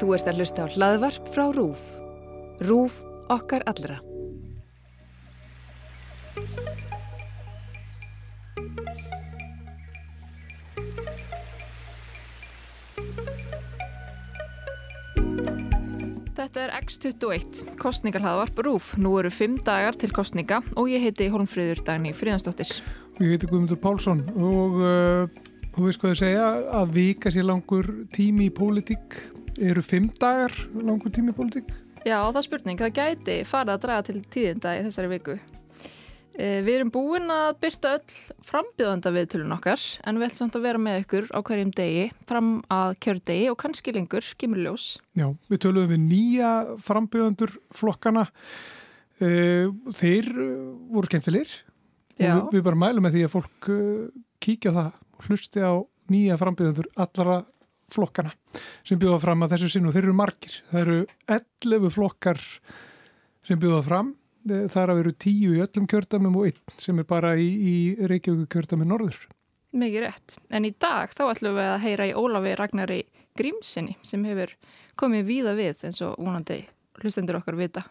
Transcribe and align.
Þú 0.00 0.14
ert 0.16 0.30
að 0.30 0.40
hlusta 0.40 0.64
á 0.64 0.72
hlaðvarp 0.72 1.28
frá 1.34 1.44
RÚF. 1.54 1.82
RÚF 2.62 3.02
okkar 3.32 3.64
allra. 3.70 3.98
Þetta 16.52 16.64
er 16.66 16.72
X21, 16.82 17.60
kostningarhlaðvarp 17.80 18.58
RÚF. 18.66 18.88
Nú 19.00 19.14
eru 19.20 19.30
fimm 19.32 19.54
dagar 19.64 19.96
til 19.96 20.10
kostninga 20.12 20.58
og 20.74 20.90
ég 20.90 21.04
heiti 21.04 21.30
Holmfríður 21.32 21.84
Dagni 21.86 22.10
Fríðansdóttir. 22.16 22.74
Og 23.14 23.22
ég 23.24 23.36
heiti 23.36 23.48
Guðmundur 23.48 23.78
Pálsson 23.80 24.24
og 24.34 24.80
uh, 24.82 25.42
þú 25.72 25.86
veist 25.86 26.02
hvað 26.02 26.12
ég 26.12 26.20
segja 26.20 26.48
að 26.80 26.96
vika 26.98 27.32
sér 27.32 27.46
langur 27.48 27.88
tími 28.12 28.50
í 28.50 28.52
pólitík. 28.52 29.20
Eru 29.60 29.82
fimm 29.84 30.06
dagar 30.16 30.52
langur 30.72 31.12
tími 31.12 31.32
í 31.32 31.36
pólitík? 31.36 31.66
Já, 32.06 32.16
það 32.24 32.38
er 32.40 32.44
spurning. 32.46 32.78
Það 32.80 32.94
gæti 32.96 33.34
farið 33.44 33.74
að 33.74 33.82
draga 33.82 34.04
til 34.06 34.20
tíðinda 34.32 34.70
í 34.78 34.84
þessari 34.86 35.10
viku. 35.12 35.34
Eh, 36.32 36.62
við 36.64 36.78
erum 36.78 36.92
búin 36.94 37.28
að 37.28 37.58
byrta 37.60 37.90
öll 37.98 38.14
frambjöðanda 38.48 39.12
viðtölun 39.12 39.52
okkar 39.52 39.82
en 40.08 40.16
við 40.16 40.30
ætlum 40.30 40.40
samt 40.40 40.56
að 40.56 40.64
vera 40.64 40.80
með 40.80 41.02
ykkur 41.02 41.28
á 41.28 41.38
hverjum 41.44 41.74
degi 41.76 42.06
fram 42.30 42.48
að 42.72 42.94
kjördegi 43.04 43.50
og 43.52 43.58
kannski 43.60 43.92
lengur, 43.92 44.30
kemur 44.40 44.62
ljós. 44.64 44.86
Já, 45.20 45.28
við 45.52 45.62
tölum 45.66 45.92
við 45.92 46.00
nýja 46.06 46.54
frambjöðandur 46.88 47.52
flokkana. 47.76 48.24
Eh, 49.20 49.68
þeir 49.92 50.32
eh, 50.32 50.58
voru 50.96 51.12
skemmtilegir 51.12 51.52
við, 52.16 52.40
við 52.56 52.64
bara 52.64 52.84
mælum 52.86 53.04
með 53.04 53.18
því 53.18 53.28
að 53.28 53.34
fólk 53.36 53.72
kíkja 54.42 54.72
það 54.72 54.92
og 54.96 55.28
hlusti 55.28 55.60
á 55.60 55.72
nýja 56.08 56.40
frambjöðandur 56.40 56.88
allara 56.96 57.42
flokkana 57.94 58.32
sem 58.86 59.00
bjóða 59.00 59.20
fram 59.22 59.44
að 59.44 59.54
þessu 59.56 59.70
sinn 59.74 59.86
og 59.88 59.94
þeir 59.94 60.08
eru 60.08 60.16
margir. 60.18 60.56
Það 60.70 60.82
eru 60.82 60.98
11 61.36 61.94
flokkar 61.94 62.42
sem 63.46 63.60
bjóða 63.60 63.84
fram 63.86 64.12
þar 64.42 64.92
að 64.92 64.98
veru 65.02 65.14
tíu 65.22 65.54
í 65.54 65.62
öllum 65.62 65.86
kjördamum 65.90 66.40
og 66.40 66.50
einn 66.50 66.76
sem 66.80 66.98
er 66.98 67.06
bara 67.06 67.36
í, 67.38 67.46
í 67.46 67.76
Reykjavík 68.10 68.50
kjördami 68.50 68.88
norður. 68.88 69.18
Mikið 69.72 70.04
rétt. 70.04 70.36
En 70.52 70.66
í 70.68 70.74
dag 70.82 71.12
þá 71.14 71.24
ætlum 71.30 71.56
við 71.56 71.70
að 71.70 71.82
heyra 71.86 72.08
í 72.10 72.14
Ólafi 72.18 72.54
Ragnari 72.58 73.00
Grímsinni 73.38 73.96
sem 74.04 74.24
hefur 74.28 74.52
komið 75.00 75.28
víða 75.30 75.54
við 75.56 75.86
eins 75.88 76.02
og 76.04 76.18
vonandi 76.20 76.58
hlustendur 77.00 77.38
okkar 77.38 77.56
vita. 77.56 77.86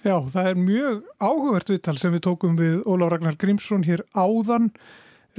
Já, 0.00 0.14
það 0.32 0.46
er 0.48 0.60
mjög 0.60 1.00
áhugavert 1.20 1.72
viðtal 1.72 1.96
sem 2.00 2.14
við 2.14 2.22
tókum 2.24 2.54
við 2.56 2.78
Ólaf 2.88 3.10
Ragnar 3.12 3.36
Grímsson 3.40 3.82
hér 3.84 4.04
áðan. 4.16 4.70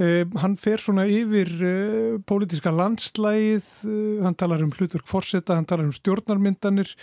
Eh, 0.00 0.22
hann 0.40 0.54
fer 0.56 0.80
svona 0.80 1.04
yfir 1.04 1.50
eh, 1.68 2.14
pólitíska 2.24 2.72
landslægið, 2.72 3.66
eh, 3.84 4.22
hann 4.24 4.36
talar 4.40 4.62
um 4.64 4.70
hlutverk 4.72 5.04
fórseta, 5.10 5.58
hann 5.58 5.68
talar 5.68 5.84
um 5.84 5.92
stjórnarmyndanir 5.92 6.94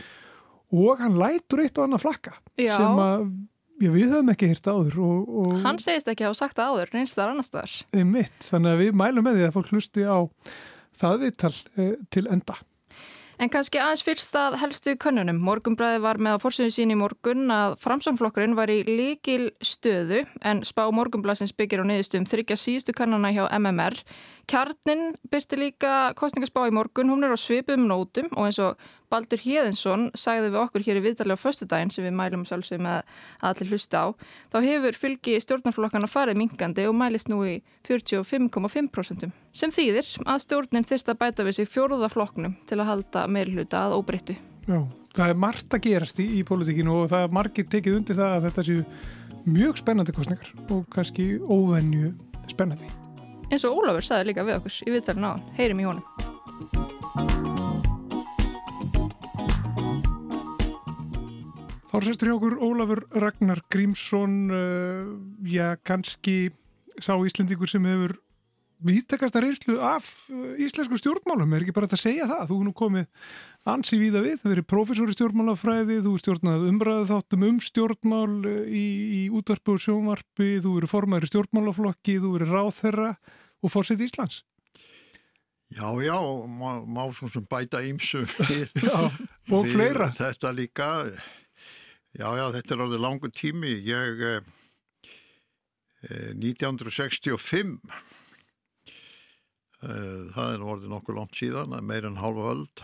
og 0.74 1.04
hann 1.04 1.20
lætur 1.20 1.62
eitt 1.62 1.78
og 1.78 1.86
annað 1.86 2.02
flakka 2.08 2.34
Já. 2.58 2.74
sem 2.74 3.02
að 3.04 3.28
já, 3.80 3.92
við 3.94 4.10
höfum 4.16 4.34
ekki 4.34 4.50
hýrt 4.50 4.72
áður 4.74 4.98
og, 5.06 5.30
og 5.44 5.54
Hann 5.68 5.82
segist 5.82 6.10
ekki 6.10 6.26
að 6.26 6.32
hafa 6.32 6.40
sagt 6.42 6.58
það 6.58 6.74
áður, 6.74 6.94
neins 6.98 7.14
þar 7.18 7.36
annars 7.36 7.54
þar. 7.54 7.78
mitt, 8.10 8.42
þannig 8.50 8.74
að 8.74 8.82
við 8.84 9.00
mælum 9.04 9.30
með 9.30 9.38
því 9.38 9.46
að 9.48 9.56
fólk 9.60 9.72
hlusti 9.76 10.08
á 10.10 10.18
það 11.00 11.22
viðtal 11.28 11.54
til 12.10 12.26
enda 12.26 12.58
En 13.40 13.48
kannski 13.48 13.80
aðeins 13.80 14.02
fyrst 14.04 14.34
að 14.36 14.58
helstu 14.60 14.94
könnunum. 15.00 15.38
Morgunbræði 15.40 16.02
var 16.04 16.18
með 16.20 16.36
á 16.36 16.44
fórsöðu 16.44 16.74
sín 16.76 16.92
í 16.92 16.98
morgun 17.00 17.48
að 17.56 17.78
framsamflokkurinn 17.80 18.58
var 18.58 18.68
í 18.68 18.82
líkil 18.84 19.54
stöðu 19.64 20.26
en 20.44 20.60
spá 20.68 20.82
morgunblæsins 20.92 21.56
byggir 21.56 21.80
á 21.80 21.88
niðurstum 21.88 22.28
þryggja 22.28 22.58
síðustu 22.60 22.96
kannana 22.98 23.32
hjá 23.32 23.46
MMR. 23.56 23.96
Kjarnin 24.50 25.12
byrti 25.30 25.58
líka 25.60 25.90
kostningarspá 26.18 26.64
í 26.66 26.72
morgun, 26.74 27.12
hún 27.12 27.22
er 27.26 27.36
á 27.36 27.38
svipum 27.38 27.84
nótum 27.86 28.32
og 28.34 28.48
eins 28.48 28.58
og 28.64 28.80
Baldur 29.14 29.42
Híðinsson 29.44 30.08
sagði 30.18 30.48
við 30.48 30.62
okkur 30.64 30.86
hér 30.88 30.98
í 30.98 31.04
viðtalið 31.04 31.38
á 31.38 31.44
föstudaginn 31.44 31.92
sem 31.94 32.08
við 32.08 32.16
mælum 32.18 32.46
sjálfsög 32.50 32.82
með 32.82 33.04
að 33.04 33.50
allir 33.52 33.70
hlusta 33.70 34.02
á. 34.02 34.08
Þá 34.50 34.58
hefur 34.66 34.98
fylgi 34.98 35.36
stjórnarflokkana 35.46 36.10
farið 36.10 36.40
minkandi 36.42 36.88
og 36.90 36.98
mælist 36.98 37.30
nú 37.30 37.44
í 37.46 37.60
45,5% 37.86 39.30
sem 39.62 39.74
þýðir 39.76 40.10
að 40.26 40.42
stjórnin 40.46 40.88
þyrst 40.90 41.12
að 41.14 41.20
bæta 41.22 41.46
við 41.46 41.60
sig 41.60 41.70
fjóruða 41.70 42.10
flokknum 42.10 42.56
til 42.70 42.80
að 42.80 42.90
halda 42.90 43.28
meirhluta 43.30 43.84
að 43.86 44.00
óbreyttu. 44.00 44.38
Já, 44.66 44.80
það 45.14 45.36
er 45.36 45.44
margt 45.46 45.78
að 45.78 45.86
gerast 45.86 46.24
í, 46.24 46.26
í 46.40 46.42
pólitíkinu 46.46 47.04
og 47.04 47.12
það 47.14 47.28
er 47.28 47.38
margir 47.38 47.70
tekið 47.70 48.00
undir 48.02 48.18
það 48.18 48.34
að 48.40 48.50
þetta 48.50 48.66
séu 48.72 48.88
mjög 49.46 49.84
spennandi 49.84 50.18
kostningar 50.18 50.50
og 50.74 50.90
kannski 50.94 51.36
óvenju 51.38 52.16
spennandi. 52.50 52.90
Eins 53.50 53.66
og 53.66 53.82
Ólafur 53.82 54.06
sagði 54.06 54.30
líka 54.30 54.46
við 54.46 54.60
okkur 54.60 54.76
í 54.86 54.94
viðtælun 54.94 55.26
á 55.26 55.32
hann, 55.34 55.46
heyrim 55.58 55.82
í 55.82 55.88
honum. 55.90 56.06
Þá 61.90 61.98
sestur 62.06 62.30
hjá 62.30 62.36
okkur 62.38 62.60
Ólafur 62.64 63.04
Ragnar 63.18 63.64
Grímsson, 63.74 64.40
uh, 64.54 65.10
já 65.44 65.74
kannski 65.82 66.52
sá 67.02 67.16
Íslendingur 67.18 67.70
sem 67.72 67.86
hefur 67.90 68.20
viðtakasta 68.86 69.42
reynslu 69.44 69.80
af 69.84 70.08
uh, 70.30 70.54
íslensku 70.62 71.00
stjórnmálum, 71.02 71.52
er 71.58 71.66
ekki 71.66 71.76
bara 71.76 71.90
að 71.90 72.00
segja 72.00 72.30
það, 72.30 72.46
þú 72.52 72.60
er 72.60 72.68
nú 72.70 72.76
komið 72.78 73.34
ansi 73.74 74.00
víða 74.00 74.22
við, 74.24 74.38
þú 74.40 74.54
verið 74.54 74.70
professor 74.70 75.12
í 75.12 75.18
stjórnmálafræði, 75.18 76.00
þú 76.06 76.14
er 76.14 76.24
stjórnað 76.24 76.70
umræðu 76.70 77.10
þáttum 77.10 77.46
um 77.50 77.60
stjórnmál 77.66 78.38
uh, 78.38 78.64
í, 78.70 78.86
í 79.18 79.22
útvarpi 79.36 79.76
og 79.76 79.84
sjónvarpi, 79.84 80.50
þú 80.64 80.78
verið 80.78 80.94
formæri 80.94 81.34
stjórnmálaflokki, 81.34 82.20
þú 82.22 82.38
verið 82.38 82.56
ráþherra 82.56 83.12
og 83.64 83.72
fórsett 83.74 84.02
Íslands. 84.04 84.44
Já, 85.70 85.86
já, 86.02 86.18
má, 86.50 86.82
má 86.82 87.04
svo 87.14 87.30
sem 87.30 87.46
bæta 87.46 87.84
ímsu 87.86 88.24
við, 88.50 88.72
Já, 88.82 89.12
fleira. 89.70 90.08
þetta 90.18 90.50
líka. 90.58 90.88
Já, 92.18 92.26
já, 92.40 92.46
þetta 92.56 92.74
er 92.74 92.82
alveg 92.86 93.04
langu 93.04 93.30
tími. 93.30 93.76
Ég, 93.86 94.24
eh, 94.26 95.12
eh, 96.10 96.32
1965, 96.34 97.76
eh, 99.86 100.24
það 100.34 100.56
er 100.56 100.66
orðið 100.66 100.90
nokkuð 100.96 101.20
langt 101.20 101.38
síðan, 101.38 101.78
meir 101.86 102.10
en 102.10 102.18
hálfa 102.18 102.50
öld, 102.56 102.84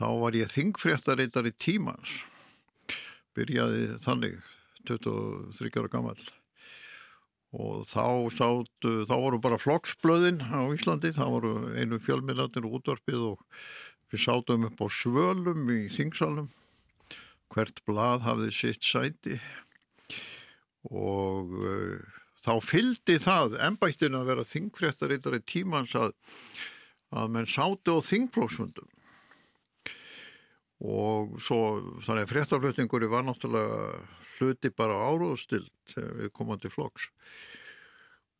þá 0.00 0.06
var 0.24 0.40
ég 0.40 0.48
þingfréttareitar 0.54 1.52
í 1.52 1.56
tímans. 1.60 2.16
Byrjaði 3.36 3.98
þannig, 4.08 4.40
23 4.88 5.76
ára 5.76 5.92
gammal. 5.92 6.16
Og 7.56 7.86
þá 7.88 8.28
sátu, 8.36 8.90
þá 9.08 9.14
voru 9.16 9.38
bara 9.40 9.60
flokksblöðin 9.60 10.42
á 10.52 10.68
Íslandi, 10.74 11.14
þá 11.16 11.24
voru 11.32 11.52
einu 11.80 11.96
fjölmiðlarnir 12.04 12.68
útvarpið 12.68 13.22
og 13.30 13.62
við 14.12 14.24
sátum 14.26 14.66
upp 14.68 14.82
á 14.84 14.86
svölum 14.92 15.70
í 15.72 15.86
þingsalum 15.92 16.50
hvert 17.48 17.80
blað 17.88 18.26
hafði 18.26 18.52
sitt 18.52 18.84
sæti. 18.84 19.38
Og 20.92 21.56
uh, 21.56 22.04
þá 22.44 22.52
fyldi 22.64 23.16
það 23.22 23.56
ennbættin 23.64 24.18
að 24.18 24.28
vera 24.28 24.46
þingfréttarittari 24.48 25.40
tímans 25.48 25.96
að, 25.96 26.12
að 27.16 27.32
menn 27.32 27.48
sátu 27.48 27.96
á 27.96 28.04
þingflóksmundum 28.04 28.92
og 30.78 31.40
svo 31.42 31.60
þannig 32.06 32.22
að 32.22 32.32
fréttaflutningur 32.32 33.08
var 33.10 33.24
náttúrulega 33.26 34.04
hluti 34.38 34.70
bara 34.74 34.96
áróðstild 35.08 35.96
við 35.96 36.30
komandi 36.36 36.70
flokks. 36.72 37.10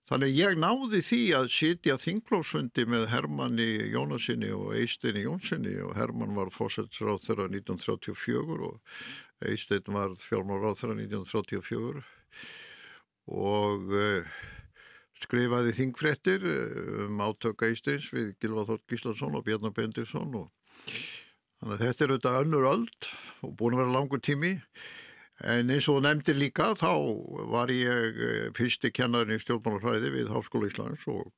Þannig 0.08 0.38
ég 0.38 0.54
náði 0.56 1.02
því 1.04 1.20
að 1.36 1.46
sitja 1.52 1.98
þingflóksfundi 2.00 2.86
með 2.88 3.10
Hermanni 3.12 3.66
Jónasinni 3.92 4.48
og 4.56 4.70
Eisteini 4.78 5.26
Jónsinni 5.26 5.74
og 5.84 5.98
Hermann 5.98 6.32
var 6.38 6.48
fósætsráð 6.54 7.26
þeirra 7.26 7.48
1934 7.50 8.70
og 8.70 8.78
Eistein 9.50 9.92
var 9.92 10.14
fjármáráð 10.22 10.78
þeirra 10.80 10.96
1934 11.02 12.00
og 13.28 13.92
uh, 13.92 14.38
skrifaði 15.20 15.74
þingfrettir 15.76 16.46
um 17.04 17.20
átöka 17.28 17.68
Eisteins 17.68 18.08
við 18.14 18.32
Gilva 18.40 18.64
Þótt 18.68 18.86
Gíslason 18.88 19.36
og 19.36 19.44
Bjarnar 19.44 19.74
Bendirsson 19.76 20.32
og 20.40 20.48
þannig 21.60 21.74
að 21.74 21.84
þetta 21.84 22.06
er 22.06 22.14
auðvitað 22.14 22.40
önnur 22.46 22.70
öld 22.72 23.10
og 23.44 23.54
búin 23.60 23.76
að 23.76 23.84
vera 23.84 23.96
langur 23.98 24.24
tími 24.24 24.54
En 25.46 25.70
eins 25.70 25.86
og 25.86 26.00
nefndir 26.02 26.34
líka 26.34 26.72
þá 26.74 26.90
var 27.52 27.70
ég 27.70 28.16
fyrsti 28.58 28.90
kennarinn 28.90 29.38
í 29.38 29.42
stjórnmálafræði 29.42 30.10
við 30.16 30.32
Háskóla 30.34 30.66
Íslands 30.66 31.04
og, 31.06 31.28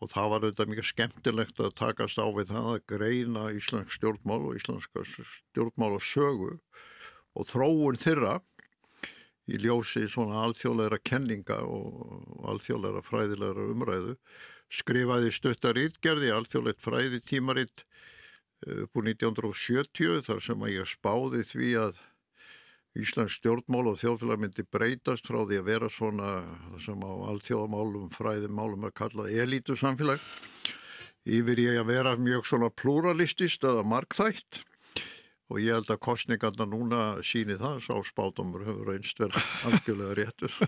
og 0.00 0.12
það 0.14 0.30
var 0.32 0.46
auðvitað 0.46 0.70
mikið 0.72 0.88
skemmtilegt 0.88 1.60
að 1.60 1.74
takast 1.76 2.16
á 2.16 2.24
við 2.32 2.54
það 2.54 2.70
að 2.72 2.86
greina 2.94 3.48
íslensk 3.52 3.92
stjórnmál 3.98 4.40
og 4.48 4.56
íslenska 4.56 5.04
stjórnmál 5.12 5.98
og 5.98 7.46
þróun 7.46 8.00
þeirra 8.00 8.38
í 9.48 9.60
ljósi 9.60 10.06
svona 10.08 10.42
alþjóðleira 10.46 10.98
kenninga 11.04 11.60
og 11.68 12.48
alþjóðleira 12.52 13.04
fræðilegra 13.04 13.68
umræðu. 13.72 14.16
Skrifaði 14.72 15.32
stöttar 15.32 15.80
ítgerði 15.80 16.32
alþjóðleit 16.32 16.80
fræði 16.84 17.20
tímaritt 17.24 17.84
upp 18.64 18.98
úr 18.98 19.08
1970 19.12 20.24
þar 20.26 20.44
sem 20.44 20.64
að 20.64 20.74
ég 20.74 20.90
spáði 20.90 21.44
því 21.48 21.70
að 21.84 22.00
Íslands 22.98 23.36
stjórnmál 23.38 23.92
og 23.92 23.98
þjóðfélag 24.00 24.40
myndi 24.42 24.64
breytast 24.66 25.28
frá 25.28 25.40
því 25.44 25.60
að 25.60 25.68
vera 25.68 25.90
svona 25.92 26.30
sem 26.82 26.98
á 26.98 27.12
alþjóðamálum, 27.30 28.08
fræðimálum 28.16 28.88
er 28.88 28.94
kallað 28.98 29.36
elítu 29.38 29.76
samfélag 29.78 30.22
yfir 31.28 31.60
ég 31.62 31.78
að 31.82 31.92
vera 31.92 32.16
mjög 32.18 32.48
svona 32.48 32.72
pluralistist 32.74 33.64
eða 33.68 33.84
markþætt 33.86 34.62
og 35.48 35.60
ég 35.62 35.78
held 35.78 35.92
að 35.92 36.02
kostningarna 36.04 36.66
núna 36.68 37.02
síni 37.24 37.56
það, 37.60 37.80
sá 37.86 37.94
spátumur 38.04 38.66
hefur 38.66 38.92
einst 38.92 39.20
vel 39.20 39.30
algjörlega 39.68 40.16
réttur. 40.18 40.58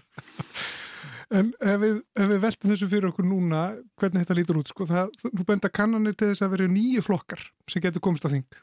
En 1.30 1.52
ef 1.62 1.76
við, 1.82 2.00
ef 2.16 2.32
við 2.32 2.40
veltum 2.42 2.72
þessu 2.72 2.88
fyrir 2.90 3.10
okkur 3.10 3.28
núna, 3.28 3.60
hvernig 4.00 4.24
þetta 4.24 4.38
lítur 4.38 4.60
út, 4.62 4.72
sko, 4.72 4.86
það, 4.88 5.12
þú 5.28 5.46
benda 5.46 5.70
kannanir 5.70 6.16
til 6.16 6.32
þess 6.32 6.46
að 6.46 6.56
vera 6.56 6.72
nýju 6.72 7.04
flokkar 7.06 7.44
sem 7.70 7.84
getur 7.84 8.02
komst 8.04 8.26
að 8.26 8.38
þing. 8.38 8.60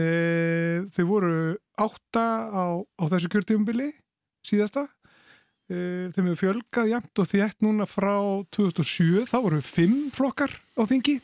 E, 0.00 0.86
þau 0.96 1.04
voru 1.10 1.34
átta 1.80 2.24
á, 2.48 2.64
á 2.80 3.04
þessu 3.12 3.30
kjörtífumbili 3.34 3.90
síðasta. 4.46 4.86
E, 5.68 6.08
þeim 6.16 6.32
hefur 6.32 6.42
fjölgað 6.46 6.92
jæmt 6.94 7.22
og 7.22 7.30
þétt 7.30 7.64
núna 7.66 7.86
frá 7.90 8.16
2007, 8.56 9.26
þá 9.28 9.38
voru 9.44 9.62
fimm 9.64 10.08
flokkar 10.14 10.56
á 10.80 10.82
þingi. 10.88 11.20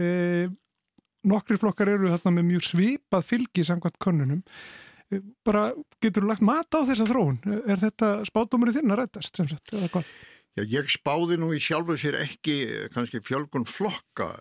E, 0.00 0.08
nokkri 1.28 1.58
flokkar 1.60 1.90
eru 1.94 2.12
þarna 2.12 2.36
með 2.38 2.48
mjög 2.52 2.68
svipað 2.68 3.26
fylgi 3.30 3.64
samkvæmt 3.66 3.98
könnunum 4.02 4.42
eh, 5.10 5.24
bara 5.46 5.70
getur 6.02 6.24
þú 6.24 6.30
lagt 6.32 6.44
mat 6.44 6.76
á 6.76 6.80
þessa 6.84 7.08
þróun 7.08 7.40
er 7.64 7.82
þetta 7.82 8.14
spátumurinn 8.28 8.78
þinn 8.78 8.94
að 8.94 9.02
rættast 9.02 9.40
sem 9.40 9.50
sagt, 9.50 9.72
eða 9.72 9.90
hvað? 9.94 10.14
Já, 10.54 10.62
ég 10.70 10.90
spáði 10.92 11.40
nú 11.40 11.50
í 11.50 11.58
sjálfu 11.62 11.96
sér 11.98 12.20
ekki 12.20 12.58
kannski 12.94 13.22
fjölgun 13.26 13.66
flokka 13.66 14.36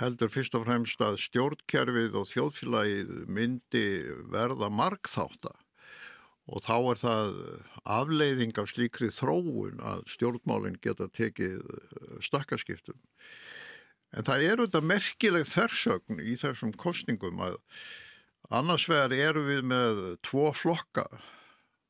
heldur 0.00 0.30
fyrst 0.32 0.56
og 0.58 0.66
fremst 0.66 1.02
að 1.04 1.20
stjórnkerfið 1.22 2.16
og 2.18 2.30
þjóðfélagið 2.32 3.12
myndi 3.30 3.84
verða 4.32 4.70
markþáta 4.74 5.52
og 6.44 6.64
þá 6.64 6.74
er 6.76 7.00
það 7.00 7.36
afleiðing 7.88 8.58
af 8.60 8.72
slíkri 8.72 9.08
þróun 9.14 9.78
að 9.80 10.02
stjórnmálinn 10.12 10.80
geta 10.84 11.06
tekið 11.08 11.62
stakkaskiptum. 12.24 12.98
En 14.14 14.26
það 14.26 14.48
eru 14.50 14.66
þetta 14.66 14.82
merkileg 14.84 15.46
þversögn 15.48 16.20
í 16.20 16.34
þessum 16.38 16.74
kostningum 16.78 17.40
að 17.46 17.56
annars 18.52 18.84
vegar 18.90 19.14
eru 19.16 19.46
við 19.46 19.64
með 19.70 20.02
tvo 20.26 20.50
flokka 20.54 21.06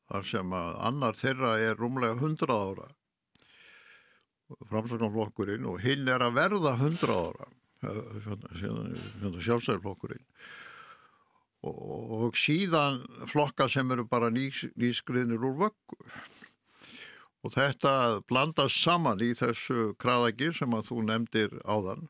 þar 0.09 0.29
sem 0.29 0.55
að 0.55 0.71
annar 0.87 1.19
þeirra 1.19 1.57
er 1.65 1.77
rúmlega 1.81 2.15
100 2.21 2.55
ára 2.55 2.87
framsögnarflokkurinn 4.69 5.65
og 5.67 5.81
hinn 5.81 6.07
er 6.07 6.21
að 6.21 6.37
verða 6.37 6.75
100 6.77 7.11
ára 7.11 7.49
sjálfstæðarflokkurinn 8.59 10.25
og, 11.65 12.15
og 12.25 12.39
síðan 12.39 13.01
flokka 13.31 13.67
sem 13.71 13.91
eru 13.93 14.05
bara 14.09 14.31
nýs, 14.33 14.65
nýskriðnir 14.79 15.45
úr 15.45 15.55
vöggu. 15.65 15.99
Og 17.45 17.53
þetta 17.53 18.21
blandast 18.25 18.81
saman 18.81 19.21
í 19.21 19.33
þessu 19.37 19.93
kraðagi 20.01 20.51
sem 20.57 20.73
að 20.73 20.87
þú 20.89 21.01
nefndir 21.09 21.57
áðan. 21.61 22.07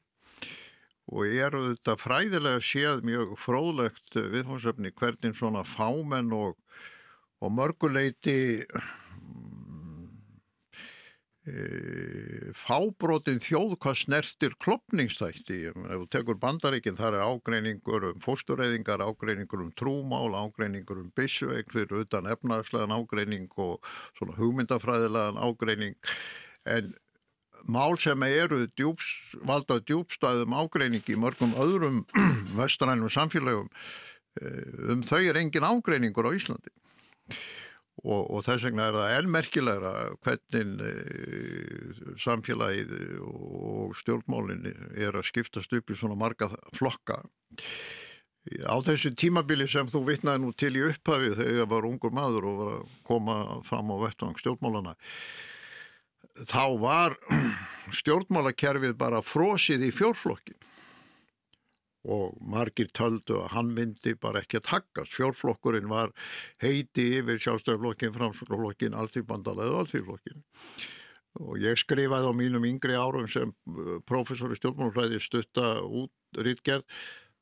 Og 1.12 1.28
eru 1.28 1.68
þetta 1.74 1.98
fræðilega 2.02 2.62
séð 2.66 3.04
mjög 3.06 3.36
fróðlegt 3.44 4.16
viðfónsefni 4.16 4.94
hvernig 4.96 5.36
svona 5.38 5.66
fámenn 5.68 6.32
og, 6.34 6.56
og 7.44 7.52
mörguleiti 7.54 8.64
fábrotin 12.58 13.38
þjóð 13.38 13.76
hvað 13.78 13.98
snertir 14.00 14.56
klopningstætti 14.58 15.60
ef 15.70 15.76
þú 15.78 16.08
tekur 16.10 16.40
bandaríkinn 16.42 16.98
þar 16.98 17.20
er 17.20 17.26
ágreiningur 17.28 18.08
um 18.10 18.24
fóstureyðingar, 18.24 19.04
ágreiningur 19.06 19.62
um 19.62 19.70
trúmál, 19.78 20.34
ágreiningur 20.34 21.04
um 21.04 21.12
byssueik 21.14 21.70
fyrir 21.74 22.02
utan 22.02 22.26
efnagslegan 22.34 22.96
ágreining 22.96 23.46
og 23.62 23.86
svona 24.18 24.38
hugmyndafræðilegan 24.40 25.38
ágreining. 25.38 26.00
En 26.66 26.96
mál 27.70 27.94
sem 28.02 28.26
eru 28.26 28.66
djúps, 28.74 29.06
valda 29.46 29.78
djúbstæðum 29.86 30.58
ágreiningi 30.58 31.14
í 31.14 31.20
mörgum 31.22 31.54
öðrum 31.62 32.08
vestrænum 32.58 33.14
samfélagum 33.14 33.70
eh, 34.42 34.90
um 34.90 35.06
þau 35.06 35.22
er 35.22 35.38
engin 35.44 35.70
ágreiningur 35.70 36.26
á 36.26 36.34
Íslandi 36.34 36.74
og, 38.04 38.22
og 38.28 38.44
þess 38.46 38.68
vegna 38.68 38.90
er 38.90 38.98
það 38.98 39.14
elmerkilegra 39.20 39.94
hvernig 40.26 40.82
e, 40.86 40.94
samfélagið 42.22 42.96
og 43.24 43.96
stjórnmálinn 44.02 44.68
er 44.68 45.16
að 45.16 45.30
skiptast 45.30 45.74
upp 45.78 45.92
í 45.92 45.98
svona 46.00 46.18
marga 46.20 46.52
flokka. 46.76 47.22
Á 48.46 48.76
þessu 48.86 49.16
tímabili 49.18 49.66
sem 49.70 49.88
þú 49.90 50.04
vittnaði 50.12 50.44
nú 50.44 50.52
til 50.54 50.76
í 50.78 50.86
upphafið 50.92 51.40
þegar 51.40 51.60
ég 51.64 51.72
var 51.72 51.88
ungur 51.88 52.14
maður 52.14 52.50
og 52.52 52.60
var 52.60 52.74
að 52.76 52.96
koma 53.08 53.38
fram 53.66 53.90
á 53.90 53.96
vettvang 54.04 54.38
stjórnmálana 54.42 54.94
þá 56.44 56.64
var 56.82 57.16
stjórnmálakerfið 58.02 58.96
bara 59.00 59.24
frosið 59.26 59.88
í 59.88 59.92
fjórflokkin 59.96 60.60
og 62.06 62.38
margir 62.42 62.92
töldu 62.96 63.40
að 63.42 63.52
hann 63.56 63.74
myndi 63.78 64.16
bara 64.22 64.44
ekki 64.44 64.62
að 64.62 64.68
takkast. 64.70 65.16
Fjórflokkurinn 65.18 65.90
var 65.92 66.14
heiti 66.64 67.08
yfir 67.20 67.42
sjálfstæðarflokkin, 67.42 68.14
framsflokkin, 68.16 68.98
allþýrbandala 68.98 69.68
eða 69.68 69.84
allþýrflokkin. 69.84 70.46
Og 71.44 71.60
ég 71.60 71.82
skrifaði 71.82 72.32
á 72.32 72.34
mínum 72.38 72.66
yngri 72.68 72.96
árum 72.96 73.28
sem 73.28 73.52
uh, 73.52 73.98
professor 74.08 74.54
í 74.54 74.60
stjórnmálfræði 74.60 75.20
stutta 75.24 75.80
út 75.84 76.14
rítgerð 76.40 76.86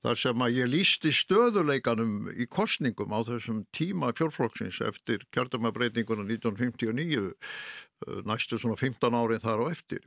þar 0.04 0.20
sem 0.20 0.44
að 0.44 0.58
ég 0.58 0.72
lísti 0.72 1.14
stöðuleikanum 1.16 2.32
í 2.36 2.48
kostningum 2.52 3.14
á 3.16 3.24
þessum 3.28 3.62
tíma 3.76 4.12
fjórflokksins 4.18 4.82
eftir 4.84 5.24
kjörðamabreitinguna 5.36 6.26
1959 6.28 7.30
eh, 7.30 8.20
næstu 8.28 8.60
svona 8.60 8.76
15 8.80 9.16
árin 9.16 9.44
þar 9.44 9.64
á 9.64 9.66
eftir 9.72 10.04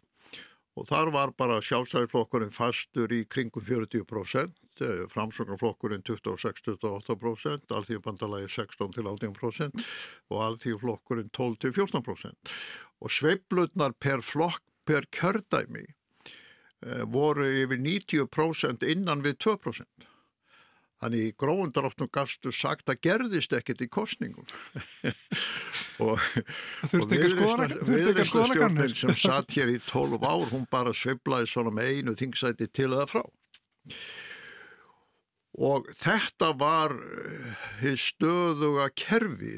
og 0.76 0.88
þar 0.90 1.10
var 1.14 1.32
bara 1.38 1.58
sjálfstæðiflokkurinn 1.64 2.54
fastur 2.54 3.12
í 3.12 3.22
kringum 3.32 3.64
40% 3.64 4.84
eh, 4.84 5.02
framsvöngarflokkurinn 5.12 6.04
26-28% 6.06 7.76
alþjóðbandalagi 7.80 8.52
16-18% 8.58 9.84
og 10.30 10.46
alþjóðflokkurinn 10.50 11.32
12-14% 11.36 12.56
og 13.00 13.12
sveiblutnar 13.12 13.96
per 14.00 14.24
flokk 14.24 14.62
per 14.86 15.08
kjördæmi 15.10 15.88
Eh, 16.84 17.04
voru 17.12 17.46
yfir 17.48 17.80
90% 17.80 18.84
innan 18.84 19.24
við 19.24 19.38
2%. 19.44 20.06
Þannig 20.96 21.34
gróðundarofnum 21.36 22.08
gastu 22.08 22.48
sagt 22.56 22.88
að 22.88 23.02
gerðist 23.04 23.52
ekkert 23.52 23.82
í 23.84 23.88
kostningum. 23.92 24.46
og 26.04 26.22
viðreistastjórnir 26.92 28.94
sem 28.96 29.12
satt 29.26 29.52
hér 29.58 29.74
í 29.74 29.80
12 29.90 30.24
ár, 30.24 30.46
hún 30.54 30.64
bara 30.72 30.94
sveiblaði 30.96 31.50
svona 31.52 31.74
með 31.76 31.98
einu 31.98 32.16
þingsæti 32.16 32.70
til 32.72 32.88
eða 32.94 33.04
frá. 33.12 33.22
Og 35.56 35.86
þetta 35.96 36.50
var 36.60 36.92
eh, 36.96 37.92
stöðuga 38.00 38.88
kerfi. 38.96 39.54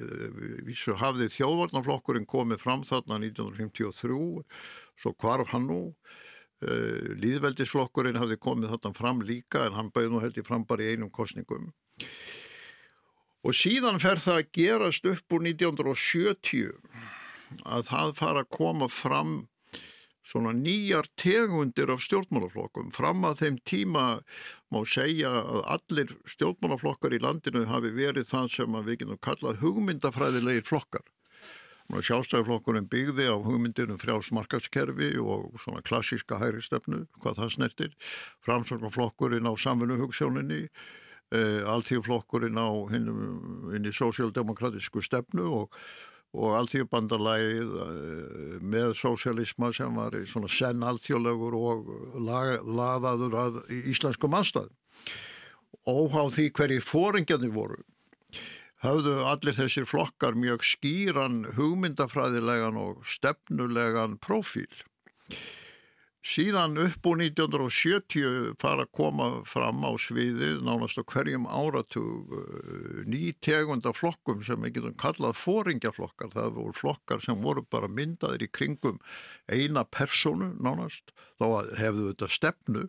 Vísu 0.67 0.95
hafði 0.99 1.27
þjóðvarnarflokkurinn 1.35 2.27
komið 2.31 2.63
fram 2.63 2.85
þarna 2.87 3.19
1953, 3.25 4.43
svo 4.99 5.15
hvarf 5.19 5.55
hann 5.55 5.67
nú. 5.71 5.83
Eh, 6.59 7.15
Líðveldisflokkurinn 7.23 8.19
hafði 8.19 8.39
komið 8.43 8.73
þarna 8.73 8.97
fram 8.97 9.21
líka 9.23 9.67
en 9.69 9.77
hann 9.79 9.93
bauð 9.95 10.09
nú 10.11 10.23
held 10.25 10.39
ég 10.41 10.47
fram 10.47 10.65
bara 10.67 10.83
í 10.83 10.97
einum 10.97 11.13
kostningum. 11.15 11.71
Og 13.47 13.55
síðan 13.55 14.01
fer 14.03 14.19
það 14.19 14.41
að 14.41 14.51
gerast 14.59 15.07
upp 15.07 15.37
úr 15.37 15.45
1970 15.47 16.73
að 17.63 17.87
það 17.93 18.17
fara 18.19 18.43
að 18.43 18.51
koma 18.59 18.89
fram 18.91 19.37
svona 20.29 20.51
nýjar 20.53 21.07
tegundir 21.17 21.93
af 21.95 22.03
stjórnmálaflokkum. 22.05 22.91
Fram 22.93 23.23
að 23.25 23.45
þeim 23.45 23.61
tíma 23.65 24.05
má 24.75 24.81
segja 24.85 25.31
að 25.39 25.63
allir 25.77 26.11
stjórnmálaflokkar 26.35 27.15
í 27.17 27.23
landinu 27.23 27.65
hafi 27.71 27.95
verið 27.95 28.29
það 28.35 28.51
sem 28.57 28.81
við 28.83 28.99
getum 29.05 29.23
kallað 29.25 29.63
hugmyndafræðilegir 29.63 30.67
flokkar. 30.69 31.07
Sjálfstæðarflokkurinn 31.89 32.85
byggði 32.93 33.31
á 33.33 33.37
hugmyndinu 33.41 33.97
frjálsmarkaskerfi 33.97 35.15
og 35.25 35.55
svona 35.63 35.81
klassíska 35.81 36.37
hæri 36.37 36.61
stefnu, 36.61 37.07
hvað 37.23 37.41
það 37.41 37.55
snertir. 37.55 37.95
Framsvöngaflokkurinn 38.45 39.49
á 39.49 39.57
samfunuhugsjóninni, 39.57 40.69
eh, 41.33 41.65
alltíðflokkurinn 41.65 42.61
á 42.61 42.69
hinn 42.93 43.89
í 43.89 43.95
sósíaldemokratísku 43.97 45.01
stefnu 45.01 45.49
og, 45.63 45.81
og 46.37 46.61
alltíðbandarlægið 46.61 47.75
eh, 47.81 48.61
með 48.61 48.93
sósíalisma 49.01 49.73
sem 49.73 49.97
var 49.97 50.13
svona 50.29 50.53
senn 50.53 50.85
alltíðlegur 50.85 51.57
og 51.57 51.89
lag, 52.21 52.61
laðaður 52.69 53.39
að 53.47 53.63
íslensku 53.89 54.29
mannstað. 54.29 54.69
Óhá 55.89 56.29
því 56.29 56.51
hverjir 56.53 56.85
fóringjarnir 56.85 57.57
voru 57.57 57.81
höfðu 58.85 59.17
allir 59.27 59.57
þessir 59.59 59.89
flokkar 59.91 60.37
mjög 60.39 60.67
skýran 60.67 61.41
hugmyndafræðilegan 61.57 62.79
og 62.79 63.03
stefnulegan 63.07 64.19
profíl. 64.23 64.71
Síðan 66.29 66.75
upp 66.83 67.07
úr 67.09 67.23
1970 67.23 68.57
fara 68.61 68.85
að 68.85 68.91
koma 68.99 69.29
fram 69.49 69.81
á 69.87 69.97
sviðið 70.03 70.59
nánast 70.67 70.99
á 71.01 71.05
hverjum 71.09 71.47
áratug 71.49 72.35
eh, 72.37 72.99
ný 73.09 73.31
tegunda 73.41 73.95
flokkum 73.97 74.43
sem 74.45 74.61
við 74.67 74.75
getum 74.77 74.97
kallað 75.01 75.39
fóringjaflokkar. 75.41 76.35
Það 76.35 76.51
voru 76.59 76.75
flokkar 76.77 77.25
sem 77.25 77.39
voru 77.41 77.65
bara 77.65 77.89
myndaðir 77.89 78.45
í 78.45 78.51
kringum 78.51 78.99
eina 79.49 79.87
personu 79.89 80.51
nánast, 80.59 81.15
þó 81.41 81.65
hefðu 81.79 82.11
þetta 82.11 82.31
stefnu 82.35 82.85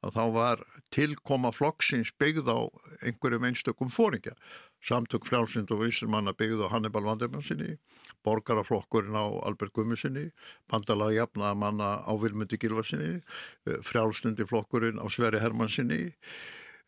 að 0.00 0.16
þá 0.16 0.24
var 0.38 0.64
tilkoma 0.94 1.52
flokksins 1.54 2.10
byggð 2.18 2.50
á 2.50 2.58
einhverjum 3.06 3.46
einstökum 3.48 3.90
fóringja. 3.92 4.34
Samtök 4.80 5.26
frjálsind 5.28 5.70
og 5.70 5.82
vísirmanna 5.84 6.32
byggð 6.32 6.64
á 6.66 6.72
Hannibal 6.72 7.04
Vandermannsinni, 7.04 7.76
borgaraflokkurinn 8.24 9.16
á 9.16 9.26
Albert 9.46 9.74
Gummisinni, 9.76 10.30
bandala 10.70 11.10
jafna 11.12 11.52
manna 11.54 12.00
á 12.00 12.12
Vilmundi 12.16 12.56
Gilvarsinni, 12.56 13.20
eh, 13.66 13.78
frjálsindi 13.82 14.46
flokkurinn 14.48 14.98
á 14.98 15.06
Sveri 15.08 15.40
Hermannsinni, 15.40 16.14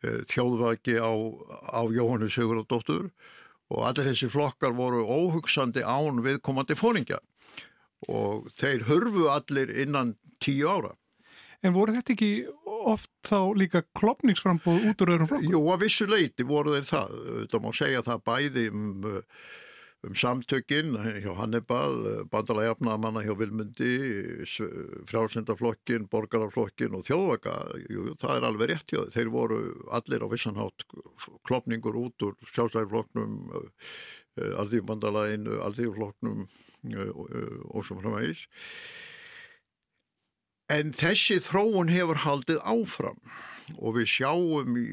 eh, 0.03 0.21
þjóðvaki 0.27 0.97
á, 0.99 1.13
á 1.69 1.83
Jóhannu 1.87 2.29
Sigurðardóttur 2.29 3.11
og 3.71 3.85
allir 3.89 4.11
þessi 4.11 4.31
flokkar 4.33 4.75
voru 4.77 5.05
óhugsandi 5.07 5.85
án 5.85 6.21
viðkomandi 6.25 6.77
fóringja 6.77 7.21
og 8.09 8.51
þeir 8.59 8.85
hörfu 8.89 9.29
allir 9.31 9.71
innan 9.71 10.17
tíu 10.43 10.69
ára. 10.69 10.97
En 11.63 11.75
voru 11.77 11.95
þetta 11.95 12.15
ekki 12.17 12.31
oft 12.67 13.11
þá 13.29 13.55
líka 13.55 13.85
klopningsframbóð 13.99 14.89
út 14.91 15.03
úr 15.05 15.13
öðrum 15.15 15.29
flokkum? 15.31 15.53
Jú, 15.55 15.61
að 15.71 15.85
vissu 15.85 16.07
leiti 16.11 16.47
voru 16.47 16.75
þeir 16.75 16.89
það. 16.89 17.21
Það 17.53 17.63
má 17.63 17.69
segja 17.79 18.01
það 18.09 18.25
bæði 18.27 18.65
um, 18.73 18.89
um 20.09 20.17
samtökin 20.19 20.97
hjá 21.23 21.29
Hannibal, 21.39 21.93
bandalægjafnamanna 22.33 23.23
hjá 23.23 23.37
Vilmundi, 23.39 23.93
frjálsendaflokkin, 25.13 26.09
borgaraflokkin 26.11 26.99
og 26.99 27.07
þjóðvaka. 27.07 27.55
Jú, 27.87 28.09
það 28.19 28.35
er 28.41 28.49
alveg 28.51 28.73
rétt 28.73 28.97
hjá 28.97 29.05
þeir. 29.15 29.33
Voru 29.37 29.61
allir 29.95 30.27
á 30.27 30.29
vissanhátt 30.35 30.87
klopningur 31.47 32.01
út 32.03 32.27
úr 32.27 32.35
sjálfstæðarflokknum, 32.51 33.39
alþjóðbandalæginu, 34.65 35.63
alþjóðflokknum 35.69 36.45
og 37.71 37.87
svo 37.87 38.03
framvegis. 38.03 38.49
En 40.73 40.93
þessi 40.97 41.37
þróun 41.45 41.91
hefur 41.93 42.23
haldið 42.23 42.61
áfram 42.65 43.19
og 43.77 43.99
við 43.99 44.07
sjáum 44.09 44.77
í, 44.81 44.87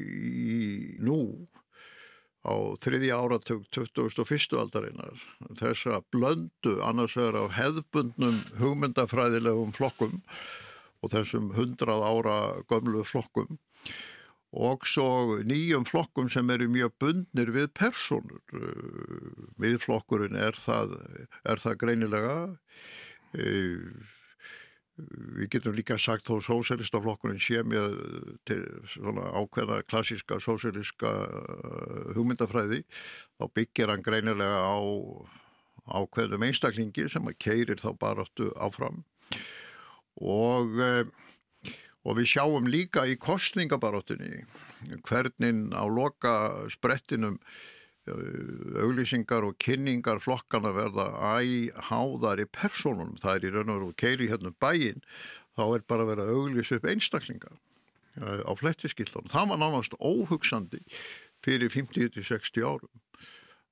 nú 1.00 1.46
á 2.44 2.52
þriðja 2.84 3.16
áratug 3.16 3.64
2001. 3.72 4.58
aldarinnar 4.60 5.22
þessa 5.60 6.02
blöndu 6.12 6.74
annars 6.84 7.16
vegar 7.16 7.38
af 7.44 7.56
hefðbundnum 7.56 8.42
hugmyndafræðilegum 8.60 9.72
flokkum 9.76 10.20
og 11.00 11.14
þessum 11.14 11.50
hundrað 11.56 12.04
ára 12.10 12.38
gömlu 12.68 13.06
flokkum 13.08 13.56
og 14.50 14.84
svo 14.90 15.40
nýjum 15.46 15.88
flokkum 15.88 16.28
sem 16.28 16.48
eru 16.52 16.68
mjög 16.68 16.96
bundnir 17.00 17.52
við 17.54 17.68
personur. 17.78 18.42
Miðflokkurinn 19.62 20.36
er 20.36 20.58
það, 20.58 20.96
er 21.46 21.62
það 21.62 21.78
greinilega 21.84 22.34
Við 25.38 25.48
getum 25.54 25.76
líka 25.76 25.96
sagt 26.00 26.28
þó 26.28 26.40
sósélistaflokkurinn 26.44 27.40
sé 27.42 27.62
með 27.66 27.96
til 28.48 28.60
svona 28.92 29.28
ákveða 29.36 29.82
klassíska 29.88 30.40
sósélíska 30.42 31.12
hugmyndafræði 32.16 32.82
þá 33.38 33.44
byggir 33.56 33.92
hann 33.92 34.04
greinilega 34.06 34.62
á 34.66 34.78
ákveðum 35.90 36.44
einstaklingi 36.46 37.08
sem 37.10 37.26
að 37.28 37.38
keirir 37.42 37.80
þá 37.80 37.90
baráttu 37.98 38.50
áfram. 38.60 39.02
Og, 40.20 40.76
og 42.04 42.18
við 42.18 42.30
sjáum 42.34 42.68
líka 42.70 43.06
í 43.08 43.16
kostningabaráttunni 43.20 44.44
hvernig 45.08 45.70
á 45.72 45.84
loka 45.88 46.34
sprettinum 46.72 47.40
auglýsingar 48.08 49.44
og 49.44 49.58
kynningar 49.60 50.22
flokkana 50.24 50.72
verða 50.74 51.10
æg 51.36 51.74
háðar 51.90 52.40
í 52.42 52.46
personunum, 52.48 53.18
það 53.20 53.36
er 53.36 53.44
í 53.44 53.52
raun 53.54 53.74
og 53.74 53.80
veru 53.80 53.98
keiri 54.00 54.30
hérna 54.30 54.54
bæinn, 54.62 55.02
þá 55.58 55.64
er 55.66 55.84
bara 55.88 56.08
verið 56.08 56.24
að 56.24 56.38
auglýsa 56.38 56.78
upp 56.78 56.88
einstaklingar 56.88 57.58
á 58.20 58.52
flettiskiltunum. 58.58 59.30
Það 59.30 59.52
var 59.52 59.60
nánast 59.60 59.94
óhugsandi 60.00 60.80
fyrir 61.44 61.70
50-60 61.72 62.64
árum. 62.64 62.90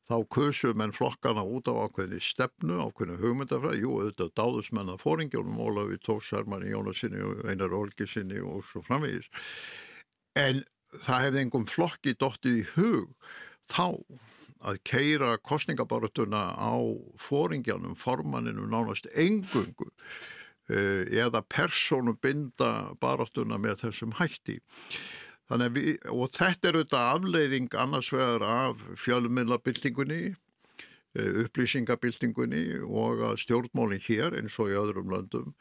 Þá 0.09 0.25
kusum 0.33 0.81
en 0.81 0.95
flokkana 0.97 1.43
út 1.45 1.69
á 1.69 1.85
ákveðni 1.85 2.23
stefnu, 2.25 2.79
ákveðni 2.81 3.19
hugmyndafræði, 3.21 3.83
jú, 3.83 3.99
auðvitað 3.99 4.31
dáðusmenn 4.41 4.93
að 4.95 5.03
fóringjónum, 5.03 5.59
Ólafi 5.61 5.99
Tóksarmann, 6.01 6.65
Jónasinni 6.65 7.21
og 7.21 7.43
Einar 7.45 7.75
Olgisinni 7.77 8.41
og 8.41 8.65
svo 8.71 8.81
framvegis. 8.87 9.29
En 10.33 10.63
það 11.05 11.27
hefði 11.27 11.43
einhverjum 11.43 11.69
flokki 11.69 12.17
dóttið 12.17 12.57
í 12.63 12.65
hug 12.73 13.29
þá 13.71 13.87
að 14.59 14.81
keira 14.89 15.37
kostningabaratuna 15.39 16.43
á 16.59 16.75
fóringjanum, 17.23 17.95
formanninum 17.99 18.71
nánast 18.73 19.07
engungu 19.15 19.93
eða 20.69 21.43
persónu 21.49 22.17
binda 22.21 22.93
baratuna 23.01 23.57
með 23.61 23.85
þessum 23.87 24.17
hætti. 24.19 24.59
Við, 25.49 25.95
og 26.13 26.29
þetta 26.37 26.69
er 26.69 26.77
auðvitað 26.77 27.07
afleiðing 27.15 27.77
annars 27.81 28.11
vegar 28.13 28.45
af 28.45 28.83
fjölumillabildingunni, 29.01 30.35
upplýsingabildingunni 31.17 32.65
og 32.85 33.23
að 33.31 33.39
stjórnmálinn 33.47 34.05
hér 34.05 34.37
eins 34.37 34.59
og 34.61 34.75
í 34.75 34.77
öðrum 34.77 35.15
löndum 35.15 35.55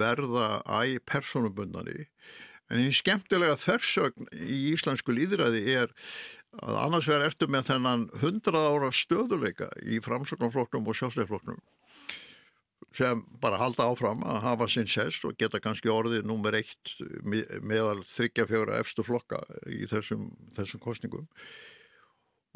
verða 0.00 0.62
æg 0.80 1.02
persónubundari. 1.06 2.08
En 2.68 2.80
einn 2.80 2.92
skemmtilega 2.92 3.56
þversögn 3.60 4.32
í 4.32 4.72
íslensku 4.72 5.12
líðræði 5.16 5.62
er 5.76 5.92
að 6.56 6.78
annars 6.80 7.08
vegar 7.08 7.26
eftir 7.28 7.50
með 7.52 7.68
þennan 7.72 8.06
100 8.20 8.56
ára 8.56 8.90
stöðuleika 8.94 9.68
í 9.84 10.00
framsögnarflokknum 10.04 10.88
og 10.88 10.98
sjálfstæðflokknum 10.98 11.60
sem 12.96 13.20
bara 13.42 13.60
halda 13.60 13.86
áfram 13.90 14.22
að 14.26 14.40
hafa 14.46 14.68
sinn 14.72 14.88
sess 14.90 15.20
og 15.28 15.36
geta 15.38 15.60
kannski 15.62 15.90
orðið 15.92 16.24
nummer 16.26 16.56
eitt 16.56 16.94
meðal 17.22 18.00
þryggja 18.08 18.48
fjóra 18.48 18.78
efstu 18.82 19.04
flokka 19.06 19.42
í 19.68 19.84
þessum, 19.90 20.30
þessum 20.56 20.82
kostningum 20.82 21.28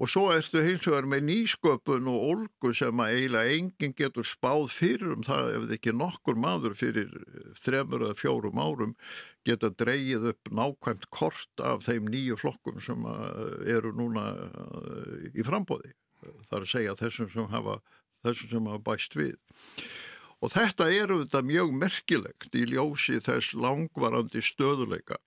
og 0.01 0.09
svo 0.09 0.29
ertu 0.33 0.63
hins 0.65 0.87
vegar 0.89 1.07
með 1.09 1.27
nýsköpun 1.29 2.09
og 2.11 2.29
olgu 2.31 2.73
sem 2.75 3.03
að 3.05 3.17
eiginlega 3.17 3.57
enginn 3.59 3.97
getur 3.99 4.27
spáð 4.27 4.69
fyrir 4.73 5.17
um 5.17 5.27
það 5.27 5.51
ef 5.59 5.75
ekki 5.77 5.97
nokkur 5.97 6.39
maður 6.41 6.77
fyrir 6.79 7.13
þremur 7.61 8.07
eða 8.09 8.19
fjórum 8.19 8.63
árum 8.63 8.95
geta 9.47 9.73
dreyið 9.75 10.31
upp 10.33 10.53
nákvæmt 10.55 11.11
kort 11.13 11.65
af 11.65 11.85
þeim 11.85 12.09
nýju 12.09 12.39
flokkum 12.41 12.81
sem 12.81 13.05
eru 13.69 13.93
núna 13.99 14.31
í 15.35 15.45
frambóði 15.47 15.93
það 16.23 16.57
er 16.57 16.65
að 16.65 16.71
segja 16.73 16.97
þessum 16.99 17.31
sem 17.33 17.51
hafa, 17.53 17.77
þessum 18.23 18.51
sem 18.53 18.71
hafa 18.71 18.85
bæst 18.87 19.19
við. 19.19 19.37
Og 20.43 20.51
þetta 20.51 20.89
eru 20.91 21.21
þetta 21.23 21.43
mjög 21.47 21.75
merkilegt 21.79 22.57
í 22.59 22.65
ljósi 22.73 23.21
þess 23.23 23.55
langvarandi 23.55 24.43
stöðuleika 24.43 25.21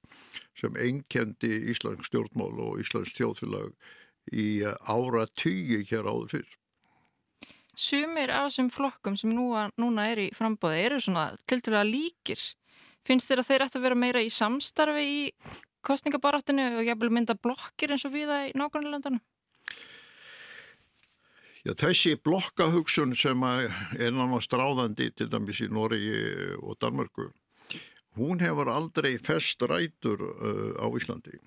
sem 0.60 0.76
einkendi 0.76 1.54
Íslands 1.72 2.10
stjórnmál 2.10 2.52
og 2.66 2.82
Íslands 2.84 3.16
þjóðfélag 3.16 3.72
í 4.34 4.63
ára 4.63 5.25
tíu 5.38 5.82
hér 5.86 6.08
áður 6.10 6.32
fyrr. 6.38 6.53
Sumir 7.75 8.32
af 8.32 8.50
þessum 8.50 8.72
flokkum 8.72 9.17
sem 9.20 9.34
nú, 9.36 9.50
núna 9.82 10.08
er 10.13 10.22
í 10.24 10.29
frambóði 10.36 10.84
eru 10.88 11.00
svona 11.03 11.34
til 11.50 11.60
að 11.75 11.91
líkir. 11.91 12.41
Finnst 13.05 13.29
þér 13.29 13.41
að 13.44 13.50
þeir 13.50 13.65
ætti 13.65 13.79
að 13.79 13.86
vera 13.86 14.00
meira 14.00 14.24
í 14.24 14.32
samstarfi 14.34 15.03
í 15.05 15.24
kostningabaráttinu 15.86 16.70
og 16.79 16.88
jæfnvel 16.88 17.12
mynda 17.13 17.36
blokkir 17.38 17.94
eins 17.94 18.05
og 18.08 18.15
við 18.15 18.32
það 18.32 18.46
í 18.48 18.53
nákvæmlega 18.58 18.94
landanu? 18.96 19.22
Já, 21.65 21.74
þessi 21.82 22.13
blokkahugsun 22.22 23.15
sem 23.17 23.44
er 23.46 23.74
náttúrulega 24.13 24.41
stráðandi 24.46 25.10
til 25.17 25.29
dæmis 25.34 25.62
í 25.65 25.70
Noregi 25.74 26.17
og 26.62 26.77
Danmarku, 26.82 27.32
hún 28.15 28.41
hefur 28.41 28.70
aldrei 28.72 29.15
fest 29.17 29.65
rætur 29.65 30.22
uh, 30.22 30.77
á 30.77 30.86
Íslandi 30.96 31.41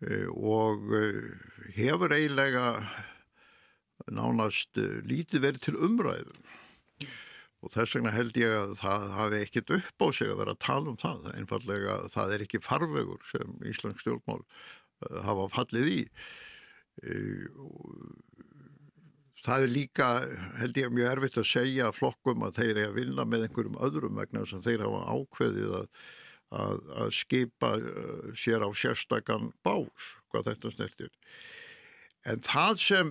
og 0.00 0.86
uh, 0.96 1.30
hefur 1.76 2.14
eiginlega 2.16 2.66
nánast 4.10 4.78
lítið 5.04 5.44
verið 5.44 5.66
til 5.66 5.76
umræðu. 5.76 6.36
Og 7.60 7.72
þess 7.74 7.92
vegna 7.92 8.12
held 8.14 8.38
ég 8.40 8.54
að 8.56 8.70
það 8.80 9.02
hafi 9.18 9.40
ekkit 9.44 9.72
upp 9.76 10.04
á 10.04 10.08
sig 10.16 10.30
að 10.32 10.38
vera 10.40 10.54
að 10.56 10.62
tala 10.64 10.92
um 10.92 11.00
það, 11.00 11.26
einfallega 11.36 11.96
það 12.14 12.32
er 12.32 12.44
ekki 12.46 12.62
farvegur 12.64 13.26
sem 13.28 13.58
Íslands 13.68 14.00
stjórnmál 14.00 14.40
hafa 15.26 15.48
fallið 15.52 15.90
í. 15.92 16.00
Það 19.44 19.66
er 19.66 19.72
líka, 19.72 20.08
held 20.60 20.80
ég, 20.80 20.90
mjög 20.92 21.12
erfitt 21.14 21.38
að 21.40 21.48
segja 21.48 21.92
flokkum 21.96 22.44
að 22.44 22.58
þeir 22.60 22.72
eru 22.74 22.88
að 22.88 22.98
vinna 22.98 23.24
með 23.28 23.46
einhverjum 23.46 23.78
öðrum 23.88 24.18
vegna 24.20 24.44
sem 24.48 24.64
þeir 24.64 24.84
hafa 24.84 25.04
ákveðið 25.16 25.76
að, 25.78 25.86
að, 26.50 26.84
að 27.04 27.10
skipa 27.14 27.72
sér 28.38 28.66
á 28.66 28.70
sérstakann 28.76 29.52
bás, 29.64 30.12
hvað 30.30 30.52
þetta 30.52 30.74
snertir. 30.74 31.12
En 32.28 32.42
það 32.44 32.80
sem 32.84 33.10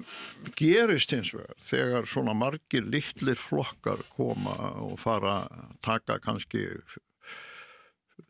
gerist 0.59 1.13
hins 1.15 1.31
vegar, 1.33 1.55
þegar 1.65 2.09
svona 2.09 2.35
margir 2.37 2.85
litlir 2.85 3.39
flokkar 3.41 4.03
koma 4.13 4.53
og 4.85 4.99
fara 5.01 5.39
að 5.47 5.71
taka 5.85 6.19
kannski 6.21 6.67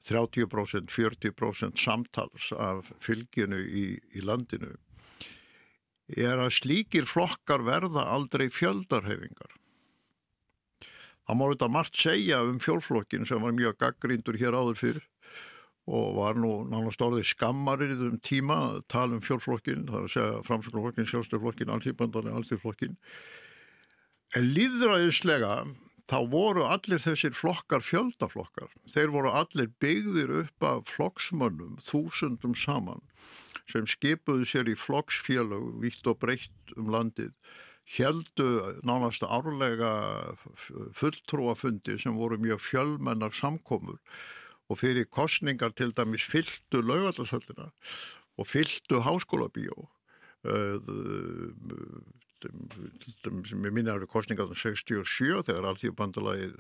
30%, 0.08 0.88
40% 0.94 1.84
samtals 1.84 2.52
af 2.56 2.88
fylginu 3.04 3.60
í, 3.60 3.86
í 4.16 4.24
landinu, 4.24 4.78
er 6.16 6.40
að 6.40 6.56
slíkir 6.62 7.10
flokkar 7.10 7.66
verða 7.68 8.08
aldrei 8.16 8.48
fjöldarhefingar. 8.54 9.59
Það 11.30 11.38
má 11.38 11.44
þetta 11.46 11.68
margt 11.70 11.98
segja 12.02 12.38
um 12.42 12.56
fjólflokkin 12.58 13.28
sem 13.30 13.44
var 13.44 13.52
mjög 13.54 13.76
gaggrindur 13.78 14.38
hér 14.42 14.56
áður 14.58 14.80
fyrir 14.80 15.04
og 15.86 16.16
var 16.18 16.40
nú 16.42 16.64
nánast 16.66 17.04
orðið 17.06 17.28
skammarið 17.36 18.02
um 18.08 18.16
tíma 18.26 18.58
að 18.64 18.80
tala 18.90 19.18
um 19.18 19.22
fjólflokkin, 19.22 19.84
það 19.86 20.00
er 20.00 20.08
að 20.08 20.14
segja 20.16 20.40
framsöknarflokkin, 20.48 21.08
sjálfstyrflokkin, 21.12 21.74
alltíðbandali, 21.76 22.34
alltíðflokkin. 22.34 22.98
En 24.38 24.50
líðræðislega 24.58 25.54
þá 26.10 26.18
voru 26.34 26.66
allir 26.66 27.06
þessir 27.06 27.38
flokkar 27.38 27.86
fjöldaflokkar. 27.86 28.74
Þeir 28.90 29.14
voru 29.14 29.34
allir 29.38 29.70
byggðir 29.82 30.34
upp 30.44 30.66
af 30.66 30.90
flokksmönnum, 30.96 31.78
þúsundum 31.86 32.58
saman, 32.58 33.06
sem 33.70 33.86
skipuðu 33.86 34.50
sér 34.50 34.74
í 34.74 34.78
flokksfélög, 34.78 35.76
vitt 35.86 36.10
og 36.10 36.18
breytt 36.26 36.74
um 36.74 36.90
landið 36.90 37.36
heldu 37.90 38.48
nánast 38.86 39.24
árlega 39.26 39.92
fulltrúafundi 40.94 41.98
sem 42.00 42.16
voru 42.18 42.38
mjög 42.38 42.62
fjölmennar 42.62 43.34
samkomur 43.34 43.98
og 44.70 44.80
fyrir 44.82 45.08
kostningar 45.10 45.74
til 45.74 45.94
dæmis 45.98 46.26
fylltu 46.30 46.84
laugatasöldina 46.86 47.72
og 48.38 48.48
fylltu 48.48 49.02
háskólabíó 49.06 49.90
sem 53.50 53.66
ég 53.66 53.74
minna 53.74 53.98
eru 53.98 54.08
kostningar 54.08 54.54
67 54.54 55.44
þegar 55.50 55.72
alltíðbandalagið 55.74 56.60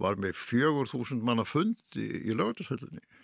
var 0.00 0.16
með 0.16 0.38
fjögur 0.40 0.88
þúsund 0.88 1.22
manna 1.22 1.44
fundi 1.44 2.08
í 2.24 2.32
laugatasöldinni 2.32 3.04
Eh, 3.04 3.21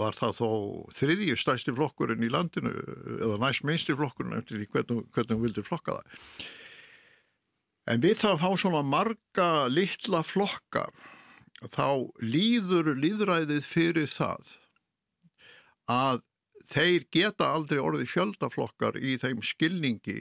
var 0.00 0.16
það 0.16 0.38
þó 0.38 0.48
þriðji 0.96 1.36
stæsti 1.38 1.74
flokkurinn 1.76 2.24
í 2.24 2.30
landinu 2.32 2.72
eða 3.18 3.38
næst 3.42 3.66
minnsti 3.66 3.96
flokkurinn 3.98 4.38
eftir 4.38 4.60
því 4.60 4.70
hvernig, 4.72 5.04
hvernig 5.14 5.36
hún 5.36 5.44
vildi 5.48 5.66
flokka 5.66 5.98
það. 5.98 6.24
En 7.90 8.02
við 8.04 8.16
það 8.20 8.34
að 8.36 8.42
fá 8.44 8.62
svona 8.62 8.82
marga 8.86 9.50
litla 9.72 10.22
flokka 10.26 10.86
þá 11.68 12.08
líður 12.22 12.94
líðræðið 12.96 13.66
fyrir 13.68 14.10
það 14.10 14.56
að 15.90 16.24
þeir 16.70 17.06
geta 17.12 17.50
aldrei 17.56 17.80
orðið 17.82 18.12
fjöldaflokkar 18.14 18.98
í 19.00 19.16
þeim 19.20 19.40
skilningi 19.44 20.20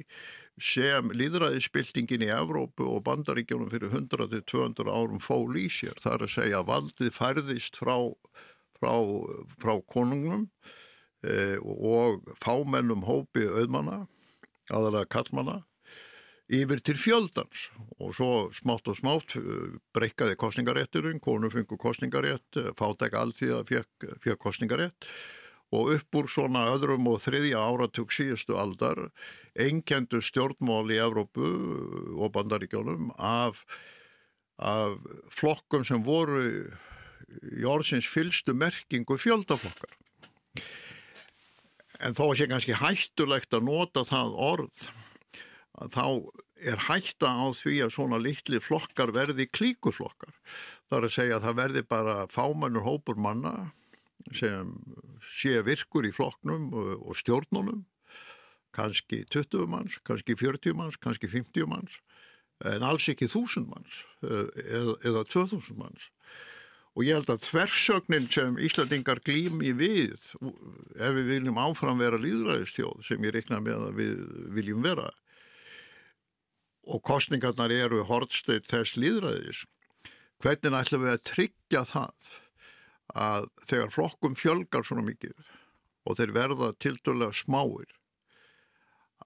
sem 0.60 1.12
líðræðisbyltingin 1.16 2.26
í 2.26 2.32
Evrópu 2.36 2.88
og 2.90 3.04
bandaríkjónum 3.06 3.70
fyrir 3.72 3.94
100-200 3.96 4.92
árum 4.92 5.22
fól 5.24 5.56
í 5.56 5.70
sér. 5.72 5.96
Það 6.04 6.16
er 6.16 6.26
að 6.26 6.34
segja 6.34 6.60
að 6.60 6.70
valdið 6.72 7.14
færðist 7.16 7.80
frá 7.80 7.96
frá, 8.80 8.94
frá 9.62 9.74
konungnum 9.92 10.48
eh, 11.24 11.58
og 11.62 12.24
fámennum 12.44 13.06
hópi 13.08 13.46
auðmanna, 13.48 14.06
aðalega 14.72 15.10
kallmanna, 15.14 15.58
yfir 16.50 16.82
til 16.82 16.98
fjöldans. 16.98 17.68
Og 18.00 18.16
svo 18.18 18.32
smátt 18.56 18.90
og 18.90 18.98
smátt 18.98 19.36
eh, 19.40 19.76
breykaði 19.96 20.40
kostningarétturinn, 20.40 21.22
konu 21.24 21.52
fengur 21.54 21.82
kostningarétt, 21.82 22.48
eh, 22.58 22.72
fátæk 22.80 23.20
alltíða 23.20 23.66
fekk, 23.70 24.10
fekk 24.24 24.42
kostningarétt 24.48 25.12
og 25.76 25.92
upp 25.94 26.18
úr 26.18 26.30
svona 26.32 26.66
öðrum 26.74 27.08
og 27.12 27.22
þriðja 27.22 27.62
áratug 27.62 28.14
síðustu 28.14 28.58
aldar 28.58 29.10
engendu 29.54 30.22
stjórnmál 30.26 30.90
í 30.90 30.98
Evrópu 31.02 31.50
og 32.18 32.34
bandaríkjónum 32.34 33.12
af, 33.16 33.62
af 34.58 34.98
flokkum 35.36 35.86
sem 35.86 36.02
voru 36.06 36.72
í 37.60 37.66
orðsins 37.68 38.08
fylstu 38.10 38.56
merkingu 38.58 39.18
fjöldaflokkar. 39.20 39.96
En 42.00 42.16
þó 42.16 42.32
sé 42.38 42.48
kannski 42.48 42.78
hættulegt 42.80 43.54
að 43.56 43.66
nota 43.68 44.06
það 44.08 44.38
orð 44.50 44.86
að 45.80 45.96
þá 45.96 46.06
er 46.60 46.84
hætta 46.88 47.32
á 47.32 47.48
því 47.56 47.76
að 47.86 47.94
svona 47.96 48.20
litli 48.22 48.60
flokkar 48.64 49.14
verði 49.16 49.48
klíkuflokkar. 49.52 50.34
Það 50.88 50.98
er 50.98 51.08
að 51.08 51.16
segja 51.16 51.38
að 51.38 51.46
það 51.48 51.60
verði 51.62 51.84
bara 51.88 52.16
fámannur 52.32 52.88
hópur 52.88 53.20
manna 53.20 53.54
sem 54.36 54.74
sé 55.40 55.60
virkur 55.66 56.08
í 56.08 56.12
flokknum 56.16 56.70
og 56.76 57.16
stjórnunum, 57.18 57.86
kannski 58.76 59.24
20 59.32 59.70
manns, 59.72 59.98
kannski 60.06 60.36
40 60.38 60.76
manns, 60.78 61.00
kannski 61.02 61.30
50 61.32 61.70
manns, 61.70 61.96
en 62.68 62.84
alls 62.84 63.08
ekki 63.10 63.30
1000 63.30 63.70
manns 63.70 64.02
eða, 64.22 64.98
eða 65.08 65.24
2000 65.32 65.80
manns 65.80 66.10
og 67.00 67.06
ég 67.08 67.16
held 67.16 67.30
að 67.32 67.46
þversögnin 67.48 68.26
sem 68.28 68.58
Íslandingar 68.60 69.22
glými 69.24 69.70
við 69.80 70.18
ef 71.00 71.14
við 71.16 71.30
viljum 71.30 71.60
áfram 71.62 72.02
vera 72.02 72.20
líðræðistjóð 72.20 73.06
sem 73.08 73.24
ég 73.24 73.36
reikna 73.38 73.62
með 73.64 73.86
að 73.86 74.02
við 74.02 74.18
viljum 74.58 74.84
vera 74.84 75.06
og 76.90 77.00
kostningarnar 77.08 77.72
eru 77.72 78.02
hortstöyt 78.10 78.68
þess 78.68 78.98
líðræðis 79.00 79.62
hvernig 80.44 80.76
ætlum 80.82 81.06
við 81.06 81.14
að 81.14 81.24
tryggja 81.30 81.86
það 81.88 82.36
að 83.16 83.48
þegar 83.72 83.96
flokkum 83.96 84.36
fjölgar 84.36 84.84
svona 84.84 85.06
mikið 85.08 85.48
og 86.04 86.20
þeir 86.20 86.36
verða 86.36 86.74
tildulega 86.84 87.40
smáir 87.40 87.96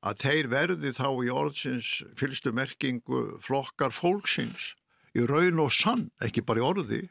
að 0.06 0.22
þeir 0.28 0.52
verði 0.54 0.94
þá 0.94 1.10
í 1.26 1.34
orðsins 1.34 1.92
fylgstu 2.22 2.54
merkingu 2.54 3.26
flokkar 3.42 3.98
fólksins 3.98 4.76
í 5.18 5.26
raun 5.26 5.62
og 5.66 5.74
sann, 5.74 6.12
ekki 6.22 6.46
bara 6.46 6.62
í 6.62 6.70
orði 6.70 7.04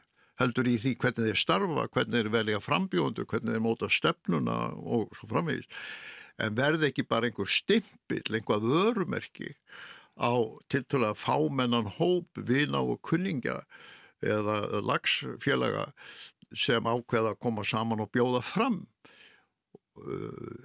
heldur 0.43 0.69
í 0.69 0.75
því 0.81 0.95
hvernig 1.01 1.31
þeir 1.31 1.41
starfa, 1.41 1.87
hvernig 1.93 2.19
þeir 2.19 2.33
velja 2.33 2.61
frambjóndu, 2.63 3.25
hvernig 3.29 3.55
þeir 3.55 3.63
móta 3.63 3.89
stefnuna 3.91 4.59
og 4.77 5.15
svo 5.17 5.31
framvegist. 5.31 5.73
En 6.41 6.55
verði 6.57 6.89
ekki 6.89 7.05
bara 7.07 7.29
einhver 7.29 7.49
stimpil, 7.49 8.23
einhvað 8.29 8.69
vörumerki 8.69 9.53
á 10.17 10.33
tiltöla 10.69 11.13
fámennan 11.17 11.89
hóp, 11.97 12.29
vina 12.37 12.81
og 12.81 13.01
kunningja 13.05 13.63
eða 14.23 14.81
lagsfélaga 14.85 15.91
sem 16.53 16.85
ákveða 16.85 17.33
að 17.33 17.41
koma 17.41 17.65
saman 17.65 18.03
og 18.03 18.11
bjóða 18.13 18.43
fram 18.45 18.83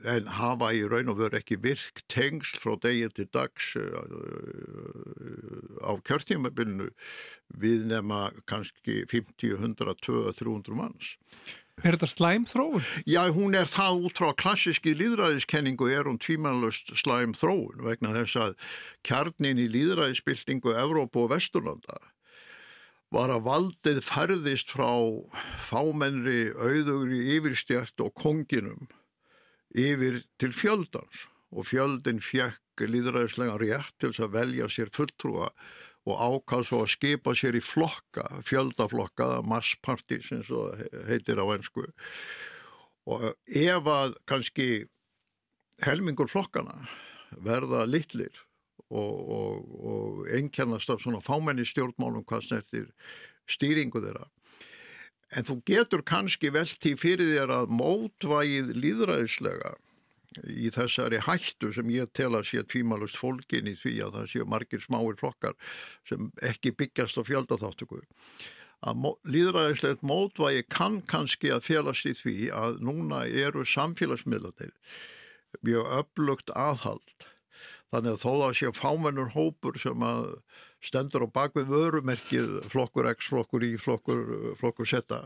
en 0.09 0.29
hafa 0.39 0.71
í 0.73 0.81
raun 0.89 1.13
og 1.13 1.19
veru 1.21 1.37
ekki 1.39 1.59
virk 1.61 2.01
tengsl 2.09 2.61
frá 2.63 2.77
degi 2.81 3.11
til 3.13 3.29
dags 3.35 3.75
eh, 3.77 3.93
á 5.85 5.93
kjörtímabilinu 6.09 6.89
við 7.61 7.85
nema 7.93 8.31
kannski 8.49 9.05
50, 9.11 9.59
100, 9.61 9.95
200, 10.01 10.33
300 10.41 10.79
manns. 10.81 11.17
Er 11.85 11.95
þetta 11.95 12.09
slæm 12.11 12.49
þróun? 12.51 12.83
Já, 13.07 13.29
hún 13.31 13.55
er 13.55 13.69
það 13.71 14.09
út 14.09 14.19
frá 14.19 14.33
klassiski 14.35 14.97
líðræðiskenningu 14.99 15.93
er 15.93 16.09
hún 16.09 16.19
tvímanlust 16.19 16.97
slæm 16.99 17.37
þróun 17.39 17.85
vegna 17.85 18.17
þess 18.17 18.41
að 18.43 18.57
kjarnin 19.07 19.61
í 19.63 19.69
líðræðisbyltingu 19.77 20.75
Evrópu 20.75 21.27
og 21.27 21.35
Vesturlanda 21.37 22.01
var 23.15 23.31
að 23.33 23.45
valdið 23.47 24.03
færðist 24.05 24.73
frá 24.75 24.91
fámennri, 25.69 26.51
auðugri, 26.57 27.23
yfirstjært 27.39 28.03
og 28.05 28.13
konginum 28.19 28.89
yfir 29.75 30.23
til 30.41 30.55
fjöldans 30.57 31.27
og 31.53 31.69
fjöldin 31.69 32.21
fjekk 32.25 32.85
líðræðislega 32.89 33.59
rétt 33.61 33.95
til 34.01 34.13
að 34.13 34.35
velja 34.37 34.69
sér 34.73 34.93
fulltrúa 34.95 35.49
og 36.09 36.21
ákvað 36.23 36.67
svo 36.69 36.83
að 36.85 36.93
skipa 36.95 37.35
sér 37.37 37.59
í 37.59 37.63
flokka, 37.65 38.25
fjöldaflokka, 38.49 39.43
massparti 39.45 40.21
sem 40.25 40.45
svo 40.47 40.71
heitir 41.09 41.41
á 41.41 41.47
ennsku 41.53 41.85
og 43.09 43.33
ef 43.47 43.89
að 43.89 44.17
kannski 44.29 44.69
helmingur 45.85 46.31
flokkana 46.31 46.89
verða 47.45 47.85
litlir 47.89 48.33
og, 48.89 49.15
og, 49.39 49.73
og 49.93 50.29
einkennast 50.33 50.91
af 50.93 51.03
svona 51.05 51.21
fámenni 51.25 51.67
stjórnmálum 51.69 52.25
hvað 52.29 52.47
snertir 52.47 52.89
stýringu 53.49 54.01
þeirra 54.05 54.29
En 55.37 55.45
þú 55.45 55.59
getur 55.69 56.03
kannski 56.09 56.51
velti 56.55 56.95
fyrir 56.97 57.35
þér 57.35 57.53
að 57.53 57.73
mótvægið 57.79 58.71
líðræðislega 58.81 59.75
í 60.49 60.71
þessari 60.73 61.21
hættu 61.25 61.73
sem 61.75 61.91
ég 61.93 62.11
tel 62.17 62.31
að 62.37 62.47
sé 62.51 62.63
tvímalust 62.65 63.19
fólkin 63.19 63.69
í 63.69 63.75
því 63.77 63.95
að 64.07 64.17
það 64.19 64.31
séu 64.33 64.47
margir 64.49 64.85
smáir 64.85 65.19
flokkar 65.21 65.57
sem 66.09 66.31
ekki 66.45 66.73
byggjast 66.79 67.21
á 67.21 67.23
fjöldaþáttöku. 67.29 68.03
Að 68.89 69.09
líðræðislegt 69.27 70.05
mótvægi 70.07 70.65
kann 70.71 71.01
kannski 71.11 71.51
að 71.51 71.65
félast 71.67 72.07
í 72.07 72.15
því 72.15 72.37
að 72.55 72.83
núna 72.87 73.25
eru 73.27 73.65
samfélagsmiðlanir 73.67 74.73
mjög 75.67 75.91
öflugt 75.99 76.53
aðhald. 76.55 77.27
Þannig 77.89 78.15
að 78.15 78.23
þó 78.25 78.33
að 78.45 78.55
sé 78.59 78.71
fámennur 78.77 79.31
hópur 79.33 79.79
sem 79.81 80.03
að 80.05 80.27
stendur 80.85 81.25
á 81.25 81.29
bakvið 81.39 81.71
vörumerkið 81.73 82.51
flokkur 82.69 83.09
X, 83.15 83.31
flokkur 83.33 83.65
Y, 83.65 83.77
flokkur, 83.81 84.25
flokkur 84.61 84.89
Z 84.89 85.17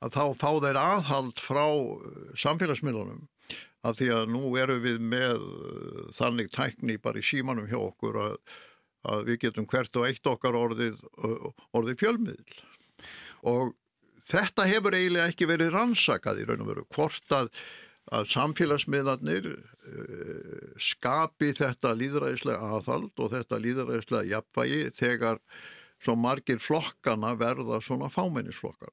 að 0.00 0.14
þá 0.14 0.22
fá 0.40 0.50
þeir 0.64 0.78
aðhald 0.80 1.42
frá 1.42 1.66
eh, 1.66 2.32
samfélagsmiðlunum. 2.40 3.26
Af 3.80 3.96
því 3.96 4.10
að 4.12 4.32
nú 4.32 4.42
eru 4.60 4.76
við 4.80 5.00
með 5.02 5.42
eh, 5.42 6.00
þannig 6.16 6.50
tækni 6.54 6.96
bara 7.02 7.20
í 7.20 7.26
símanum 7.26 7.68
hjá 7.68 7.78
okkur 7.80 8.20
að, 8.22 8.38
að 9.12 9.26
við 9.28 9.42
getum 9.46 9.68
hvert 9.68 10.00
og 10.00 10.08
eitt 10.08 10.30
okkar 10.30 10.58
orðið, 10.58 11.02
orðið 11.76 12.02
fjölmiðl 12.04 12.64
og 13.50 13.70
þetta 14.28 14.66
hefur 14.68 14.96
eiginlega 14.96 15.30
ekki 15.32 15.48
verið 15.48 15.72
rannsakað 15.72 16.42
í 16.42 16.48
raun 16.48 16.64
og 16.64 16.68
veru 16.68 16.84
hvort 16.92 17.32
að 17.32 17.48
að 18.10 18.30
samfélagsmiðlarnir 18.32 19.50
uh, 19.50 20.70
skapi 20.80 21.52
þetta 21.58 21.92
líðræðislega 21.98 22.72
aðhald 22.76 23.12
og 23.20 23.34
þetta 23.34 23.60
líðræðislega 23.62 24.30
jafnvægi 24.32 24.80
þegar 24.98 25.42
svo 26.00 26.16
margir 26.16 26.60
flokkana 26.62 27.34
verða 27.38 27.80
svona 27.84 28.08
fámennisflokkar. 28.12 28.92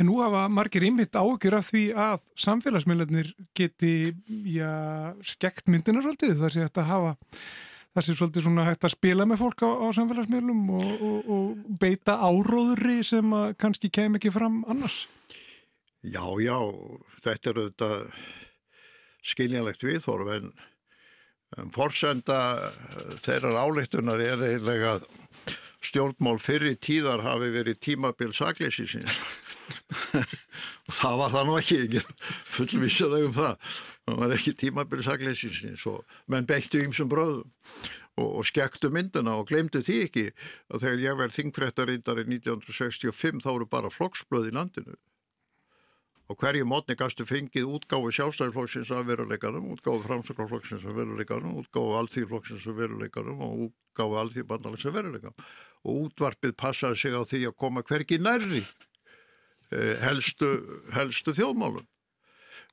En 0.00 0.08
nú 0.08 0.16
hafa 0.22 0.46
margir 0.48 0.86
ymmit 0.88 1.16
ágjur 1.18 1.58
af 1.58 1.66
því 1.68 1.82
að 1.92 2.22
samfélagsmiðlarnir 2.40 3.34
geti, 3.56 4.14
já, 4.48 4.70
skekt 5.26 5.68
myndina 5.68 6.00
svolítið. 6.00 6.40
Sé 6.48 6.64
hægt 6.64 6.80
að 6.80 6.88
hafa, 6.88 7.10
það 7.92 8.06
sé 8.06 8.16
svolítið 8.16 8.46
svona 8.46 8.64
hægt 8.70 8.86
að 8.88 8.94
spila 8.94 9.26
með 9.28 9.42
fólk 9.42 9.60
á, 9.60 9.70
á 9.76 9.86
samfélagsmiðlum 9.98 10.62
og, 10.78 11.04
og, 11.10 11.30
og 11.36 11.76
beita 11.82 12.16
áróðri 12.16 13.02
sem 13.04 13.36
kannski 13.60 13.92
kem 13.92 14.16
ekki 14.16 14.32
fram 14.32 14.62
annars. 14.72 15.02
Já, 16.00 16.24
já, 16.40 16.56
þetta 17.20 17.50
er 17.50 17.58
auðvitað 17.60 18.04
skiljanlegt 19.30 19.82
viðþorf 19.84 20.30
en 20.32 20.46
um, 21.58 21.68
forsenda 21.74 22.38
þeirrar 23.20 23.58
álíktunar 23.66 24.22
er 24.24 24.40
eiginlega 24.46 24.94
að 24.94 25.04
stjórnmál 25.84 26.38
fyrir 26.40 26.78
tíðar 26.80 27.20
hafi 27.24 27.50
verið 27.52 27.82
tímabil 27.84 28.32
sakleysi 28.36 28.86
síns 28.88 29.20
og 30.88 30.96
það 30.96 31.20
var 31.20 31.34
það 31.36 31.46
nú 31.50 31.58
ekki, 31.60 31.78
ekki 31.84 32.02
fullvísaði 32.56 33.22
um 33.28 33.36
það. 33.36 33.70
Það 34.08 34.18
var 34.22 34.34
ekki 34.38 34.56
tímabil 34.64 35.04
sakleysi 35.04 35.52
síns 35.56 35.84
og 35.88 36.16
menn 36.32 36.48
beittu 36.48 36.80
ymsum 36.80 37.12
bröðum 37.12 37.44
og, 38.16 38.26
og 38.40 38.48
skektu 38.48 38.88
mynduna 38.92 39.36
og 39.36 39.52
glemdu 39.52 39.84
því 39.84 40.00
ekki 40.08 40.26
að 40.72 40.86
þegar 40.86 41.04
ég 41.04 41.20
verð 41.20 41.38
þingfrættarindar 41.38 42.24
í 42.24 42.28
1965 42.40 43.44
þá 43.44 43.50
eru 43.52 43.68
bara 43.68 43.92
flokksblöð 43.92 44.48
í 44.48 44.56
landinu 44.56 44.96
og 46.30 46.38
hverju 46.38 46.66
mótni 46.68 46.94
gastu 46.94 47.24
fengið 47.26 47.66
útgáfi 47.66 48.12
sjálfstæðiflokksins 48.14 48.90
af 48.94 49.08
veruleikanum, 49.08 49.72
útgáfi 49.74 50.04
framsöklarflokksins 50.04 50.84
af 50.86 50.94
veruleikanum, 50.94 51.56
útgáfi 51.58 51.96
alþýrflokksins 52.00 52.66
af 52.70 52.76
veruleikanum 52.78 53.40
og 53.42 53.64
útgáfi 53.66 54.20
alþýrbandalins 54.20 54.86
af 54.86 54.94
veruleikanum. 54.94 55.48
Og 55.82 56.04
útvarpið 56.04 56.54
passaði 56.54 57.00
sig 57.02 57.16
á 57.18 57.22
því 57.26 57.40
að 57.48 57.56
koma 57.58 57.82
hverki 57.82 58.20
nærri 58.22 58.62
eh, 58.62 59.96
helstu, 60.04 60.52
helstu 60.94 61.34
þjóðmálum 61.34 61.82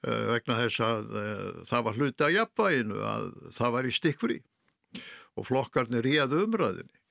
eh, 0.05 0.23
vegna 0.35 0.59
þess 0.61 0.85
að 0.91 1.17
eh, 1.23 1.43
það 1.73 1.89
var 1.89 1.97
hluti 1.97 2.27
að 2.27 2.37
jafnvæginu 2.37 3.03
að 3.09 3.27
það 3.57 3.75
var 3.79 3.89
í 3.89 3.97
stikkfri 3.97 4.39
og 5.33 5.49
flokkarnir 5.49 6.05
ríði 6.05 6.45
umræðinni 6.45 7.01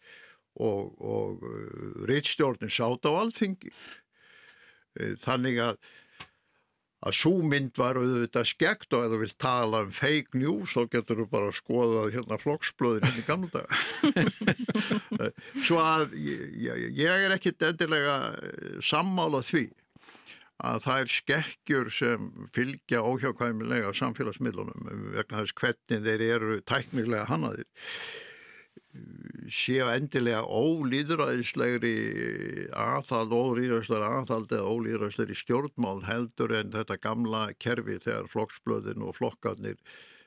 og, 0.62 0.94
og 1.02 2.06
reittstjórnin 2.06 2.70
sátt 2.72 3.04
á 3.04 3.12
alþingi. 3.18 3.74
Þannig 5.20 5.58
að 5.60 5.80
að 7.04 7.16
svo 7.18 7.32
mynd 7.44 7.76
var 7.76 7.98
auðvitað 8.00 8.48
skekt 8.48 8.94
og 8.96 9.04
ef 9.04 9.12
þú 9.12 9.18
vilt 9.20 9.38
tala 9.42 9.82
um 9.84 9.90
fake 9.94 10.38
news 10.38 10.72
þá 10.72 10.82
getur 10.94 11.20
þú 11.20 11.26
bara 11.32 11.50
að 11.50 11.58
skoða 11.58 12.04
hérna 12.14 12.38
flokksblöðin 12.40 13.04
hérna 13.04 13.22
í 13.22 13.26
gamla 13.26 13.50
dag 13.52 13.68
svo 15.66 15.80
að 15.82 16.16
ég, 16.16 16.86
ég 16.96 17.26
er 17.26 17.36
ekkit 17.36 17.66
endilega 17.68 18.16
eh, 18.40 18.78
sammála 18.84 19.42
því 19.44 19.66
að 20.64 20.78
það 20.86 21.02
er 21.02 21.10
skekkjur 21.12 21.90
sem 21.92 22.28
fylgja 22.56 23.02
óhjákvæmilega 23.04 23.92
samfélagsmiðlunum 23.98 24.86
vegna 25.12 25.42
þess 25.42 25.56
hvernig 25.60 26.06
þeir 26.06 26.24
eru 26.30 26.60
tæknilega 26.64 27.28
hannaðir 27.28 27.68
séu 29.52 29.86
endilega 29.90 30.42
ólýðræðislegri 30.44 31.94
aðhald, 32.74 33.32
ólýðræðislegri 33.32 34.08
aðhald 34.08 34.52
eða 34.54 34.72
ólýðræðislegri 34.72 35.38
stjórnmál 35.38 36.02
heldur 36.06 36.54
en 36.58 36.72
þetta 36.74 36.98
gamla 37.02 37.42
kerfi 37.62 37.98
þegar 38.04 38.30
flokksblöðin 38.32 39.04
og 39.06 39.16
flokkarnir 39.18 39.78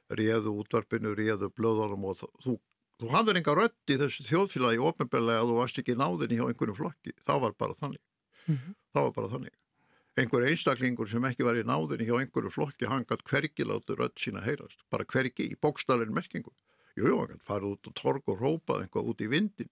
réðu 0.09 0.55
útvarpinu, 0.61 1.13
réðu 1.17 1.51
blöðunum 1.53 2.07
og 2.09 2.21
þú, 2.21 2.55
þú 3.01 3.11
hafður 3.13 3.41
enga 3.41 3.55
rött 3.59 3.93
í 3.93 3.99
þessu 4.01 4.25
þjóðfélagi 4.29 4.83
ofnbeglega 4.89 5.43
að 5.43 5.51
þú 5.51 5.57
varst 5.59 5.81
ekki 5.83 5.97
náðin 5.99 6.35
hjá 6.37 6.45
einhvern 6.47 6.77
flokki, 6.77 7.15
það 7.27 7.43
var 7.45 7.57
bara 7.59 7.79
þannig. 7.81 8.03
Mm 8.45 8.55
-hmm. 8.55 8.75
það 8.93 9.03
var 9.03 9.13
bara 9.17 9.31
þannig. 9.35 9.55
Einhver 10.17 10.47
einstaklingur 10.49 11.07
sem 11.07 11.25
ekki 11.25 11.45
var 11.45 11.55
í 11.55 11.63
náðin 11.63 12.05
hjá 12.07 12.15
einhverju 12.19 12.51
flokki 12.51 12.85
hangat 12.85 13.23
hvergi 13.23 13.63
látur 13.63 13.99
rött 13.99 14.17
sína 14.19 14.41
heyrast, 14.41 14.81
bara 14.89 15.05
hvergi 15.05 15.51
í 15.51 15.55
bókstælinn 15.55 16.13
merkingu 16.13 16.51
Jú, 16.99 17.13
hann 17.19 17.31
gæti 17.31 17.47
farið 17.47 17.75
út 17.75 17.89
á 17.89 17.91
torg 17.99 18.31
og 18.31 18.41
rópað 18.43 18.83
eitthvað 18.83 19.11
út 19.11 19.23
í 19.23 19.29
vindin 19.31 19.69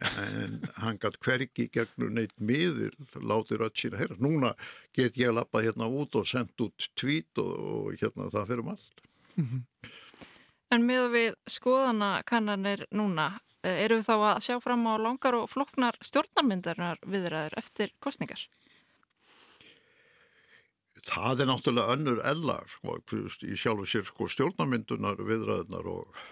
en 0.00 0.60
hann 0.78 1.00
gæti 1.02 1.22
hverki 1.26 1.68
gegnur 1.74 2.12
neitt 2.14 2.36
miður 2.38 2.94
látið 3.18 3.64
rödd 3.64 3.80
sína 3.80 4.00
heyra. 4.00 4.18
Núna 4.22 4.54
get 4.96 5.18
ég 5.20 5.34
lappað 5.34 5.68
hérna 5.68 5.90
út 5.90 6.14
og 6.18 6.28
sendt 6.28 6.62
út 6.62 6.88
tvít 6.98 7.42
og, 7.42 7.52
og 7.74 7.98
hérna 8.00 8.30
það 8.32 8.48
fyrir 8.52 8.64
um 8.64 8.72
allt. 8.76 9.04
Mm 9.36 9.48
-hmm. 9.48 9.90
En 10.72 10.86
með 10.88 11.06
við 11.12 11.34
skoðanakannanir 11.52 12.86
núna, 12.96 13.40
eh, 13.62 13.84
eru 13.84 13.98
við 14.00 14.06
þá 14.08 14.16
að 14.16 14.42
sjá 14.46 14.60
fram 14.62 14.86
á 14.88 14.94
langar 14.96 15.34
og 15.34 15.50
floknar 15.52 15.98
stjórnarmyndarinnar 16.00 16.98
viðræður 17.04 17.58
eftir 17.60 17.92
kostningar? 18.00 18.46
Það 21.02 21.40
er 21.40 21.46
náttúrulega 21.50 21.96
önnur 21.96 22.22
ellar 22.24 22.68
sko, 22.70 23.00
í 23.42 23.56
sjálf 23.58 23.84
og 23.84 23.90
sér 23.90 24.06
sko, 24.06 24.28
stjórnarmyndunar 24.30 25.18
viðræðunar 25.18 25.88
og 25.90 26.22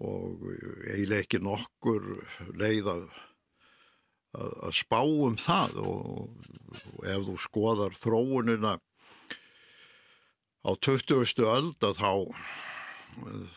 og 0.00 0.44
eiginlega 0.88 1.24
ekki 1.24 1.40
nokkur 1.44 2.06
leið 2.56 2.88
að, 2.94 3.06
að, 4.38 4.52
að 4.68 4.76
spá 4.80 5.00
um 5.04 5.36
það. 5.40 5.80
Og, 5.84 6.52
og 6.94 7.08
ef 7.14 7.26
þú 7.28 7.38
skoðar 7.44 7.96
þróunina 8.00 8.76
á 10.60 10.70
20. 10.76 11.44
öld 11.44 11.88
að 11.88 12.00
þá 12.00 12.12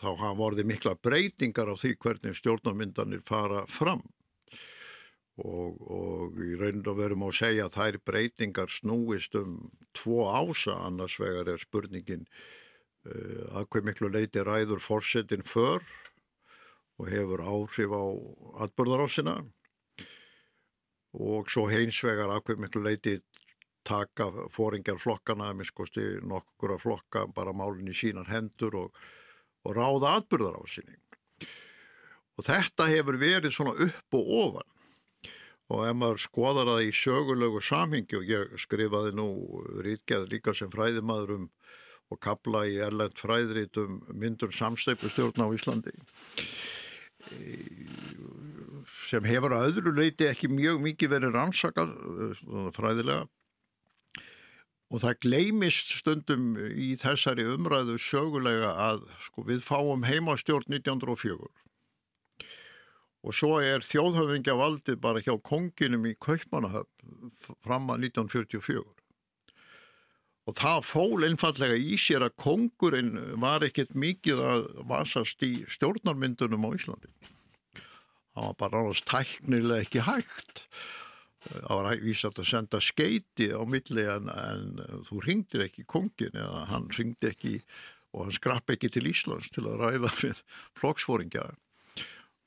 þá 0.00 0.08
hafa 0.18 0.34
vorið 0.38 0.68
mikla 0.68 0.94
breytingar 0.98 1.70
á 1.70 1.74
því 1.78 1.94
hvernig 2.02 2.38
stjórnarmyndanir 2.38 3.22
fara 3.26 3.64
fram. 3.70 4.02
Og, 5.34 5.80
og 5.90 6.36
í 6.44 6.54
raun 6.58 6.84
og 6.86 6.98
verum 6.98 7.24
að 7.26 7.38
segja 7.40 7.66
að 7.66 7.78
þær 7.78 7.98
breytingar 8.06 8.70
snúist 8.70 9.34
um 9.38 9.56
tvo 9.96 10.28
ása. 10.30 10.76
Annars 10.86 11.16
vegar 11.18 11.50
er 11.50 11.62
spurningin 11.62 12.26
uh, 13.08 13.58
að 13.58 13.68
hver 13.70 13.86
miklu 13.88 14.12
leiti 14.14 14.44
ræður 14.46 14.82
fórsetin 14.82 15.42
för 15.46 15.82
og 17.00 17.10
hefur 17.10 17.42
áhrif 17.42 17.94
á 17.94 18.04
atbörðarásina 18.64 19.38
og 21.14 21.50
svo 21.50 21.68
heinsvegar 21.70 22.32
afhverjum 22.34 22.66
miklu 22.66 22.82
leiti 22.84 23.18
taka 23.84 24.30
fóringjar 24.54 24.98
flokkana 25.02 25.52
með 25.54 25.70
skosti 25.70 26.04
nokkur 26.24 26.74
að 26.74 26.84
flokka 26.86 27.26
bara 27.34 27.54
málinn 27.54 27.90
í 27.92 27.96
sínar 27.96 28.30
hendur 28.32 28.78
og, 28.80 29.00
og 29.64 29.76
ráða 29.76 30.16
atbyrðarásinni. 30.20 30.96
Og 32.34 32.46
þetta 32.48 32.88
hefur 32.90 33.18
verið 33.20 33.52
svona 33.54 33.76
upp 33.84 34.16
og 34.18 34.30
ofan 34.40 34.70
og 35.72 35.86
ef 35.88 35.96
maður 35.96 36.20
skoðar 36.20 36.68
það 36.68 36.86
í 36.86 36.94
sögulegu 36.98 37.60
samhengi 37.64 38.18
og 38.18 38.26
ég 38.28 38.56
skrifaði 38.60 39.14
nú 39.16 39.28
rítgeð 39.84 40.26
líka 40.32 40.52
sem 40.56 40.70
fræðimaður 40.72 41.38
um 41.38 41.46
og 42.12 42.20
kabla 42.20 42.66
í 42.68 42.76
erlend 42.84 43.16
fræðrít 43.16 43.78
um 43.80 44.02
myndur 44.12 44.52
samstæpustjórn 44.52 45.40
á 45.40 45.48
Íslandi 45.56 45.94
sem 49.08 49.26
hefur 49.28 49.54
að 49.54 49.70
öðru 49.70 49.94
leiti 49.96 50.28
ekki 50.28 50.50
mjög 50.52 50.82
mikið 50.84 51.14
verið 51.16 51.34
rannsakað 51.36 51.94
fræðilega. 52.76 53.26
Og 54.92 55.00
það 55.02 55.20
gleimist 55.24 55.94
stundum 55.98 56.54
í 56.58 56.92
þessari 57.00 57.46
umræðu 57.50 57.96
sögulega 57.98 58.74
að 58.78 59.06
sko, 59.26 59.46
við 59.48 59.64
fáum 59.66 60.04
heimastjórn 60.06 60.68
1904 60.70 61.50
og 63.24 63.32
svo 63.32 63.56
er 63.64 63.84
þjóðhöfingja 63.84 64.54
valdið 64.58 64.98
bara 65.00 65.22
hjá 65.24 65.32
konginum 65.48 66.04
í 66.04 66.12
Kaupmannahöfn 66.20 67.32
fram 67.64 67.88
að 67.94 68.10
1944 68.10 68.84
og 70.44 70.56
það 70.58 70.82
fól 70.84 71.24
einfallega 71.24 71.76
í 71.80 71.96
sér 72.00 72.26
að 72.26 72.36
kongurinn 72.42 73.14
var 73.40 73.64
ekkert 73.64 73.94
mikið 73.96 74.42
að 74.44 74.66
vasast 74.90 75.40
í 75.46 75.54
stjórnarmyndunum 75.72 76.66
á 76.68 76.70
Íslandi. 76.76 77.12
Það 78.34 78.50
var 78.50 78.58
bara 78.60 78.82
náttúrulega 78.82 79.08
tæknilega 79.10 79.86
ekki 79.86 80.04
hægt. 80.04 80.62
Það 81.44 81.74
var 81.78 82.04
vísast 82.04 82.40
að 82.40 82.48
senda 82.48 82.80
skeiti 82.80 83.50
á 83.52 83.60
milli 83.68 84.06
en, 84.08 84.30
en 84.32 85.02
þú 85.08 85.20
ringdir 85.26 85.66
ekki 85.66 85.84
kongin 85.88 86.36
eða 86.40 86.64
hann 86.70 86.88
ringdi 86.96 87.30
ekki 87.30 87.58
og 88.14 88.26
hann 88.26 88.36
skrapp 88.36 88.72
ekki 88.72 88.90
til 88.94 89.08
Íslands 89.10 89.50
til 89.52 89.66
að 89.68 89.82
ræða 89.82 90.12
við 90.22 90.40
flokksfóringja. 90.80 91.50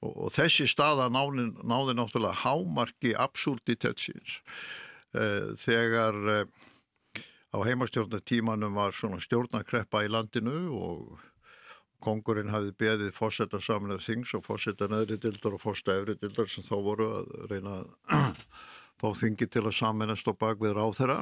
Og, 0.05 0.11
og 0.13 0.33
þessi 0.35 0.67
staða 0.69 1.09
náði, 1.13 1.49
náði 1.65 1.97
náttúrulega 1.97 2.43
hámarki 2.43 3.13
absúltitetsins 3.17 4.39
eh, 5.17 5.53
þegar 5.57 6.19
eh, 6.33 6.67
á 7.53 7.57
heimastjórnatímanum 7.63 8.75
var 8.75 8.95
svona 8.95 9.19
stjórnarkreppa 9.23 10.03
í 10.03 10.11
landinu 10.11 10.57
og 10.75 11.19
kongurinn 12.03 12.51
hafði 12.53 12.73
beðið 12.77 13.13
fósetta 13.15 13.59
samlega 13.63 14.03
þings 14.03 14.33
og 14.37 14.45
fósetta 14.45 14.89
neðri 14.91 15.17
dildar 15.21 15.55
og 15.57 15.63
fósta 15.63 15.95
efri 15.97 16.17
dildar 16.19 16.49
sem 16.51 16.65
þá 16.67 16.75
voru 16.85 17.07
að 17.21 17.31
reyna 17.51 17.77
að 17.79 18.43
fá 19.01 19.07
þingi 19.21 19.47
til 19.53 19.65
að 19.65 19.77
samennast 19.79 20.29
á 20.29 20.33
bakvið 20.37 20.75
ráð 20.77 20.97
þeirra 20.99 21.19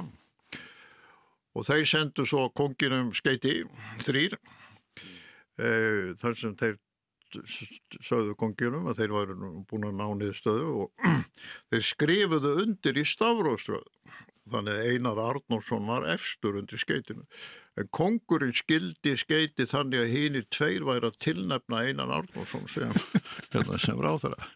og 1.56 1.68
þeir 1.70 1.86
sendu 1.88 2.26
svo 2.28 2.50
konginum 2.58 3.14
skeiti 3.16 3.62
þrýr 4.04 4.36
e, 4.36 5.70
þar 6.20 6.38
sem 6.42 6.58
þeir 6.60 6.78
sögðu 8.04 8.36
kongjunum 8.40 8.90
að 8.90 9.02
þeir 9.02 9.16
væri 9.16 9.36
búin 9.70 9.88
að 9.90 9.98
ná 10.00 10.06
niður 10.20 10.40
stöðu 10.40 10.68
og 10.84 11.10
þeir 11.72 11.88
skrifuðu 11.94 12.56
undir 12.66 13.00
í 13.00 13.08
stafróströð 13.08 13.88
þannig 14.52 14.78
að 14.78 14.90
Einar 14.92 15.22
Arnórsson 15.22 15.88
var 15.90 16.06
efstur 16.14 16.58
undir 16.60 16.82
skeitinu 16.82 17.24
en 17.76 17.90
kongurinn 17.96 18.56
skildi 18.56 19.16
skeiti 19.20 19.66
þannig 19.68 20.04
að 20.04 20.14
hínir 20.14 20.46
tveir 20.54 20.86
væri 20.88 21.10
að 21.10 21.20
tilnefna 21.26 21.82
Einar 21.88 22.14
Arnórsson 22.20 22.68
sem, 22.72 22.94
hérna, 23.54 23.80
sem 23.82 24.02
ráðara 24.02 24.50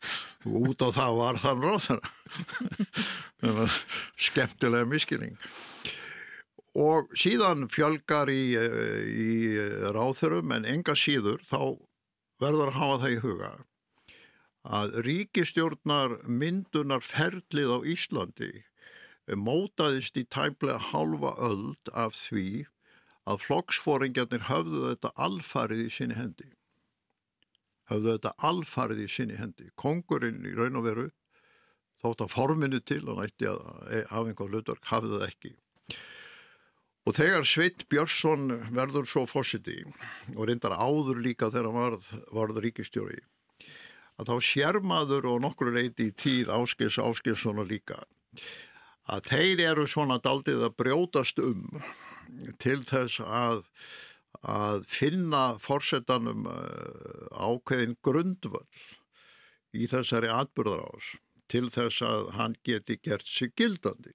og 0.46 0.70
út 0.72 0.86
á 0.86 0.90
það 1.00 1.12
var 1.20 1.42
þann 1.44 1.66
ráðara 1.66 3.68
skemmtilega 4.30 4.90
miskilning 4.90 5.36
og 6.80 7.10
síðan 7.18 7.66
fjölgar 7.74 8.30
í, 8.32 8.54
í 8.54 9.32
ráþurum 9.96 10.54
en 10.56 10.70
enga 10.70 10.96
síður 10.98 11.42
þá 11.50 11.62
verður 12.40 12.70
að 12.70 12.78
hafa 12.78 13.02
það 13.04 13.16
í 13.16 13.22
huga 13.26 13.52
að 14.70 14.88
ríkistjórnar 15.06 16.12
myndunar 16.28 17.04
ferlið 17.06 17.70
á 17.74 17.78
Íslandi 17.90 18.52
mótaðist 19.38 20.18
í 20.18 20.26
tæmlega 20.32 20.80
halva 20.92 21.36
öld 21.38 21.92
af 21.94 22.16
því 22.18 22.66
að 23.30 23.44
flokksfóringjarnir 23.46 24.48
höfðu 24.50 24.84
þetta 24.88 25.14
alfarið 25.28 25.86
í 25.86 25.90
sinni 25.94 26.18
hendi. 26.18 26.50
Höfðu 27.90 28.16
þetta 28.16 28.34
alfarið 28.50 29.06
í 29.06 29.10
sinni 29.12 29.38
hendi. 29.38 29.70
Kongurinn 29.78 30.46
í 30.46 30.54
raun 30.58 30.80
og 30.80 30.86
veru 30.88 31.08
þótt 32.02 32.24
að 32.24 32.34
forminu 32.34 32.80
til 32.80 33.04
og 33.10 33.20
nætti 33.20 33.50
að 33.50 33.66
hafa 34.10 34.30
einhver 34.32 34.54
hlutverk 34.54 34.88
hafði 34.90 35.18
það 35.18 35.28
ekki. 35.28 35.56
Og 37.08 37.16
þegar 37.18 37.48
Sveit 37.48 37.86
Björnsson 37.90 38.52
verður 38.76 39.08
svo 39.10 39.26
fósiti 39.30 39.82
og 40.36 40.46
reyndar 40.48 40.76
áður 40.78 41.22
líka 41.24 41.50
þegar 41.50 41.70
hann 41.70 41.80
varð, 41.80 42.10
varð 42.36 42.62
ríkistjóri 42.66 43.22
að 44.20 44.30
þá 44.30 44.36
sérmaður 44.46 45.30
og 45.32 45.44
nokkur 45.46 45.72
reyti 45.74 46.10
í 46.10 46.16
tíð 46.16 46.52
áskils 46.54 47.00
áskilsson 47.00 47.62
og 47.64 47.70
líka 47.72 48.02
að 49.10 49.32
þeir 49.32 49.64
eru 49.72 49.88
svona 49.90 50.20
daldið 50.24 50.68
að 50.68 50.78
brjótast 50.82 51.42
um 51.42 51.66
til 52.62 52.84
þess 52.86 53.20
að, 53.24 53.64
að 54.46 54.86
finna 54.92 55.44
fórsetanum 55.64 56.46
eh, 56.52 57.26
ákveðin 57.34 57.98
grundvöld 58.06 58.86
í 59.74 59.90
þessari 59.90 60.30
atbyrðarás 60.34 61.16
til 61.50 61.68
þess 61.74 62.04
að 62.06 62.32
hann 62.38 62.56
geti 62.66 63.00
gert 63.02 63.28
sig 63.28 63.56
gildandi. 63.58 64.14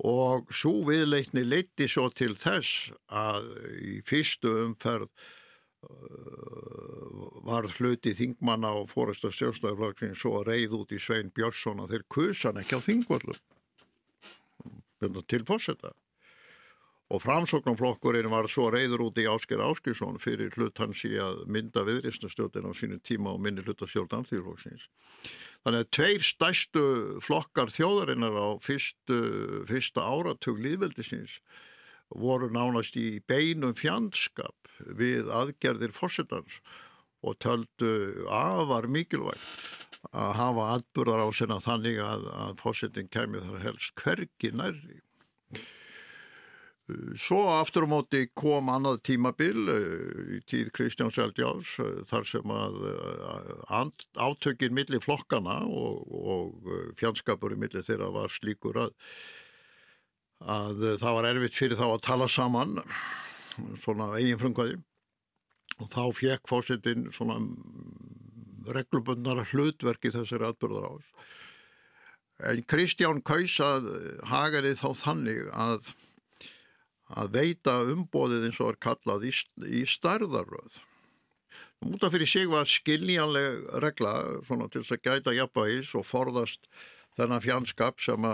Og 0.00 0.48
svo 0.56 0.80
viðleitni 0.88 1.42
leiti 1.44 1.88
svo 1.88 2.08
til 2.16 2.32
þess 2.40 2.92
að 3.12 3.50
í 3.84 3.98
fyrstu 4.08 4.52
umferð 4.64 5.10
var 7.46 7.68
hluti 7.78 8.12
þingmanna 8.16 8.70
og 8.82 8.90
fóresta 8.92 9.30
sjálfstæðarflokkin 9.32 10.18
svo 10.18 10.42
reið 10.46 10.76
út 10.82 10.92
í 10.92 11.00
Svein 11.00 11.30
Björnsson 11.34 11.80
að 11.82 11.96
þeir 11.96 12.04
kusan 12.12 12.60
ekki 12.60 12.76
á 12.76 12.80
þingvallum 12.84 13.40
til 15.00 15.44
fórseta 15.48 15.94
og 17.10 17.22
framsóknarflokkurinn 17.24 18.30
var 18.30 18.46
svo 18.52 18.68
reyður 18.70 19.08
út 19.08 19.18
í 19.18 19.26
Ásker 19.26 19.62
Áskilsson 19.64 20.20
fyrir 20.22 20.52
hlut 20.54 20.78
hans 20.78 21.00
í 21.08 21.16
að 21.18 21.42
mynda 21.50 21.82
viðrýstnastjóðin 21.88 22.68
á 22.70 22.72
sínu 22.78 23.00
tíma 23.02 23.32
og 23.34 23.40
minni 23.42 23.64
hlut 23.66 23.82
að 23.82 23.92
sjálf 23.94 24.12
danþýrflokksins 24.12 24.86
Þannig 25.64 25.82
að 25.82 25.90
tveir 25.96 26.22
stæstu 26.24 26.84
flokkar 27.24 27.72
þjóðarinnar 27.74 28.36
á 28.36 28.48
fyrstu, 28.64 29.18
fyrsta 29.68 30.00
áratug 30.06 30.60
líðveldisins 30.62 31.40
voru 32.10 32.48
nánast 32.52 32.96
í 32.96 33.18
beinum 33.28 33.74
fjandskap 33.76 34.59
við 34.98 35.30
aðgerðir 35.34 35.94
fórsetans 35.96 36.60
og 37.20 37.36
töldu 37.42 37.92
afar 38.32 38.88
mikilvægt 38.88 39.78
að 40.16 40.32
hafa 40.38 40.66
atbyrðar 40.78 41.26
á 41.26 41.28
sinna 41.36 41.60
þannig 41.60 42.00
að, 42.00 42.26
að 42.32 42.58
fórsetin 42.62 43.10
kemur 43.12 43.44
þar 43.44 43.64
helst 43.66 43.94
hvergi 44.00 44.52
nærri. 44.56 45.00
Svo 47.20 47.44
aftur 47.52 47.84
á 47.86 47.92
móti 47.92 48.24
kom 48.34 48.70
annað 48.72 49.02
tímabil 49.06 49.58
eh, 49.70 50.30
í 50.36 50.40
tíð 50.48 50.72
Kristján 50.74 51.12
Seldjáls 51.14 51.76
eh, 51.82 52.00
þar 52.10 52.26
sem 52.26 52.54
að 52.54 52.80
eh, 52.90 53.92
átökinn 54.18 54.74
millir 54.74 55.04
flokkana 55.04 55.60
og, 55.68 56.00
og 56.10 56.72
fjandskapur 56.98 57.54
í 57.54 57.60
millir 57.60 57.86
þeirra 57.86 58.10
var 58.14 58.34
slíkur 58.34 58.80
að, 58.88 58.94
að 60.42 60.86
það 61.04 61.18
var 61.20 61.30
erfitt 61.30 61.58
fyrir 61.60 61.78
þá 61.78 61.86
að 61.92 62.04
tala 62.08 62.30
saman 62.32 62.80
svona 63.84 64.12
eigin 64.18 64.40
frumkvæði 64.40 64.78
og 65.80 65.88
þá 65.92 66.02
fekk 66.18 66.50
fósitinn 66.50 67.08
svona 67.14 67.38
reglubundnara 68.70 69.46
hlutverki 69.50 70.12
þessari 70.12 70.50
atbyrðar 70.50 70.90
ás. 70.90 71.08
En 72.50 72.62
Kristján 72.68 73.20
Kausað 73.24 73.88
hagaði 74.28 74.74
þá 74.80 74.88
þannig 75.02 75.48
að 75.52 75.92
að 77.10 77.34
veita 77.34 77.80
umbóðið 77.90 78.46
eins 78.46 78.60
og 78.62 78.72
er 78.72 78.78
kallað 78.86 79.26
í, 79.26 79.32
í 79.66 79.82
starðaröð. 79.88 80.78
Múta 81.80 82.10
fyrir 82.12 82.28
sig 82.28 82.48
var 82.50 82.68
skiljanleg 82.68 83.64
regla 83.82 84.12
svona, 84.46 84.68
til 84.68 84.84
þess 84.84 84.98
að 84.98 85.04
gæta 85.08 85.34
jafnvægis 85.34 85.94
og 85.96 86.06
forðast 86.06 86.68
þennan 87.20 87.44
fjandskap 87.44 88.00
sem 88.02 88.28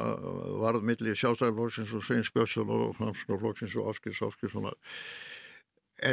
varð 0.63 0.87
millir 0.87 1.19
sjálfstæðarflokksins 1.19 1.97
og 1.97 2.07
Sveins 2.07 2.31
Björnsson 2.35 2.71
og 2.73 2.95
Framsnarflokksins 3.01 3.77
og 3.81 3.91
Áskils 3.93 4.23
Áskilssonar 4.25 4.79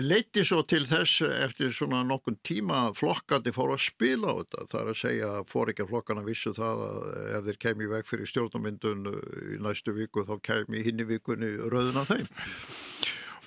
leiti 0.04 0.44
svo 0.48 0.62
til 0.64 0.86
þess 0.88 1.22
eftir 1.28 1.74
svona 1.76 2.04
nokkun 2.08 2.38
tíma 2.46 2.94
flokkandi 2.96 3.52
fór 3.52 3.74
að 3.76 3.84
spila 3.84 4.32
á 4.32 4.36
þetta. 4.40 4.68
Það 4.72 4.80
er 4.80 4.92
að 4.92 5.00
segja 5.02 5.32
að 5.40 5.50
fór 5.52 5.72
ekki 5.72 5.84
að 5.84 5.92
flokkana 5.92 6.24
vissu 6.24 6.54
það 6.56 6.84
að 6.88 7.02
ef 7.38 7.48
þeir 7.48 7.60
kemi 7.66 7.90
veg 7.92 8.08
fyrir 8.08 8.32
stjórnumyndun 8.32 9.10
í 9.12 9.60
næstu 9.64 9.96
viku 9.98 10.24
þá 10.24 10.38
kemi 10.44 10.84
hinn 10.86 11.04
í 11.04 11.10
vikunni 11.10 11.52
rauðin 11.60 12.00
af 12.00 12.14
þeim. 12.14 12.32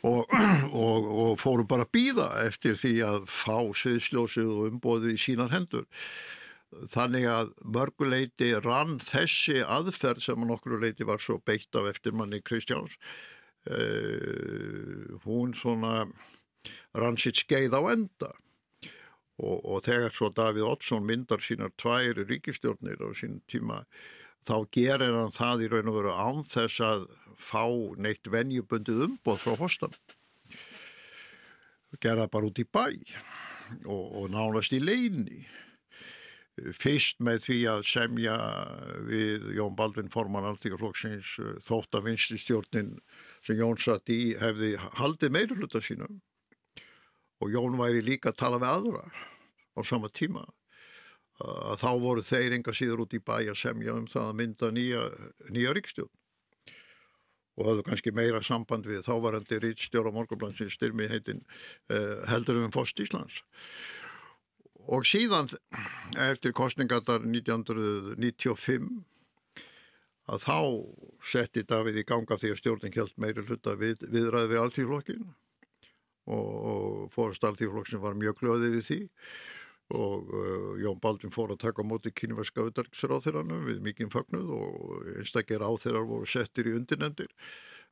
Og, 0.04 0.36
og, 0.86 1.08
og 1.24 1.38
fóru 1.40 1.64
bara 1.68 1.86
að 1.88 1.94
býða 1.96 2.28
eftir 2.44 2.76
því 2.76 2.94
að 3.06 3.30
fá 3.32 3.56
sviðsljósið 3.80 4.50
og 4.52 4.74
umbóðið 4.74 5.16
í 5.16 5.22
sínar 5.22 5.54
hendur. 5.54 5.88
Þannig 6.90 7.28
að 7.30 7.52
mörguleiti 7.62 8.50
rann 8.58 8.98
þessi 9.00 9.62
aðferð 9.62 10.24
sem 10.24 10.46
nokkur 10.48 10.80
leiti 10.82 11.06
var 11.06 11.22
svo 11.22 11.38
beitt 11.46 11.78
af 11.78 11.88
eftirmanni 11.92 12.42
Kristjáns 12.44 12.98
Uh, 13.66 15.18
hún 15.24 15.50
svona 15.58 16.06
rann 16.94 17.16
sitt 17.18 17.40
skeið 17.40 17.74
á 17.74 17.82
enda. 17.90 18.28
Og, 19.42 19.58
og 19.58 19.80
þegar 19.84 20.14
svo 20.14 20.28
Davíð 20.30 20.68
Oddsson 20.70 21.02
myndar 21.04 21.42
sínar 21.42 21.72
tværi 21.74 22.24
ríkistjórnir 22.24 23.02
á 23.02 23.10
sín 23.18 23.40
tíma 23.50 23.82
þá 24.46 24.54
gerir 24.72 25.18
hann 25.18 25.34
það 25.34 25.66
í 25.66 25.70
raun 25.72 25.90
og 25.90 25.98
veru 25.98 26.14
án 26.14 26.46
þess 26.46 26.80
að 26.80 27.08
fá 27.36 27.66
neitt 28.00 28.30
venjubundið 28.32 29.02
umboð 29.10 29.42
frá 29.42 29.58
hostan 29.60 29.98
gera 32.00 32.30
bara 32.32 32.48
út 32.48 32.62
í 32.62 32.64
bæ 32.64 32.86
og, 33.84 34.04
og 34.22 34.30
nánast 34.32 34.72
í 34.72 34.80
leini 34.80 35.42
fyrst 36.76 37.18
með 37.24 37.42
því 37.46 37.58
að 37.70 37.82
semja 37.88 38.34
við 39.08 39.50
Jón 39.58 39.76
Baldvin 39.76 40.10
Forman 40.12 40.46
Alþjóðflokksins 40.50 41.36
eh, 41.42 41.54
þótt 41.64 41.98
að 41.98 42.10
vinstistjórnin 42.10 42.92
sem 43.46 43.58
Jón 43.60 43.80
satt 43.80 44.10
í 44.12 44.34
hefði 44.40 44.74
haldið 44.98 45.34
meiruluta 45.36 45.82
sínum. 45.84 46.20
Og 47.44 47.52
Jón 47.52 47.76
væri 47.76 48.00
líka 48.04 48.32
að 48.32 48.40
tala 48.40 48.60
við 48.62 48.72
aðra 48.72 49.04
á 49.76 49.80
sama 49.84 50.08
tíma. 50.08 50.46
Að 51.44 51.82
þá 51.82 51.90
voru 52.00 52.22
þeir 52.24 52.54
enga 52.56 52.72
síður 52.72 53.04
út 53.04 53.12
í 53.12 53.20
bæ 53.20 53.34
að 53.42 53.58
semja 53.60 53.92
um 53.92 54.06
það 54.08 54.30
að 54.30 54.38
mynda 54.38 54.70
nýja, 54.72 55.02
nýja 55.52 55.74
ríkstjórn 55.76 56.14
og 57.56 57.68
hafðu 57.70 57.84
kannski 57.86 58.12
meira 58.12 58.42
samband 58.44 58.88
við 58.88 59.04
þávarandi 59.06 59.58
rítstjóra 59.62 60.12
morgunblansins 60.12 60.76
styrmi 60.76 61.08
heitin 61.08 61.42
eh, 61.88 62.24
heldur 62.28 62.60
um 62.60 62.72
Fost 62.72 63.00
Íslands 63.00 63.40
og 64.92 65.06
síðan 65.08 65.50
eftir 66.20 66.54
kostningatar 66.56 67.24
1995 67.26 68.88
að 70.26 70.42
þá 70.42 70.58
setti 71.26 71.62
Davíð 71.66 72.00
í 72.02 72.06
ganga 72.06 72.38
því 72.38 72.52
að 72.52 72.60
stjórnin 72.60 72.94
held 72.96 73.14
meiri 73.22 73.44
hluta 73.46 73.76
við, 73.78 74.02
viðræði 74.10 74.52
við 74.52 74.62
alltíflokkin 74.62 75.28
og, 76.26 76.48
og 76.72 77.12
fórst 77.14 77.46
alltíflokkin 77.46 78.02
var 78.02 78.18
mjög 78.18 78.40
glöðið 78.42 78.74
við 78.78 78.88
því. 78.90 79.00
Og 79.94 80.32
uh, 80.34 80.70
Jón 80.82 80.98
Baldvin 80.98 81.30
fór 81.30 81.52
að 81.54 81.60
taka 81.62 81.84
á 81.86 81.86
móti 81.86 82.10
kynverska 82.10 82.64
auðarksráþiranum 82.64 83.68
við 83.68 83.84
mikinn 83.86 84.10
fagnuð 84.10 84.48
og 84.56 85.12
einstakir 85.20 85.62
áþirar 85.62 86.08
voru 86.08 86.26
settir 86.26 86.66
í 86.66 86.74
undinendir 86.74 87.30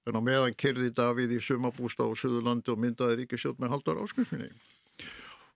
en 0.04 0.18
á 0.18 0.20
meðan 0.20 0.56
kerði 0.58 0.90
Davíð 0.90 1.36
í 1.36 1.42
sumabústa 1.42 2.02
á 2.02 2.10
Suðurlandi 2.18 2.74
og 2.74 2.82
myndaði 2.82 3.20
ríkisjótt 3.22 3.62
með 3.62 3.76
haldar 3.76 4.02
áskrifninni 4.02 4.50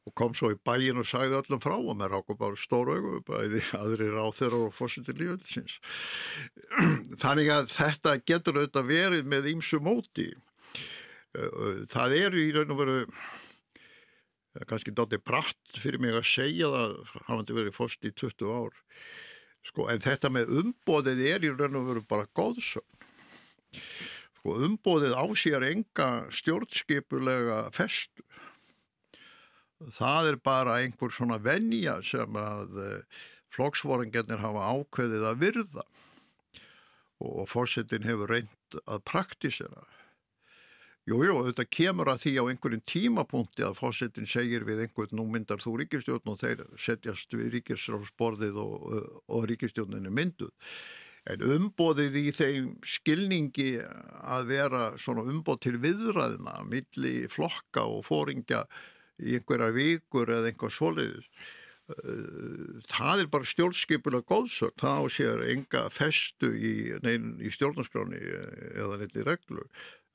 og 0.08 0.14
kom 0.18 0.34
svo 0.36 0.50
í 0.54 0.58
bæin 0.64 1.00
og 1.00 1.08
sagði 1.08 1.38
öllum 1.38 1.62
frá 1.62 1.76
og 1.76 1.96
með 1.98 2.14
rákum 2.14 2.38
bara 2.40 2.58
stór 2.58 2.92
augu 2.94 3.20
bæði 3.28 3.62
aðri 3.78 4.10
þeirra 4.10 4.62
og 4.66 4.76
fórsettir 4.76 5.18
líföldsins. 5.20 5.78
Þannig 7.22 7.52
að 7.52 7.72
þetta 7.74 8.16
getur 8.24 8.62
auðvitað 8.62 8.88
verið 8.88 9.28
með 9.28 9.52
ímsu 9.54 9.82
móti. 9.84 10.30
Það 11.92 12.16
eru 12.22 12.40
í 12.40 12.50
raun 12.56 12.72
og 12.72 12.80
veru 12.80 12.98
kannski 14.66 14.94
dátti 14.96 15.20
bratt 15.22 15.78
fyrir 15.78 16.00
mig 16.02 16.16
að 16.16 16.26
segja 16.26 16.70
það 16.72 16.94
hafandi 17.28 17.56
verið 17.56 17.76
fórst 17.76 18.06
í 18.06 18.12
20 18.16 18.48
ár 18.50 18.78
sko, 19.68 19.86
en 19.92 20.02
þetta 20.02 20.30
með 20.32 20.54
umbóðið 20.62 21.24
er 21.28 21.46
í 21.46 21.52
raun 21.52 21.78
og 21.78 21.90
veru 21.92 22.04
bara 22.08 22.28
góðsögn 22.38 23.04
sko, 24.40 24.56
umbóðið 24.56 25.14
ásér 25.20 25.66
enga 25.68 26.08
stjórnskipulega 26.34 27.66
festu 27.76 28.24
það 29.94 30.32
er 30.32 30.40
bara 30.44 30.78
einhver 30.82 31.14
svona 31.14 31.38
venja 31.42 31.98
sem 32.06 32.38
að 32.40 32.80
eh, 32.84 33.20
flokksvoringjarnir 33.54 34.42
hafa 34.42 34.72
ákveðið 34.74 35.28
að 35.30 35.40
virða 35.44 35.86
og 37.18 37.46
fórsetin 37.50 38.06
hefur 38.06 38.30
reynd 38.30 38.80
að 38.84 39.04
praktísera 39.08 39.86
Jújú, 41.08 41.38
þetta 41.46 41.64
kemur 41.72 42.10
að 42.12 42.24
því 42.24 42.32
á 42.36 42.44
einhverjum 42.50 42.82
tímapunkti 42.90 43.64
að 43.64 43.78
fósettin 43.78 44.28
segir 44.28 44.66
við 44.68 44.82
einhvern 44.84 45.16
nú 45.16 45.24
myndar 45.32 45.62
þú 45.62 45.78
ríkistjórn 45.80 46.28
og 46.28 46.36
þeir 46.42 46.64
setjast 46.84 47.32
við 47.32 47.54
ríkistjórnsborðið 47.54 48.58
og, 48.60 48.82
og 49.24 49.46
ríkistjórninu 49.48 50.12
mynduð. 50.12 50.52
En 51.28 51.44
umbóðið 51.56 52.18
í 52.20 52.26
þeim 52.36 52.68
skilningi 52.84 53.70
að 54.20 54.52
vera 54.52 54.82
svona 55.00 55.24
umbóð 55.32 55.62
til 55.64 55.74
viðræðina, 55.80 56.58
milli 56.68 57.14
flokka 57.32 57.86
og 57.88 58.04
fóringja 58.08 58.66
í 59.18 59.38
einhverja 59.38 59.72
vikur 59.74 60.30
eða 60.32 60.52
einhver 60.52 60.74
soliðis, 60.74 61.28
eh, 61.92 62.82
það 62.90 63.24
er 63.24 63.30
bara 63.32 63.50
stjórnskipulega 63.52 64.26
góðsökt, 64.28 64.78
það 64.82 64.98
á 64.98 65.04
sér 65.14 65.44
enga 65.54 65.86
festu 65.94 66.52
í, 66.54 66.74
í 66.94 67.54
stjórnarskráni 67.54 68.20
eða 68.74 69.00
neitt 69.00 69.16
í 69.16 69.26
reglu. 69.26 69.66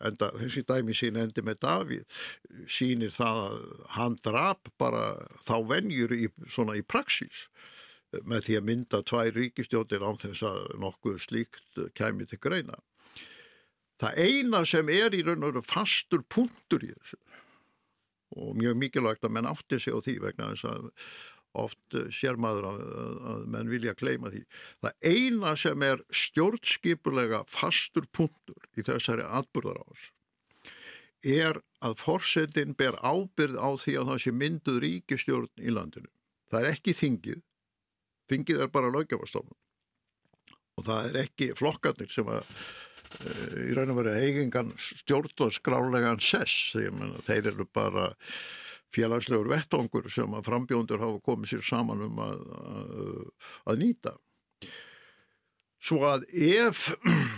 En 0.03 0.17
þessi 0.19 0.65
dæmi 0.67 0.95
sín 0.97 1.19
endi 1.19 1.43
með 1.45 1.61
Davíð 1.63 2.23
sínir 2.67 3.13
það 3.15 3.37
að 3.43 3.61
hann 3.95 4.17
drap 4.25 4.71
bara 4.81 5.03
þá 5.47 5.55
venjur 5.69 6.11
í, 6.15 6.27
svona 6.51 6.75
í 6.75 6.83
praxís 6.83 7.47
með 8.21 8.47
því 8.47 8.57
að 8.57 8.65
mynda 8.67 9.01
tvær 9.07 9.31
ríkistjóðir 9.37 10.03
án 10.05 10.19
þess 10.21 10.43
að 10.45 10.65
nokkuð 10.81 11.21
slíkt 11.23 11.79
kæmi 11.97 12.27
til 12.29 12.41
greina. 12.43 12.75
Það 14.01 14.19
eina 14.19 14.63
sem 14.67 14.89
er 14.91 15.15
í 15.15 15.21
raun 15.23 15.45
og 15.45 15.53
veru 15.53 15.63
fastur 15.65 16.25
punktur 16.27 16.83
í 16.83 16.91
þessu 16.91 17.19
og 18.35 18.57
mjög 18.59 18.79
mikilvægt 18.81 19.27
að 19.27 19.35
menn 19.37 19.49
átti 19.49 19.79
sig 19.81 19.95
á 19.95 19.99
því 20.03 20.17
vegna 20.23 20.49
þess 20.53 20.69
að 20.71 20.89
oft 21.63 21.97
sér 22.17 22.39
maður 22.41 22.71
að, 22.71 22.79
að 23.29 23.45
menn 23.53 23.69
vilja 23.69 23.93
kleima 23.93 24.31
því. 24.33 24.41
Það 24.81 25.11
eina 25.13 25.53
sem 25.61 25.85
er 25.85 26.01
stjórnskipulega 26.09 27.43
fastur 27.51 28.09
punktur 28.09 28.69
í 28.73 28.85
þessari 28.85 29.27
atbyrðar 29.27 29.83
ás 29.85 30.09
er 31.23 31.61
að 31.83 31.95
forsetin 32.03 32.75
ber 32.75 32.97
ábyrð 32.99 33.55
á 33.55 33.69
því 33.79 33.95
að 33.99 34.09
það 34.11 34.21
sé 34.23 34.31
mynduð 34.35 34.79
ríkistjórn 34.83 35.51
í 35.63 35.71
landinu. 35.71 36.09
Það 36.51 36.59
er 36.59 36.69
ekki 36.73 36.95
þingið, 36.99 37.43
þingið 38.31 38.63
er 38.65 38.73
bara 38.73 38.91
lögjafastofnun 38.91 39.59
og 40.73 40.87
það 40.87 41.07
er 41.09 41.19
ekki 41.23 41.51
flokkarnir 41.57 42.11
sem 42.11 42.29
að 42.33 42.49
í 43.21 43.73
raun 43.75 43.93
og 43.93 43.99
verið 44.01 44.19
eigingan 44.23 44.73
stjórn 44.81 45.45
og 45.45 45.53
skrálegan 45.55 46.21
sess, 46.23 46.73
þeir 47.27 47.53
eru 47.53 47.67
bara 47.73 48.11
félagslegur 48.93 49.49
vettongur 49.49 50.09
sem 50.13 50.33
að 50.37 50.49
frambjóndur 50.49 51.01
hafa 51.01 51.21
komið 51.25 51.53
sér 51.53 51.63
saman 51.67 52.03
um 52.07 52.19
að, 52.23 52.43
að, 52.63 53.23
að 53.71 53.79
nýta. 53.81 54.17
Svo 55.83 56.03
að 56.07 56.27
ef 56.31 56.91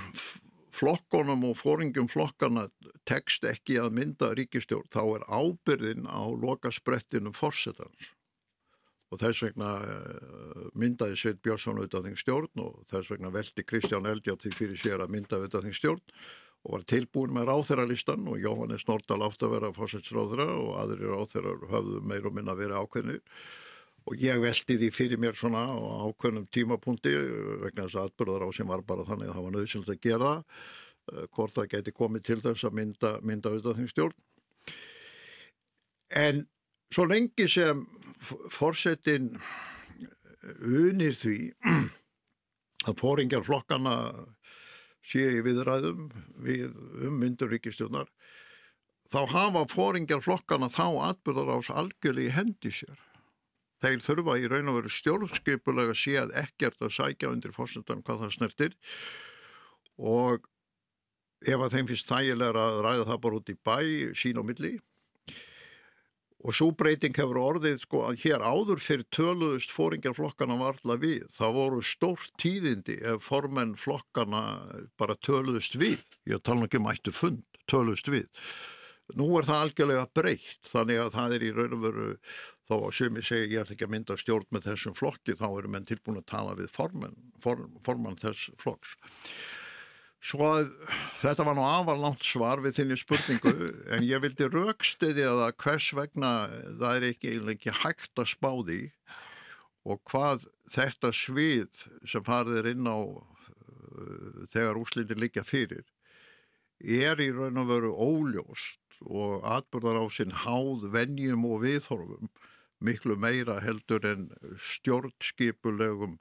flokkonum 0.80 1.48
og 1.50 1.56
fóringum 1.62 2.10
flokkana 2.12 2.68
tekst 3.08 3.48
ekki 3.48 3.80
að 3.82 3.96
mynda 3.96 4.34
ríkistjórn 4.36 4.92
þá 4.92 5.02
er 5.06 5.26
ábyrðin 5.32 6.10
á 6.12 6.24
lokasprettinum 6.28 7.36
fórsetans 7.38 8.15
og 9.14 9.22
þess 9.22 9.44
vegna 9.46 9.74
eh, 9.86 10.64
myndaði 10.74 11.20
Sveit 11.20 11.44
Björnsson 11.46 11.78
auðvitað 11.80 12.10
þing 12.10 12.22
stjórn 12.22 12.64
og 12.64 12.80
þess 12.92 13.12
vegna 13.14 13.34
veldi 13.34 13.68
Kristján 13.68 14.10
Eldjátt 14.10 14.46
því 14.46 14.56
fyrir 14.58 14.82
sér 14.82 15.06
að 15.06 15.14
mynda 15.16 15.40
auðvitað 15.40 15.68
þing 15.68 15.78
stjórn 15.78 16.04
og 16.66 16.74
var 16.74 16.88
tilbúin 16.90 17.36
með 17.36 17.52
ráþæralistan 17.52 18.26
og 18.32 18.42
Jóhannes 18.42 18.88
Nordal 18.90 19.22
átt 19.28 19.44
að 19.46 19.54
vera 19.54 19.76
fósetsráðra 19.76 20.48
og 20.56 20.72
aðrir 20.82 21.14
ráþærar 21.14 21.68
höfðu 21.70 22.02
meir 22.10 22.26
og 22.26 22.34
minna 22.34 22.58
verið 22.58 22.82
ákveðnir 22.82 23.22
og 24.06 24.22
ég 24.22 24.42
veldi 24.42 24.78
því 24.82 24.90
fyrir 24.94 25.22
mér 25.22 25.38
svona 25.38 25.66
á 25.70 25.78
ákveðnum 26.10 26.50
tímapunkti 26.54 27.14
vegna 27.66 27.86
þess 27.86 28.00
að 28.00 28.10
atbyrðar 28.10 28.46
á 28.46 28.50
sem 28.58 28.70
var 28.70 28.84
bara 28.86 29.06
þannig 29.06 29.30
að 29.30 29.38
það 29.38 29.48
var 29.48 29.56
nöðsynlt 29.56 29.94
að 29.94 30.02
gera 30.02 30.34
uh, 30.34 31.24
hvort 31.34 31.56
það 31.56 31.72
geti 31.74 31.96
komið 32.02 32.26
til 32.26 32.42
þess 32.44 32.68
að 32.68 32.78
mynda, 32.82 33.14
mynda 33.22 33.54
auðvitað 33.54 33.80
þeim 33.80 33.92
stjórn. 33.94 34.20
En 36.16 36.46
svo 36.94 37.06
lengi 37.10 37.48
sem 37.52 37.86
fórsetin 38.54 39.34
unir 40.62 41.18
því 41.18 41.38
að 42.88 42.98
fóringar 43.02 43.46
flokkana 43.46 43.96
sé 45.06 45.26
í 45.38 45.44
viðræðum 45.46 46.10
við 46.46 46.74
um 47.06 47.20
mynduríkistjónar 47.22 48.10
þá 49.12 49.20
hafa 49.30 49.66
fóringjar 49.70 50.24
flokkana 50.26 50.70
þá 50.74 50.86
atbyrðar 51.12 51.60
ás 51.60 51.70
algjörlega 51.70 52.32
í 52.32 52.34
hendi 52.34 52.72
sér. 52.74 52.98
Þeir 53.84 54.02
þurfa 54.02 54.38
í 54.40 54.50
raun 54.50 54.72
og 54.72 54.80
veru 54.80 54.92
stjórnskipulega 54.94 55.94
að 55.94 56.02
sé 56.02 56.16
að 56.18 56.34
ekkert 56.42 56.82
að 56.82 56.96
sækja 56.96 57.30
undir 57.30 57.54
fórsendan 57.54 58.02
hvað 58.06 58.24
það 58.24 58.36
snertir 58.38 58.78
og 60.00 60.48
ef 61.46 61.62
að 61.62 61.76
þeim 61.76 61.90
finnst 61.92 62.10
þægilega 62.10 62.64
að 62.66 62.80
ræða 62.86 63.08
það 63.12 63.22
bara 63.26 63.40
út 63.42 63.52
í 63.52 63.58
bæ 63.68 63.78
sín 64.18 64.42
og 64.42 64.48
milli 64.50 64.74
Og 66.44 66.54
svo 66.54 66.70
breyting 66.78 67.16
hefur 67.16 67.40
orðið 67.42 67.80
sko 67.86 68.04
að 68.10 68.20
hér 68.26 68.44
áður 68.44 68.82
fyrir 68.84 69.08
töluðust 69.16 69.72
fóringarflokkana 69.74 70.58
varla 70.60 70.98
við. 71.02 71.24
Það 71.34 71.56
voru 71.58 71.82
stórt 71.86 72.34
tíðindi 72.42 73.00
ef 73.02 73.26
formenn 73.26 73.74
flokkana 73.80 74.44
bara 75.00 75.16
töluðust 75.26 75.78
við. 75.80 76.02
Ég 76.30 76.44
tala 76.46 76.68
ekki 76.68 76.82
um 76.82 76.90
ættu 76.92 77.16
fund, 77.16 77.46
töluðust 77.72 78.12
við. 78.12 78.28
Nú 79.16 79.30
er 79.40 79.46
það 79.46 79.64
algjörlega 79.64 80.06
breytt 80.18 80.70
þannig 80.72 81.02
að 81.02 81.12
það 81.14 81.34
er 81.36 81.44
í 81.46 81.50
raun 81.54 81.76
og 81.78 81.82
veru 81.84 82.08
þá 82.66 82.76
að 82.76 82.96
sumi 82.98 83.22
segja 83.26 83.50
ég 83.52 83.60
ætla 83.62 83.76
ekki 83.76 83.86
að 83.86 83.94
mynda 83.94 84.18
stjórn 84.18 84.48
með 84.54 84.70
þessum 84.72 84.96
flokki 84.98 85.36
þá 85.38 85.46
eru 85.52 85.72
menn 85.76 85.86
tilbúin 85.86 86.22
að 86.22 86.30
tala 86.32 86.56
við 86.58 86.72
formann, 86.74 87.20
form, 87.44 87.76
formann 87.86 88.18
þess 88.22 88.50
flokks. 88.62 88.96
Svo 90.26 90.48
að 90.48 90.72
þetta 91.22 91.46
var 91.46 91.58
nú 91.58 91.66
afarlánt 91.68 92.24
svar 92.26 92.62
við 92.64 92.80
þinni 92.80 92.98
spurningu 92.98 93.54
en 93.94 94.06
ég 94.08 94.24
vildi 94.24 94.50
raukstiði 94.50 95.28
að 95.30 95.44
hvers 95.62 95.92
vegna 95.98 96.32
það 96.80 96.96
er 96.96 97.08
ekki, 97.12 97.36
ekki 97.54 97.76
hægt 97.84 98.22
að 98.22 98.32
spá 98.34 98.52
því 98.66 98.80
og 99.86 100.02
hvað 100.10 100.48
þetta 100.74 101.12
svið 101.14 101.86
sem 102.10 102.26
farðir 102.26 102.72
inn 102.72 102.90
á 102.90 102.98
uh, 102.98 104.42
þegar 104.50 104.82
úslindir 104.82 105.22
líka 105.22 105.46
fyrir 105.46 105.86
er 106.82 107.22
í 107.22 107.30
raun 107.32 107.62
og 107.62 107.70
veru 107.70 107.94
óljóst 107.94 108.82
og 109.06 109.44
atbyrðar 109.46 110.02
á 110.02 110.06
sinn 110.10 110.34
háð, 110.34 110.90
vennjum 110.90 111.46
og 111.46 111.62
viðhorfum 111.64 112.32
miklu 112.84 113.16
meira 113.20 113.60
heldur 113.64 114.06
en 114.10 114.30
stjórnskipulegum 114.74 116.18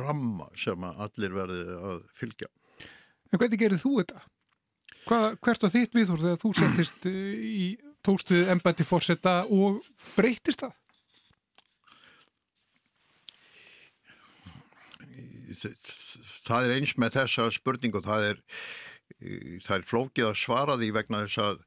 ramma 0.00 0.48
sem 0.56 0.84
allir 0.84 1.34
verði 1.34 1.64
að 1.76 2.04
fylgja. 2.16 2.48
En 3.32 3.40
hvernig 3.40 3.60
gerir 3.60 3.80
þú 3.80 3.98
þetta? 4.00 4.24
Hva, 5.06 5.20
hvert 5.42 5.62
var 5.62 5.72
þitt 5.74 5.94
viðhór 5.94 6.22
þegar 6.22 6.40
þú 6.42 6.50
settist 6.58 7.06
eh, 7.10 7.44
í 7.46 7.66
tókstuðið 8.06 8.50
embætti 8.54 8.86
fórsetta 8.86 9.36
og 9.54 9.86
breytist 10.16 10.64
það? 10.64 10.74
Það 16.46 16.66
er 16.66 16.74
eins 16.74 16.92
með 17.00 17.14
þessa 17.16 17.46
spurningu, 17.54 18.02
það 18.04 18.26
er, 18.30 18.40
það 19.64 19.76
er 19.78 19.86
flókið 19.88 20.26
að 20.28 20.40
svara 20.42 20.76
því 20.76 20.90
vegna 20.98 21.22
þess 21.24 21.42
að 21.46 21.62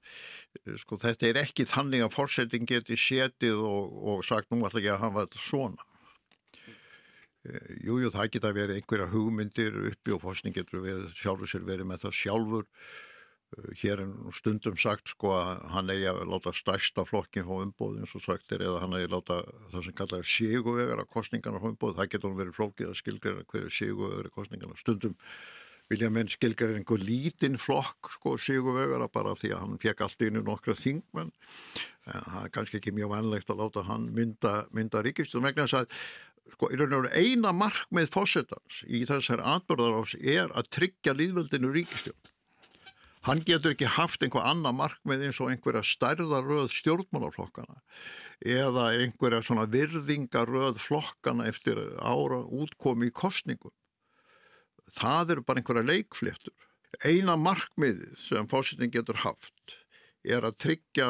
sko, 0.83 0.99
þetta 1.01 1.29
er 1.29 1.41
ekki 1.43 1.65
þannig 1.69 2.05
að 2.05 2.15
fórsetting 2.15 2.69
geti 2.69 2.97
setið 2.99 3.63
og, 3.65 3.95
og 4.13 4.25
sagt 4.27 4.51
nú 4.51 4.61
ætla 4.67 4.83
ekki 4.83 4.93
að 4.93 5.03
hafa 5.05 5.25
þetta 5.25 5.47
svona. 5.47 5.88
Jújú, 7.49 7.99
jú, 8.05 8.09
það 8.13 8.31
geta 8.35 8.51
verið 8.55 8.79
einhverja 8.79 9.11
hugmyndir 9.13 9.77
uppi 9.91 10.15
og 10.15 10.23
fórsning 10.23 10.55
getur 10.55 10.83
verið 10.83 11.13
sjálfur 11.17 11.49
sér 11.49 11.65
verið 11.67 11.89
með 11.89 12.03
það 12.05 12.17
sjálfur. 12.19 12.67
Eh, 13.57 13.69
hér 13.81 14.03
er 14.03 14.11
stundum 14.37 14.77
sagt 14.77 15.13
sko 15.13 15.33
að 15.37 15.63
hann 15.73 15.93
eigi 15.93 16.09
að 16.11 16.21
láta 16.29 16.53
stærsta 16.53 17.05
flokkin 17.09 17.49
á 17.49 17.53
umbóð 17.57 18.01
eins 18.01 18.13
og 18.17 18.25
sagt 18.25 18.53
er 18.53 18.65
eða 18.67 18.83
hann 18.83 18.97
eigi 18.97 19.09
að 19.09 19.15
láta 19.15 19.39
það 19.71 19.87
sem 19.87 19.97
kallar 20.01 20.27
síguvegar 20.35 21.01
að 21.01 21.13
kostningarna 21.15 21.63
á 21.63 21.69
umbóð. 21.71 21.95
Það 21.97 22.11
getur 22.13 22.37
verið 22.37 22.59
flókið 22.59 22.91
að 22.91 22.99
skilgjara 23.01 23.47
hverju 23.49 23.73
síguvegar 23.73 24.29
er 24.29 24.37
kostningarna. 24.37 24.77
Stundum 24.77 25.17
vilja 25.89 26.09
menn 26.13 26.29
skilgjara 26.29 26.77
einhver 26.77 27.01
lítinn 27.01 27.57
flokk 27.57 28.11
sko 28.13 28.35
síguvegara 28.37 29.07
bara 29.09 29.33
því 29.37 29.55
að 29.55 29.63
hann 29.63 29.79
fekk 29.81 30.03
allt 30.05 30.21
í 30.21 30.29
nokkra 30.35 30.75
þingmenn. 30.77 31.31
En 32.09 32.25
það 32.25 32.43
er 32.43 32.51
kannski 32.53 32.77
ekki 32.79 32.93
mjög 32.93 33.13
vanlegt 33.15 33.49
að 33.49 33.63
láta 33.63 33.85
hann 33.89 34.05
mynda, 34.13 34.53
mynda 34.73 35.01
að 35.01 35.09
sko, 36.53 36.71
eina 37.13 37.53
markmið 37.55 38.11
fósettans 38.13 38.83
í 38.87 39.05
þessar 39.09 39.43
atbyrðarás 39.57 40.15
er 40.19 40.51
að 40.53 40.69
tryggja 40.75 41.15
líðvöldinu 41.17 41.71
ríkistjón 41.75 42.19
Hann 43.27 43.41
getur 43.43 43.73
ekki 43.75 43.89
haft 43.97 44.23
einhver 44.23 44.45
annað 44.47 44.77
markmið 44.77 45.25
eins 45.27 45.39
og 45.43 45.49
einhverja 45.51 45.83
stærðaröð 45.83 46.69
stjórnmálaflokkana 46.71 47.81
eða 48.39 48.85
einhverja 48.95 49.41
svona 49.43 49.65
virðingaröð 49.73 50.79
flokkana 50.79 51.49
eftir 51.51 51.81
ára 51.99 52.39
útkomi 52.47 53.09
í 53.09 53.15
kostningum. 53.15 53.73
Það 54.95 55.35
eru 55.35 55.43
bara 55.49 55.59
einhverja 55.59 55.89
leikfléttur. 55.89 56.55
Eina 57.03 57.35
markmiðið 57.35 58.15
sem 58.23 58.47
fósittin 58.49 58.93
getur 58.93 59.19
haft 59.25 59.75
er 60.23 60.47
að 60.47 60.55
tryggja 60.63 61.09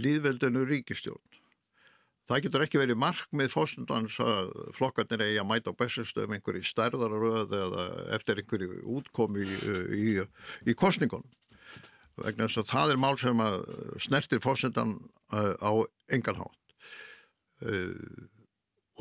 líðveldinu 0.00 0.64
ríkistjórn. 0.66 1.31
Það 2.30 2.42
getur 2.44 2.64
ekki 2.64 2.80
verið 2.80 2.98
markmið 3.02 3.50
fósundans 3.50 4.16
að 4.22 4.50
flokkarnir 4.76 5.24
eigi 5.26 5.40
að 5.42 5.48
mæta 5.50 5.72
á 5.74 5.80
bestastöðum 5.80 6.36
einhverju 6.36 6.68
stærðararöð 6.68 7.54
eða 7.58 7.86
eftir 8.16 8.40
einhverju 8.42 8.82
útkomi 8.96 9.42
í, 9.42 9.56
í, 9.98 10.12
í 10.70 10.76
kostningunum. 10.78 11.26
Vegna 12.22 12.46
þess 12.46 12.62
að 12.62 12.70
það 12.70 12.92
er 12.92 13.00
mál 13.02 13.14
sem 13.18 13.42
að 13.42 13.58
snertir 14.04 14.42
fósundan 14.44 14.98
uh, 15.34 15.54
á 15.58 15.72
enganhátt. 16.12 16.76
Uh, 17.62 18.28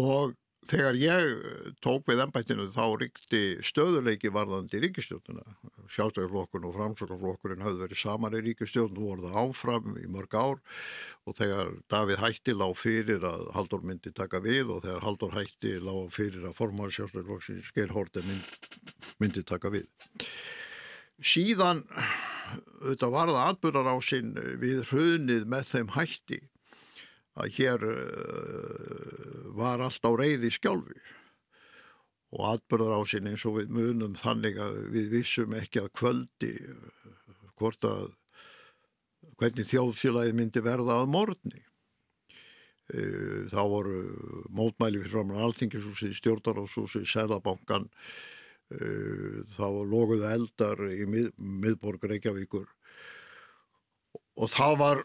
og 0.02 0.34
þegar 0.70 0.98
ég 0.98 1.76
tók 1.84 2.08
við 2.10 2.24
ennbættinu 2.26 2.70
þá 2.74 2.84
ríkti 3.02 3.44
stöðuleiki 3.66 4.32
varðandi 4.34 4.82
ríkistjórnuna. 4.82 5.46
Sjálfstæðarflokkun 5.92 6.68
og 6.70 6.76
framsvöldaflokkurinn 6.78 7.64
hafði 7.66 7.84
verið 7.84 8.00
saman 8.00 8.38
í 8.38 8.42
ríkistjórn 8.46 8.96
og 8.96 9.08
voruð 9.10 9.38
áfram 9.42 9.98
í 10.00 10.06
mörg 10.12 10.36
ár 10.40 10.62
og 11.28 11.38
þegar 11.38 11.74
Davíð 11.92 12.22
hætti 12.24 12.56
lág 12.56 12.78
fyrir 12.80 13.26
að 13.28 13.48
Haldur 13.58 13.84
myndi 13.88 14.14
taka 14.16 14.40
við 14.44 14.72
og 14.72 14.86
þegar 14.86 15.06
Haldur 15.08 15.36
hætti 15.36 15.74
lág 15.84 16.14
fyrir 16.16 16.48
að 16.48 16.58
formar 16.62 16.96
sjálfstæðarflokksins 16.96 17.74
Geir 17.76 17.92
Horte 17.96 18.24
mynd, 18.28 18.70
myndi 19.20 19.44
taka 19.48 19.74
við. 19.74 19.90
Síðan 21.22 21.84
þetta 22.82 23.12
varða 23.12 23.50
atbyrðar 23.52 23.92
á 23.94 23.98
sinn 24.04 24.34
við 24.62 24.86
hrunið 24.90 25.48
með 25.52 25.68
þeim 25.74 25.92
hætti 25.98 26.40
að 27.40 27.58
hér 27.58 27.86
uh, 27.88 29.52
var 29.56 29.84
allt 29.84 30.04
á 30.04 30.12
reyði 30.12 30.52
skjálfi 30.52 31.00
og 32.32 32.46
atbyrðar 32.54 32.96
á 32.96 33.02
sinn 33.10 33.28
eins 33.32 33.44
og 33.48 33.58
við 33.60 33.74
munum 33.76 34.16
þannig 34.20 34.60
að 34.62 34.78
við 34.94 35.10
vissum 35.18 35.56
ekki 35.58 35.84
að 35.84 35.94
kvöldi 36.00 36.52
hvort 37.60 37.84
að 37.88 38.10
hvernig 39.42 39.68
þjóðfélagi 39.70 40.34
myndi 40.38 40.64
verða 40.64 41.02
að 41.02 41.12
morgni. 41.14 41.64
Þá 43.52 43.62
voru 43.72 44.00
mótmæli 44.52 45.00
fyrir 45.00 45.14
fram 45.14 45.32
á 45.32 45.44
Alþingishúsi, 45.46 46.12
stjórnarhúsi, 46.18 47.06
Sælabankan, 47.08 47.88
þá 49.56 49.68
loguðu 49.88 50.28
eldar 50.28 50.82
í 50.92 51.08
mið, 51.08 51.32
miðborg 51.38 52.06
Reykjavíkur 52.08 52.70
og 54.40 54.52
þá 54.52 54.68
var 54.80 55.02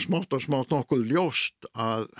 smátt 0.00 0.34
og 0.36 0.44
smátt 0.44 0.72
nokkuð 0.72 1.06
ljóst 1.08 1.68
að 1.72 2.10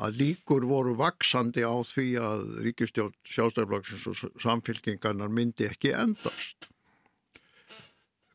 að 0.00 0.16
líkur 0.20 0.64
voru 0.68 0.94
vaksandi 0.98 1.62
á 1.66 1.76
því 1.84 2.08
að 2.24 2.44
ríkistjórn 2.64 3.16
sjálfstæðarflokksins 3.28 4.06
og 4.08 4.42
samfélkingarnar 4.42 5.32
myndi 5.32 5.68
ekki 5.68 5.92
endast. 5.96 6.70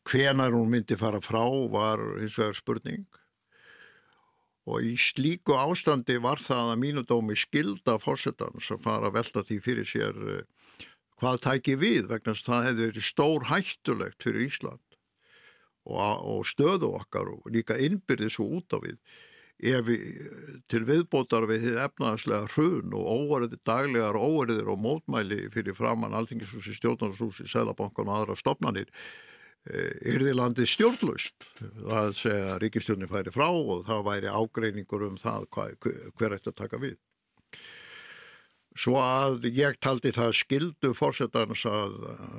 Hvenar 0.06 0.54
hún 0.54 0.70
myndi 0.70 0.98
fara 0.98 1.18
frá 1.24 1.42
var 1.72 2.02
hins 2.20 2.38
vegar 2.38 2.58
spurning 2.58 3.06
og 4.66 4.82
í 4.82 4.96
slíku 4.98 5.54
ástandi 5.58 6.18
var 6.22 6.42
það 6.42 6.72
að 6.72 6.80
mínudómi 6.82 7.36
skilda 7.38 7.98
fórsetans 8.02 8.70
að 8.74 8.82
fara 8.86 9.10
að 9.10 9.18
velta 9.18 9.44
því 9.46 9.58
fyrir 9.62 9.86
sér 9.90 10.16
eh, 10.32 10.88
hvað 11.20 11.42
tæki 11.46 11.76
við 11.78 12.10
vegna 12.10 12.34
að 12.34 12.42
það 12.48 12.66
hefði 12.68 12.88
verið 12.90 13.06
stór 13.06 13.46
hættulegt 13.50 14.26
fyrir 14.26 14.48
Ísland 14.48 14.98
og, 15.86 16.00
og 16.02 16.42
stöðu 16.50 16.92
okkar 16.98 17.30
og 17.30 17.46
líka 17.54 17.78
innbyrði 17.78 18.30
svo 18.34 18.48
út 18.58 18.74
á 18.74 18.78
við 18.82 18.98
ef 19.56 19.86
til 20.68 20.82
viðbótar 20.84 21.46
við 21.48 21.62
þið 21.68 21.78
efnaðslega 21.86 22.50
hrun 22.52 22.96
og 22.96 23.06
óverði 23.08 23.60
daglegar 23.64 24.18
óverðir 24.20 24.68
og 24.72 24.82
mótmæli 24.84 25.46
fyrir 25.54 25.76
framann 25.78 26.16
Alþingishúsi, 26.16 26.76
Stjórnarhúsi, 26.76 27.48
Sælabankan 27.48 28.10
og 28.10 28.18
aðra 28.20 28.36
stopnarnir 28.36 28.92
er 29.66 30.22
þið 30.22 30.36
landið 30.38 30.68
stjórnlust 30.70 31.48
það 31.58 32.12
segja 32.20 32.58
ríkistjórnir 32.62 33.10
færi 33.10 33.32
frá 33.34 33.48
og 33.48 33.82
það 33.88 34.04
væri 34.06 34.30
ágreiningur 34.30 35.08
um 35.08 35.18
það 35.18 35.48
hver 35.56 36.36
eftir 36.36 36.52
að 36.52 36.60
taka 36.60 36.80
við. 36.82 36.96
Svo 38.76 38.98
að 39.00 39.46
ég 39.56 39.78
taldi 39.80 40.12
það 40.12 40.34
skildu 40.36 40.92
fórsetans 40.94 41.64
að, 41.64 41.94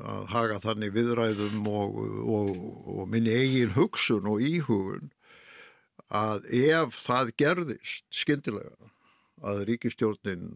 að 0.05 0.25
haga 0.35 0.59
þannig 0.61 0.93
viðræðum 0.93 1.65
og, 1.71 1.95
og, 2.37 2.51
og 2.93 3.07
minni 3.09 3.33
eigin 3.33 3.73
hugsun 3.73 4.29
og 4.29 4.43
íhugun 4.45 5.09
að 6.13 6.47
ef 6.53 6.99
það 7.03 7.33
gerðist 7.41 8.05
skildilega 8.15 8.91
að 9.43 9.63
ríkistjórnin 9.69 10.49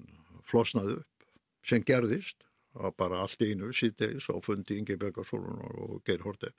flosnaði 0.48 1.02
upp 1.02 1.28
sem 1.68 1.84
gerðist 1.86 2.48
að 2.80 2.96
bara 2.98 3.22
allt 3.26 3.42
í 3.44 3.52
einu 3.52 3.74
síðdeis 3.76 4.30
og 4.32 4.46
fundi 4.46 4.80
Ingi 4.80 4.96
Bergarsson 4.98 5.60
og 5.76 6.00
Geir 6.08 6.24
Horte 6.24 6.54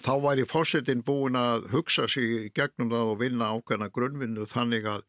þá 0.00 0.14
væri 0.24 0.46
fórsetin 0.48 1.04
búin 1.06 1.36
að 1.38 1.68
hugsa 1.74 2.08
sig 2.10 2.48
gegnum 2.56 2.90
það 2.90 3.12
og 3.12 3.20
vinna 3.20 3.52
ákveðna 3.52 3.92
grunnvinnu 3.94 4.48
þannig 4.50 4.88
að 4.90 5.04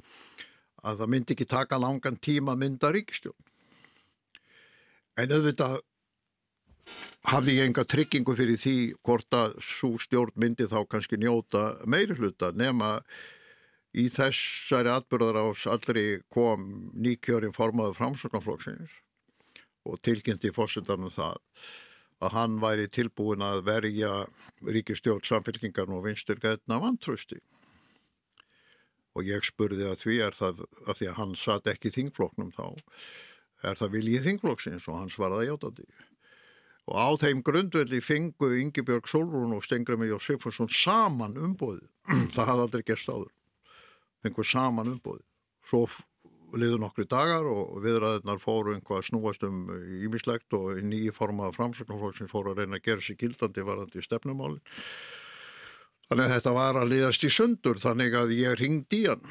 að 0.86 1.02
það 1.02 1.12
myndi 1.14 1.36
ekki 1.36 1.48
taka 1.50 1.80
langan 1.82 2.18
tíma 2.22 2.54
að 2.54 2.62
mynda 2.62 2.92
ríkistjón. 2.94 3.38
En 5.18 5.32
auðvitað 5.34 5.80
hafði 7.30 7.58
ég 7.60 7.70
enga 7.70 7.86
tryggingu 7.90 8.36
fyrir 8.38 8.60
því 8.62 8.76
hvort 9.06 9.38
að 9.38 9.56
svo 9.64 9.96
stjórn 10.02 10.36
myndi 10.42 10.68
þá 10.72 10.80
kannski 10.90 11.20
njóta 11.22 11.64
meiri 11.86 12.18
hluta 12.20 12.52
nema 12.56 13.00
í 13.96 14.10
þessari 14.12 14.92
atbyrðar 14.92 15.42
ás 15.42 15.66
allri 15.72 16.22
kom 16.34 16.68
nýkjörin 16.94 17.56
formaður 17.56 17.98
framsöknarflokksins 18.02 19.02
og 19.86 20.00
tilkynnti 20.06 20.54
fórsendarnum 20.54 21.14
það 21.14 21.42
að 22.26 22.36
hann 22.38 22.60
væri 22.62 22.88
tilbúin 22.92 23.44
að 23.44 23.66
verja 23.68 24.14
ríkistjórn 24.66 25.26
samfélkingar 25.26 25.92
og 25.92 26.06
vinstur 26.08 26.40
gætna 26.42 26.80
vantrösti 26.82 27.42
og 29.16 29.28
ég 29.28 29.46
spurði 29.48 29.88
að 29.90 30.02
því 30.04 30.18
er 30.28 30.36
það 30.36 30.66
af 30.86 31.00
því 31.00 31.10
að 31.12 31.18
hann 31.20 31.36
satt 31.40 31.72
ekki 31.72 31.94
þingfloknum 31.96 32.52
þá 32.56 32.66
er 33.64 33.80
það 33.80 33.96
viljið 33.96 34.28
þingflokksins? 34.30 34.88
Og 34.90 35.00
hann 35.00 35.14
svaraði 35.14 35.50
játandi 35.50 35.88
og 36.86 36.98
á 36.98 37.10
þeim 37.22 37.42
grundvelli 37.46 38.02
fengu 38.06 38.52
Yngibjörg 38.62 39.08
Solrún 39.10 39.56
og 39.58 39.64
Stengrami 39.66 40.10
Jósefusson 40.12 40.70
saman 40.70 41.38
umbóði 41.42 41.88
það 42.36 42.52
hafði 42.52 42.66
aldrei 42.68 42.84
gert 42.86 43.10
áður. 43.10 43.32
Fengu 44.26 44.46
saman 44.46 44.94
umbóði 44.94 45.26
svo 45.66 45.88
liður 46.56 46.86
nokkru 46.86 47.08
dagar 47.10 47.48
og 47.50 47.82
viðræðinar 47.84 48.40
fóru 48.40 48.76
einhvað 48.76 49.08
snúast 49.10 49.44
um 49.44 49.66
ímislegt 50.06 50.54
og 50.56 50.78
nýji 50.86 51.12
formaða 51.16 51.56
framsöknarflokksins 51.58 52.32
fóru 52.32 52.54
að 52.54 52.62
reyna 52.62 52.80
að 52.80 52.86
gera 52.86 53.04
sig 53.04 53.18
gildandi 53.20 53.66
varandi 53.66 54.00
í 54.00 54.06
stefnumálinn 54.06 54.62
Þannig 56.06 56.28
að 56.28 56.34
þetta 56.36 56.52
var 56.54 56.78
að 56.78 56.92
liðast 56.92 57.24
í 57.26 57.30
sundur 57.34 57.80
þannig 57.82 58.16
að 58.20 58.34
ég 58.38 58.60
ringdi 58.60 59.00
í 59.02 59.08
hann 59.10 59.24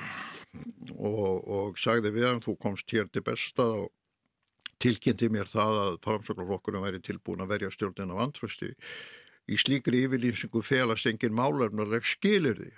og, 0.98 1.44
og 1.46 1.78
sagði 1.78 2.10
við 2.16 2.26
hann 2.26 2.42
þú 2.42 2.56
komst 2.64 2.90
hér 2.90 3.06
til 3.14 3.22
besta 3.26 3.66
og 3.84 3.92
tilkynnti 4.82 5.28
mér 5.32 5.50
það 5.50 5.80
að 5.82 5.98
framsöklarflokkurinn 6.06 6.84
væri 6.84 7.02
tilbúin 7.04 7.44
að 7.44 7.52
verja 7.54 7.72
stjórnin 7.74 8.14
af 8.14 8.22
antrösti. 8.26 8.72
Í 9.44 9.58
slíkri 9.60 10.04
yfirlýsingu 10.06 10.62
felast 10.64 11.06
engin 11.10 11.36
málarnarleg 11.36 12.06
skilir 12.08 12.58
því 12.60 12.72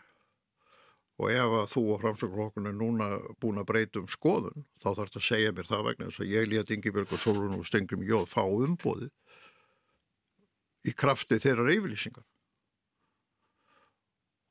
og 1.17 1.31
ef 1.33 1.55
að 1.63 1.71
þú 1.73 1.83
og 1.95 2.01
framsöklarflokkurinn 2.03 2.71
er 2.73 2.77
núna 2.77 3.07
búin 3.41 3.61
að 3.63 3.69
breyta 3.71 4.03
um 4.03 4.09
skoðun 4.13 4.67
þá 4.83 4.89
þarf 4.91 5.07
þetta 5.07 5.21
að 5.23 5.29
segja 5.31 5.53
mér 5.57 5.69
það 5.71 5.87
vegna 5.87 6.09
þess 6.11 6.25
að 6.25 6.33
ég 6.35 6.51
létt 6.53 6.73
Ingi 6.77 6.93
Björg 6.93 7.15
og 7.17 7.23
Solrún 7.23 7.57
og 7.57 7.69
Stengrim 7.69 8.05
Jóð 8.05 8.27
fá 8.29 8.43
umbóði 8.45 9.09
í 10.87 10.93
krafti 10.95 11.39
þeirra 11.43 11.73
yfirlýsingar. 11.73 12.27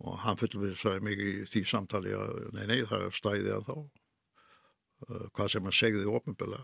Og 0.06 0.18
hann 0.26 0.40
fullvisaði 0.40 1.04
mig 1.06 1.22
í 1.22 1.36
því 1.48 1.62
samtali 1.70 2.16
að 2.18 2.42
nei, 2.58 2.66
nei, 2.72 2.80
það 2.90 3.06
er 3.06 3.16
stæðið 3.20 3.54
að 3.60 3.70
þá 3.70 3.78
hvað 5.36 5.52
sem 5.52 5.68
hann 5.68 5.76
segði 5.76 6.10
ofnböla 6.10 6.64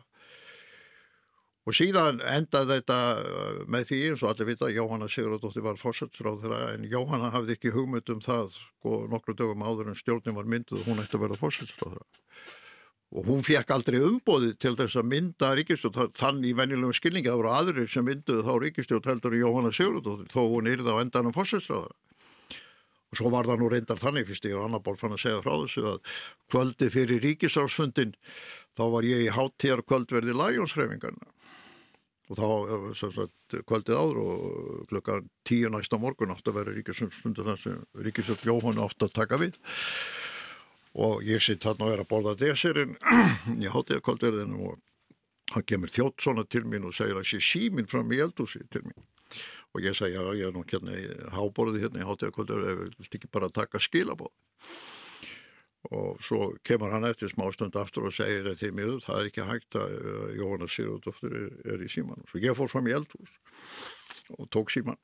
og 1.62 1.76
síðan 1.78 2.22
endaði 2.26 2.80
þetta 2.80 2.98
uh, 3.22 3.60
með 3.70 3.88
því 3.92 4.00
eins 4.10 4.24
og 4.24 4.32
allir 4.32 4.50
vita 4.50 4.72
Jóhanna 4.74 5.10
Sigurðardóttir 5.12 5.66
var 5.66 5.78
fórsætsráð 5.82 6.42
þeirra 6.46 6.62
en 6.74 6.88
Jóhanna 6.90 7.30
hafði 7.36 7.58
ekki 7.58 7.74
hugmynd 7.76 8.10
um 8.16 8.24
það 8.26 8.56
sko 8.58 9.04
nokkru 9.12 9.38
dögum 9.38 9.66
áður 9.66 9.92
en 9.92 10.00
stjórnin 10.00 10.38
var 10.38 10.50
mynduð 10.50 10.82
og 10.82 10.90
hún 10.90 11.04
ætti 11.04 11.20
að 11.20 11.26
vera 11.28 11.40
fórsætsráð 11.42 11.96
þeirra 11.98 12.10
og 13.12 13.28
hún 13.28 13.44
fekk 13.44 13.74
aldrei 13.76 14.00
umbóði 14.00 14.54
til 14.56 14.78
þess 14.80 14.96
að 14.98 15.10
mynda 15.12 15.50
ríkistjóð 15.60 16.14
þann 16.16 16.46
í 16.48 16.54
venjulegum 16.56 16.96
skilningi 16.96 17.28
það 17.28 17.42
voru 17.42 17.52
aðrir 17.58 17.90
sem 17.92 18.08
mynduð 18.08 18.46
þá 18.48 18.54
ríkistjóð 18.64 19.10
heldur 19.12 19.36
Jóhanna 19.36 19.74
Sigurðardóttir 19.76 20.32
þó 20.32 20.42
hún 20.56 20.72
yrði 20.72 20.96
á 20.96 21.02
endanum 21.04 21.36
fórsætsráðara 21.36 22.00
Og 23.12 23.20
svo 23.20 23.28
var 23.28 23.44
það 23.44 23.60
nú 23.60 23.68
reyndar 23.68 24.00
þannig, 24.00 24.30
fyrst 24.30 24.46
ég 24.48 24.54
er 24.56 24.64
annar 24.64 24.80
ból 24.86 24.96
fann 24.96 25.12
að 25.12 25.26
segja 25.26 25.42
frá 25.44 25.52
þessu, 25.52 25.82
að 25.90 25.98
kvöldi 26.48 26.88
fyrir 26.94 27.20
ríkisárfundin, 27.26 28.14
þá 28.80 28.84
var 28.94 29.08
ég 29.08 29.26
í 29.26 29.34
háttíðar 29.36 29.84
kvöldverði 29.84 30.36
læjónsreifingarna. 30.40 31.28
Og 32.32 32.96
þá 32.96 33.10
sagt, 33.12 33.56
kvöldið 33.68 33.98
áður 33.98 34.20
og 34.24 34.84
klukka 34.92 35.18
tíu 35.48 35.72
næsta 35.72 36.00
morgun 36.00 36.32
átt 36.32 36.48
að 36.48 36.60
vera 36.62 36.96
sem 36.96 37.82
ríkisum 38.00 38.46
Jóhann 38.48 38.80
átt 38.80 39.04
að 39.04 39.16
taka 39.18 39.40
við. 39.42 39.58
Og 40.96 41.24
ég 41.24 41.44
sitt 41.44 41.64
hann 41.68 41.80
að 41.80 41.94
vera 41.94 42.06
að 42.06 42.12
borða 42.12 42.38
deserinn 42.40 42.96
ég 43.64 43.72
hátti 43.76 43.98
að 43.98 44.06
kvöldverðinu 44.08 44.72
og 44.72 44.80
hann 45.52 45.68
kemur 45.68 45.92
þjótt 45.92 46.24
svona 46.24 46.48
til 46.48 46.64
mín 46.64 46.88
og 46.88 46.96
segir 46.96 47.20
að 47.20 47.28
sé 47.32 47.42
síminn 47.44 47.90
fram 47.92 48.12
í 48.12 48.22
eldúsi 48.24 48.64
til 48.72 48.86
mín. 48.88 48.96
Og 49.76 49.84
ég 49.84 49.96
segi 49.96 50.16
já 50.16 50.24
ég 50.36 50.48
er 50.48 50.56
nú 50.56 50.64
hérna 50.68 50.96
í 51.00 51.06
háborði 51.36 51.84
hérna 51.84 52.04
í 52.04 52.08
hátti 52.08 52.28
að 52.28 52.36
kvöldverðinu 52.38 52.72
ég 52.72 52.98
vil 53.00 53.12
ekki 53.12 53.32
bara 53.32 53.52
taka 53.52 53.80
skilabóð 53.80 54.32
og 55.92 56.22
svo 56.24 56.52
kemur 56.68 56.94
hann 56.94 57.08
eftir 57.10 57.32
smástund 57.32 57.76
aftur 57.80 58.08
og 58.10 58.16
segir 58.16 58.48
að 58.48 58.62
því 58.62 58.70
miður 58.78 59.02
það 59.06 59.18
er 59.22 59.32
ekki 59.32 59.48
hægt 59.48 59.80
að 59.80 59.98
uh, 60.00 60.28
Jóhanna 60.38 60.70
Sigurdóttir 60.72 61.36
er, 61.36 61.50
er 61.76 61.84
í 61.84 61.90
síman 61.92 62.24
svo 62.30 62.44
ég 62.44 62.56
fór 62.58 62.72
fram 62.72 62.88
í 62.88 62.96
eldhús 62.96 63.34
og 64.38 64.48
tók 64.54 64.72
síman 64.72 65.00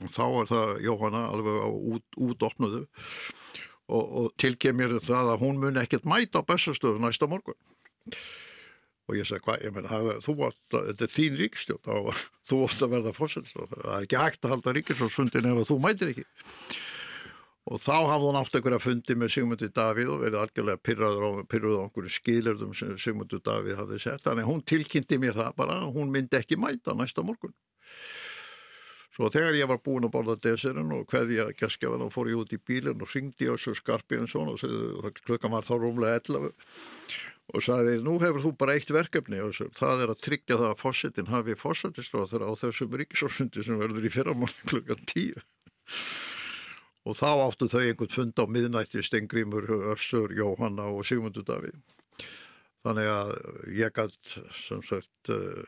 og 0.00 0.08
þá 0.16 0.24
er 0.28 0.48
það 0.52 0.72
Jóhanna 0.86 1.26
alveg 1.32 1.60
á 1.60 1.68
út, 1.68 2.06
útopnuðu 2.16 2.86
og, 3.92 4.04
og 4.04 4.30
tilgef 4.40 4.76
mér 4.76 4.96
það 5.02 5.34
að 5.34 5.44
hún 5.44 5.60
mun 5.62 5.80
ekkert 5.80 6.08
mæta 6.08 6.42
á 6.42 6.48
bestastöðu 6.48 7.02
næsta 7.02 7.28
morgun. 7.30 7.58
Og 9.10 9.18
ég 9.18 9.26
segi 9.26 9.42
hvað, 9.44 9.64
ég 9.66 9.74
menn 9.74 9.88
þetta 9.90 11.04
er 11.04 11.12
þín 11.12 11.38
ríkstjórn 11.40 12.14
þú 12.48 12.62
átt 12.68 12.86
að 12.86 12.94
verða 12.96 13.14
fórsættistöð 13.16 13.74
það 13.74 13.92
er 13.96 14.06
ekki 14.06 14.22
hægt 14.22 14.46
að 14.46 14.54
halda 14.56 14.76
ríkistjórnsfundin 14.78 15.50
ef 15.52 15.68
þú 15.68 15.78
mætir 15.82 16.12
ekki 16.14 16.26
og 17.70 17.78
þá 17.78 17.94
hafði 18.10 18.26
hún 18.26 18.38
átt 18.40 18.56
einhverja 18.58 18.82
fundi 18.82 19.14
með 19.18 19.34
Sigmundi 19.36 19.68
Davíð 19.70 20.10
og 20.16 20.24
verið 20.24 20.40
algjörlega 20.40 20.82
pyrraður 20.82 21.26
á, 21.26 21.30
einhverju 21.46 22.10
skilurðum 22.10 22.74
sem 22.74 22.96
Sigmundi 22.98 23.38
Davíð 23.38 23.78
hafði 23.78 24.00
sett. 24.02 24.24
Þannig 24.26 24.48
hún 24.48 24.64
tilkynnti 24.66 25.18
mér 25.22 25.38
það 25.38 25.56
bara 25.60 25.78
hún 25.86 26.10
myndi 26.14 26.40
ekki 26.40 26.58
mæta 26.58 26.96
næsta 26.98 27.22
morgun. 27.26 27.54
Svo 29.12 29.28
þegar 29.28 29.54
ég 29.58 29.68
var 29.68 29.78
búin 29.84 30.08
að 30.08 30.14
borða 30.14 30.38
deserinn 30.40 30.92
og 30.96 31.04
hverði 31.12 31.36
ég 31.36 31.50
að 31.50 31.58
geskjafa 31.60 31.98
þá 32.00 32.14
fór 32.14 32.30
ég 32.32 32.40
út 32.40 32.54
í 32.56 32.58
bílinn 32.58 33.04
og 33.04 33.12
ringdi 33.12 33.50
á 33.52 33.54
svo 33.60 33.74
skarpiðin 33.76 34.30
svona 34.32 34.54
og 34.54 34.62
segði, 34.62 35.12
klukkan 35.26 35.52
var 35.52 35.68
þá 35.68 35.74
rúmlega 35.76 36.22
11 36.22 36.48
og 37.52 37.64
sagði 37.66 37.98
nú 38.00 38.16
hefur 38.22 38.46
þú 38.46 38.54
bara 38.56 38.78
eitt 38.78 38.92
verkefni 38.94 39.42
og 39.44 39.52
það 39.76 40.06
er 40.06 40.14
að 40.14 40.22
tryggja 40.24 40.56
það 40.56 40.70
að 40.70 40.80
fósittin 40.80 41.28
hafi 41.28 41.58
fósittisráð 41.60 42.30
þegar 42.32 42.46
á 42.48 42.52
þessum 42.62 42.96
ríkisórsundi 43.02 43.66
sem 43.66 43.82
verður 43.82 44.08
í 44.08 44.14
fyrramann 44.16 44.56
klukkan 44.70 45.04
10 45.12 45.42
og 47.02 47.18
þá 47.18 47.30
áttu 47.46 47.68
þau 47.70 47.80
einhvern 47.82 48.14
fund 48.14 48.38
á 48.38 48.44
miðnætti 48.46 49.02
Stengrimur, 49.02 49.66
Örsur, 49.94 50.34
Jóhanna 50.36 50.86
og 50.92 51.06
Sigmundur 51.08 51.46
Davíð. 51.46 51.78
Þannig 52.82 53.08
að 53.10 53.32
ég 53.78 53.94
gætt 53.94 54.32
sem 54.64 54.80
sagt 54.86 55.30
uh, 55.30 55.62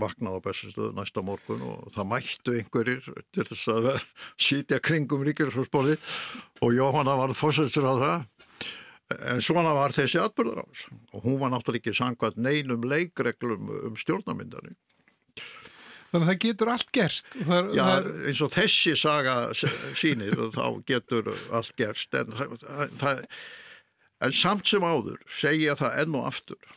vaknað 0.00 0.38
á 0.40 0.44
bestastöðu 0.44 0.94
næsta 0.96 1.24
morgun 1.24 1.64
og 1.64 1.90
það 1.94 2.08
mættu 2.12 2.54
einhverjir 2.56 3.04
til 3.34 3.44
þess 3.50 3.68
að 3.72 3.90
sítja 4.40 4.80
kringum 4.84 5.24
ríkjurfjörnsbóli 5.26 5.96
og 6.64 6.76
Jóhanna 6.76 7.16
var 7.20 7.36
fórsættur 7.36 7.88
á 7.88 7.94
það 8.00 8.16
en 9.32 9.44
svona 9.44 9.74
var 9.76 9.94
þessi 9.94 10.20
atbyrðar 10.22 10.64
á 10.64 10.66
þessu 10.66 10.96
og 11.12 11.26
hún 11.28 11.38
var 11.42 11.52
náttúrulega 11.52 11.84
ekki 11.84 11.96
sangvað 12.00 12.40
neinum 12.40 12.88
leikreglum 12.88 13.70
um 13.90 14.00
stjórnamyndarni 14.00 14.74
Þannig 16.12 16.22
að 16.22 16.30
það 16.30 16.40
getur 16.46 16.72
allt 16.72 16.90
gerst. 16.94 17.28
Það, 17.36 17.70
Já, 17.76 17.84
það... 17.84 18.08
eins 18.30 18.42
og 18.46 18.52
þessi 18.54 18.96
saga 19.00 19.36
sínir 19.98 20.40
og 20.40 20.54
þá 20.54 20.66
getur 20.86 21.32
allt 21.50 21.76
gerst 21.76 22.16
en, 22.16 22.32
það, 23.00 23.22
en 24.22 24.36
samt 24.36 24.70
sem 24.70 24.86
áður 24.86 25.20
segja 25.28 25.76
það 25.78 26.00
enn 26.02 26.18
og 26.20 26.30
aftur. 26.30 26.74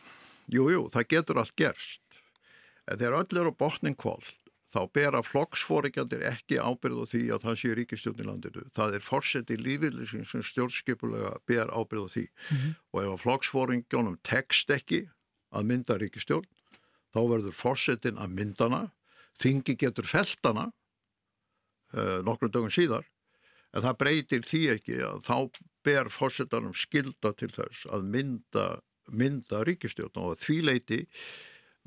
Jújú, 0.50 0.70
jú, 0.74 0.84
það 0.90 1.10
getur 1.14 1.42
allt 1.44 1.56
gerst 1.58 2.02
en 2.90 2.98
þegar 2.98 3.20
öll 3.20 3.40
eru 3.44 3.54
botnin 3.54 3.94
kvóld 3.94 4.32
þá 4.70 4.84
bera 4.94 5.22
flokksfóringandir 5.26 6.22
ekki 6.28 6.60
ábyrð 6.62 7.02
á 7.02 7.04
því 7.10 7.22
að 7.34 7.46
það 7.46 7.56
sé 7.62 7.72
ríkistjórn 7.74 8.22
í 8.22 8.26
landinu. 8.28 8.62
Það 8.76 8.96
er 8.96 9.02
fórsett 9.02 9.50
í 9.50 9.58
lífeyðlising 9.58 10.28
sem 10.30 10.44
stjórnskipulega 10.46 11.32
ber 11.50 11.72
ábyrð 11.74 12.06
á 12.06 12.08
því 12.14 12.26
mm 12.26 12.56
-hmm. 12.56 12.74
og 12.92 13.02
ef 13.02 13.10
að 13.10 13.22
flokksfóringjónum 13.24 14.18
tekst 14.22 14.70
ekki 14.70 15.08
að 15.50 15.66
mynda 15.66 15.98
ríkistjórn 15.98 16.46
þá 17.10 17.20
verður 17.26 17.54
fórsetin 17.54 18.18
að 18.18 18.34
myndana 18.38 18.82
þingi 19.40 19.76
getur 19.80 20.08
feltana 20.08 20.68
uh, 20.68 22.00
eh, 22.00 22.18
nokkrum 22.26 22.52
dögum 22.52 22.72
síðar 22.74 23.06
en 23.74 23.84
það 23.86 23.98
breytir 24.02 24.46
því 24.46 24.62
ekki 24.74 24.98
að 25.06 25.22
þá 25.26 25.36
ber 25.86 26.10
fórsetanum 26.12 26.74
skilda 26.76 27.32
til 27.38 27.50
þess 27.54 27.86
að 27.94 28.08
mynda, 28.14 28.66
mynda 29.08 29.62
ríkistjórn 29.66 30.20
og 30.20 30.40
því 30.42 30.58
leiti 30.66 31.00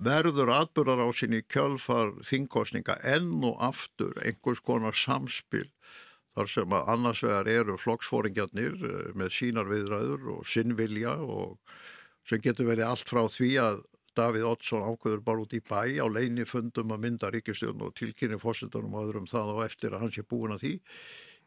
verður 0.04 0.49
atbyrðar 0.56 1.06
á 1.06 1.10
sinni 1.14 1.43
kjölfar 1.45 2.16
þingkostninga 2.26 2.97
enn 3.06 3.43
og 3.45 3.60
aftur 3.62 4.18
einhvers 4.26 4.64
konar 4.66 4.97
samspil 4.97 5.68
þar 6.34 6.49
sem 6.49 6.74
að 6.74 6.88
annars 6.95 7.22
vegar 7.24 7.49
eru 7.51 7.78
flokksfóringjarnir 7.78 8.78
eh, 8.80 9.10
með 9.18 9.36
sínar 9.38 9.70
viðræður 9.70 10.30
og 10.38 10.47
sinnvilja 10.49 11.18
og 11.22 11.60
sem 12.30 12.41
getur 12.41 12.72
verið 12.72 12.89
allt 12.89 13.10
frá 13.10 13.28
því 13.30 13.51
að 13.62 13.84
Davíð 14.18 14.47
Oddsson 14.51 14.86
ákveður 14.86 15.22
bara 15.26 15.43
út 15.43 15.53
í 15.57 15.61
bæ 15.66 15.99
á 15.99 16.07
leini 16.07 16.45
fundum 16.45 16.93
að 16.93 17.03
mynda 17.05 17.30
ríkistjórn 17.34 17.86
og 17.88 17.95
tilkynni 17.97 18.39
fórsetunum 18.41 18.93
og 18.97 19.07
öðrum 19.07 19.30
það 19.30 19.53
og 19.55 19.61
eftir 19.66 19.95
að 19.95 20.05
hans 20.05 20.20
er 20.22 20.28
búin 20.30 20.53
að 20.55 20.66
því. 20.66 20.74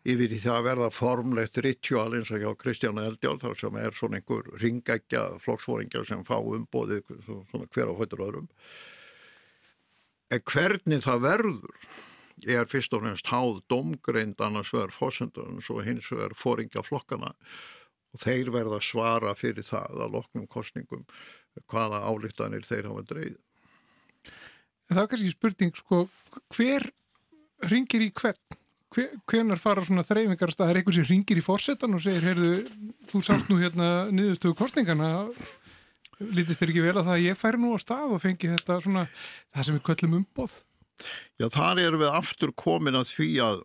Yfir 0.06 0.34
í 0.36 0.40
það 0.42 0.56
að 0.56 0.66
verða 0.68 0.88
formlegt 0.94 1.60
ritual 1.64 2.10
eins 2.14 2.30
og 2.30 2.42
hjá 2.42 2.50
Kristján 2.60 3.00
Eldjálf 3.02 3.40
þar 3.42 3.56
sem 3.58 3.78
er 3.82 3.96
svona 3.98 4.20
einhver 4.20 4.50
ringækja 4.62 5.22
flokksfóringja 5.42 6.04
sem 6.06 6.26
fá 6.26 6.36
umbóðið 6.38 7.08
svona 7.26 7.70
hver 7.74 7.90
á 7.90 7.94
hættur 7.98 8.26
öðrum. 8.28 8.50
En 10.30 10.44
hvernig 10.46 11.02
það 11.06 11.24
verður 11.26 11.88
er 12.44 12.68
fyrst 12.70 12.94
og 12.94 13.02
fremst 13.02 13.30
háð 13.32 13.62
domgreind 13.72 14.42
annars 14.44 14.70
verður 14.74 14.94
fórsetunum 14.94 15.58
og 15.58 15.82
hins 15.86 16.10
verður 16.12 16.38
fóringja 16.38 16.84
flokkana 16.86 17.32
og 18.14 18.22
þeir 18.22 18.52
verða 18.54 18.80
svara 18.84 19.34
fyrir 19.38 19.66
það 19.66 20.02
að 20.04 20.14
loknum 20.18 20.46
kostningum 20.50 21.06
hvaða 21.70 22.02
álíktanir 22.06 22.66
þeir 22.68 22.90
hafa 22.90 23.04
dreyð. 23.10 23.36
Það 24.86 25.02
er 25.02 25.10
kannski 25.10 25.32
spurning, 25.32 25.74
sko, 25.80 26.04
hver 26.54 26.88
ringir 27.66 28.04
í 28.06 28.12
hvern? 28.14 28.58
Hver, 28.94 29.08
hvernar 29.26 29.58
fara 29.58 29.82
svona 29.84 30.04
þreyfingar 30.06 30.52
að 30.52 30.60
það 30.60 30.68
er 30.70 30.78
einhver 30.80 30.94
sem 30.94 31.06
ringir 31.08 31.40
í 31.40 31.42
fórsetan 31.42 31.96
og 31.96 32.04
segir, 32.04 32.22
heyrðu, 32.22 32.52
þú 33.10 33.22
sást 33.26 33.50
nú 33.50 33.58
hérna 33.58 33.88
niðurstöðu 34.14 34.56
kostningana, 34.60 35.08
lítist 36.22 36.62
þér 36.62 36.72
ekki 36.72 36.84
vel 36.84 36.94
að 36.94 37.08
það 37.08 37.16
að 37.16 37.24
ég 37.24 37.40
færi 37.40 37.60
nú 37.60 37.72
á 37.74 37.78
stað 37.82 38.14
og 38.14 38.22
fengi 38.22 38.52
þetta 38.52 38.78
svona, 38.84 39.04
það 39.56 39.68
sem 39.68 39.78
við 39.78 39.84
köllum 39.90 40.16
umbóð? 40.20 40.54
Já, 41.36 41.48
þar 41.52 41.82
erum 41.82 42.04
við 42.04 42.16
aftur 42.20 42.54
komin 42.56 42.96
að 42.96 43.10
því 43.16 43.28
að, 43.44 43.60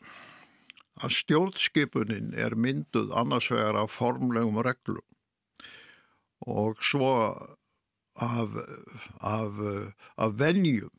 að 1.05 1.15
stjórnskipunin 1.21 2.33
er 2.35 2.57
mynduð 2.57 3.13
annars 3.21 3.51
vegar 3.53 3.79
af 3.83 3.93
formlegum 3.93 4.59
reglum 4.65 5.05
og 6.49 6.81
svo 6.81 7.13
af, 8.21 8.57
af, 9.19 9.61
af 10.17 10.39
venjum 10.39 10.93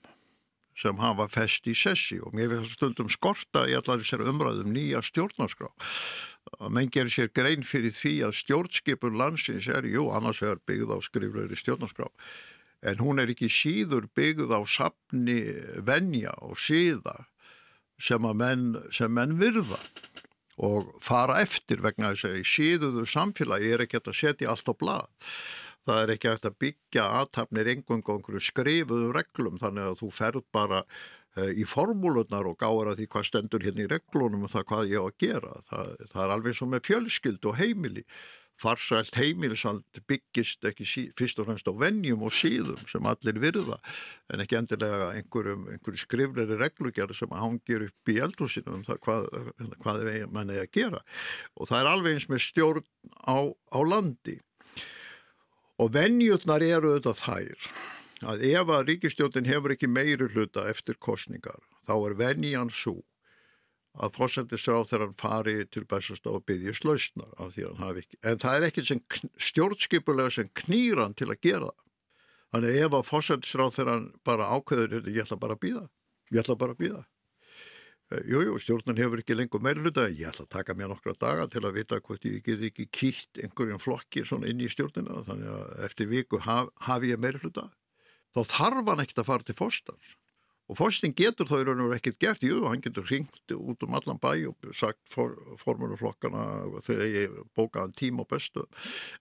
sem 0.79 0.99
hafa 0.99 1.29
fest 1.31 1.67
í 1.69 1.75
sessi 1.77 2.19
og 2.23 2.35
mér 2.37 2.55
finnst 2.55 2.79
stundum 2.79 3.11
skorta 3.13 3.67
í 3.69 3.75
allar 3.77 4.01
þessari 4.01 4.29
umræðum 4.31 4.73
nýja 4.73 5.03
stjórnarskrá. 5.05 5.69
Að 6.59 6.73
menn 6.75 6.91
gerir 6.93 7.13
sér 7.13 7.29
grein 7.35 7.63
fyrir 7.67 7.93
því 7.95 8.15
að 8.27 8.39
stjórnskipun 8.41 9.19
landsins 9.21 9.69
er, 9.71 9.87
jú, 9.87 10.09
annars 10.17 10.43
er 10.43 10.63
byggð 10.67 10.97
á 10.97 10.99
skrifleiri 11.05 11.59
stjórnarskrá 11.61 12.09
en 12.83 12.99
hún 12.99 13.23
er 13.23 13.31
ekki 13.31 13.51
síður 13.53 14.09
byggð 14.17 14.51
á 14.59 14.61
sapni 14.67 15.39
venja 15.87 16.35
og 16.43 16.59
síða 16.59 17.29
sem 18.03 18.25
að 18.27 18.39
menn, 18.41 18.65
sem 18.91 19.13
menn 19.15 19.39
virða 19.39 19.79
og 20.63 20.91
fara 21.05 21.39
eftir 21.43 21.83
vegna 21.85 22.13
þess 22.13 22.29
að 22.29 22.41
í 22.41 22.47
síðuðu 22.49 23.07
samfélagi 23.09 23.71
er 23.73 23.85
ekki 23.85 24.03
að 24.03 24.19
setja 24.19 24.51
allt 24.51 24.69
á 24.69 24.75
blad 24.75 25.31
það 25.89 26.03
er 26.03 26.13
ekki 26.15 26.31
hægt 26.31 26.47
að 26.49 26.59
byggja 26.65 27.09
aðtapnir 27.21 27.73
engungu 27.75 28.17
einhverju 28.17 28.45
skrifuðu 28.47 29.11
reglum 29.17 29.59
þannig 29.63 29.91
að 29.91 29.99
þú 30.03 30.11
ferð 30.19 30.45
bara 30.55 30.83
uh, 30.83 31.49
í 31.51 31.67
formúlunar 31.69 32.51
og 32.51 32.61
gáður 32.61 32.93
að 32.93 33.03
því 33.03 33.09
hvað 33.15 33.27
stendur 33.31 33.67
hérna 33.67 33.87
í 33.87 33.91
reglunum 33.91 34.47
og 34.47 34.55
það 34.55 34.69
hvað 34.71 34.93
ég 34.93 35.03
á 35.03 35.07
að 35.09 35.19
gera. 35.25 35.57
Það, 35.71 35.91
það 36.13 36.23
er 36.27 36.37
alveg 36.37 36.59
sem 36.59 36.73
með 36.73 36.87
fjölskyld 36.91 37.51
og 37.51 37.59
heimili. 37.59 38.07
Farsælt 38.63 39.17
heimilisald 39.17 40.01
byggist 40.07 40.67
ekki 40.69 40.85
sí, 40.87 41.03
fyrst 41.19 41.41
og 41.41 41.49
fremst 41.49 41.67
á 41.67 41.75
vennjum 41.75 42.23
og 42.29 42.35
síðum 42.37 42.83
sem 42.87 43.09
allir 43.09 43.41
virða 43.43 43.79
en 44.31 44.43
ekki 44.45 44.59
endilega 44.59 45.09
einhverjum, 45.17 45.65
einhverjum 45.73 46.03
skrifleiri 46.03 46.59
reglugjari 46.61 47.17
sem 47.17 47.33
hangir 47.35 47.89
upp 47.89 48.13
í 48.13 48.19
eldhúsinu 48.23 48.77
um 48.77 48.85
það 48.87 49.01
hvað, 49.09 49.27
hvað 49.83 50.05
mann 50.37 50.53
er 50.53 50.67
að 50.67 50.71
gera 50.77 51.01
og 51.57 51.73
það 51.73 51.81
er 51.81 51.91
alveg 51.95 52.19
eins 52.19 52.29
með 52.31 52.45
stjórn 52.45 52.87
á, 53.25 53.39
á 53.51 53.79
landi 53.89 54.37
Og 55.81 55.93
vennjurnar 55.95 56.65
eru 56.65 56.93
auðvitað 56.93 57.23
þær 57.23 57.71
að 58.33 58.45
ef 58.53 58.69
að 58.71 58.85
ríkistjótin 58.91 59.49
hefur 59.49 59.75
ekki 59.75 59.89
meiri 59.91 60.29
hluta 60.31 60.69
eftir 60.71 60.99
kostningar 61.03 61.63
þá 61.89 61.95
er 61.97 62.19
vennjan 62.21 62.71
svo 62.71 63.01
að 63.93 64.15
fórsættisráð 64.17 64.87
þegar 64.89 65.05
hann 65.05 65.17
fari 65.21 65.55
til 65.69 65.85
bestast 65.89 66.25
á 66.25 66.33
að 66.33 66.45
byggja 66.49 66.75
slausnar 66.79 67.33
af 67.37 67.55
því 67.55 67.65
að 67.65 67.73
hann 67.73 67.87
hafi 67.87 68.05
ekki. 68.05 68.19
En 68.25 68.39
það 68.41 68.55
er 68.57 68.67
ekki 68.69 68.85
stjórnskipulega 69.49 70.33
sem 70.33 70.53
knýran 70.63 71.17
til 71.19 71.29
að 71.29 71.43
gera 71.45 71.73
það. 71.73 71.81
Þannig 72.53 72.79
ef 72.85 72.97
að 72.97 73.09
fósættisráð 73.09 73.75
þegar 73.77 73.93
hann 73.93 74.07
bara 74.29 74.49
ákveður, 74.53 75.09
ég 75.09 75.25
ætla 75.25 75.39
bara 75.41 75.57
að 75.57 75.63
býða, 75.65 75.85
ég 76.33 76.43
ætla 76.43 76.57
bara 76.61 76.77
að 76.77 76.83
býða. 76.85 77.03
Jújú, 78.27 78.43
jú, 78.49 78.57
stjórnun 78.63 78.99
hefur 79.01 79.23
ekki 79.23 79.37
lengur 79.37 79.63
meirluta, 79.65 80.09
ég 80.11 80.31
ætla 80.31 80.47
að 80.47 80.55
taka 80.57 80.77
mér 80.79 80.93
nokkra 80.93 81.15
daga 81.19 81.47
til 81.51 81.63
að 81.65 81.77
vita 81.79 82.01
hvort 82.01 82.25
ég 82.29 82.43
get 82.47 82.65
ekki 82.69 82.89
kýtt 82.93 83.43
einhverjum 83.43 83.81
flokki 83.83 84.25
svona 84.29 84.51
inn 84.51 84.61
í 84.63 84.71
stjórnuna, 84.73 85.23
þannig 85.29 85.53
að 85.53 85.87
eftir 85.89 86.11
viku 86.11 86.43
haf, 86.45 86.73
haf 86.89 87.07
ég 87.09 87.21
meirluta. 87.23 87.71
Þá 88.33 88.43
þarf 88.49 88.91
hann 88.91 89.05
ekkert 89.05 89.23
að 89.23 89.31
fara 89.31 89.49
til 89.49 89.59
fóstans. 89.59 90.13
Og 90.71 90.79
fóstin 90.79 91.13
getur 91.13 91.49
þá 91.51 91.57
í 91.59 91.65
raun 91.67 91.83
og 91.83 91.91
verið 91.91 91.99
ekkert 91.99 92.21
gert, 92.23 92.45
jú, 92.47 92.61
hann 92.65 92.81
getur 92.85 93.05
ringt 93.11 93.53
út 93.53 93.83
um 93.85 93.97
allan 93.99 94.21
bæ 94.23 94.31
og 94.49 94.71
sagt 94.79 95.03
for, 95.11 95.35
formuruflokkana 95.61 96.45
þegar 96.87 97.11
ég 97.11 97.35
bókaðan 97.59 97.93
tím 97.99 98.23
og 98.23 98.31
bestu. 98.31 98.65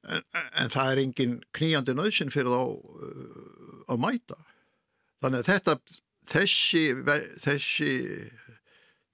En, 0.06 0.24
en 0.32 0.72
það 0.72 0.94
er 0.94 1.02
engin 1.02 1.36
kníjandi 1.58 1.98
nöðsin 1.98 2.32
fyrir 2.32 2.54
þá 2.54 2.62
uh, 2.62 3.84
að 3.92 4.04
mæta. 4.06 4.40
Þannig 5.26 5.42
að 5.42 5.50
þetta, 5.50 5.76
þessi, 6.32 6.84
þessi, 7.44 7.92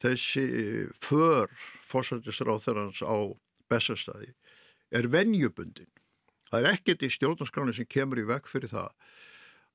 þessi 0.04 0.48
för 1.04 1.54
fósættisráþurans 1.90 3.02
á 3.02 3.18
bestastæði 3.72 4.34
er 4.96 5.10
venjubundin. 5.12 5.90
Það 6.48 6.64
er 6.64 6.78
ekkert 6.78 7.04
í 7.04 7.12
stjórnarskráni 7.12 7.76
sem 7.76 7.90
kemur 7.90 8.22
í 8.22 8.28
vekk 8.28 8.48
fyrir 8.52 8.72
það 8.72 8.92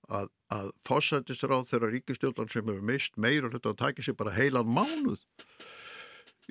að, 0.08 0.30
að 0.52 0.70
fósættisráð 0.88 1.68
þeirra 1.70 1.90
ríkistjórnar 1.92 2.50
sem 2.52 2.66
hefur 2.66 2.86
mist 2.92 3.18
meir 3.20 3.46
og 3.46 3.54
þetta 3.54 3.74
takir 3.78 4.06
sér 4.06 4.18
bara 4.18 4.34
heilan 4.36 4.68
mánuð 4.68 5.22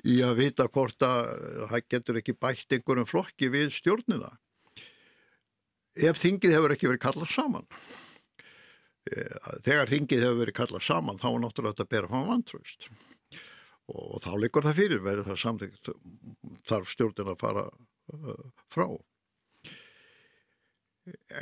í 0.08 0.20
að 0.24 0.38
vita 0.40 0.68
hvort 0.72 1.04
að 1.04 1.28
það 1.70 1.84
getur 1.94 2.20
ekki 2.22 2.38
bætt 2.38 2.74
einhverjum 2.74 3.10
flokki 3.10 3.50
við 3.52 3.74
stjórnina 3.76 4.32
ef 5.92 6.22
þingið 6.22 6.56
hefur 6.56 6.74
ekki 6.74 6.90
verið 6.90 7.04
kallað 7.04 7.32
saman 7.34 7.68
eh, 9.12 9.36
þegar 9.66 9.92
þingið 9.92 10.26
hefur 10.26 10.42
verið 10.42 10.58
kallað 10.58 10.86
saman 10.88 11.20
þá 11.20 11.28
er 11.32 11.42
náttúrulega 11.44 11.76
þetta 11.76 11.88
að 11.88 11.94
bera 11.96 12.12
fram 12.12 12.30
vantröst 12.32 12.88
og 13.92 14.20
þá 14.24 14.32
likur 14.40 14.64
það 14.66 14.78
fyrir 14.80 15.04
verið 15.04 15.30
það 15.30 15.40
samþygt 15.42 15.92
þarf 16.68 16.92
stjórnin 16.92 17.32
að 17.32 17.40
fara 17.42 17.64
uh, 17.68 18.44
frá 18.72 18.86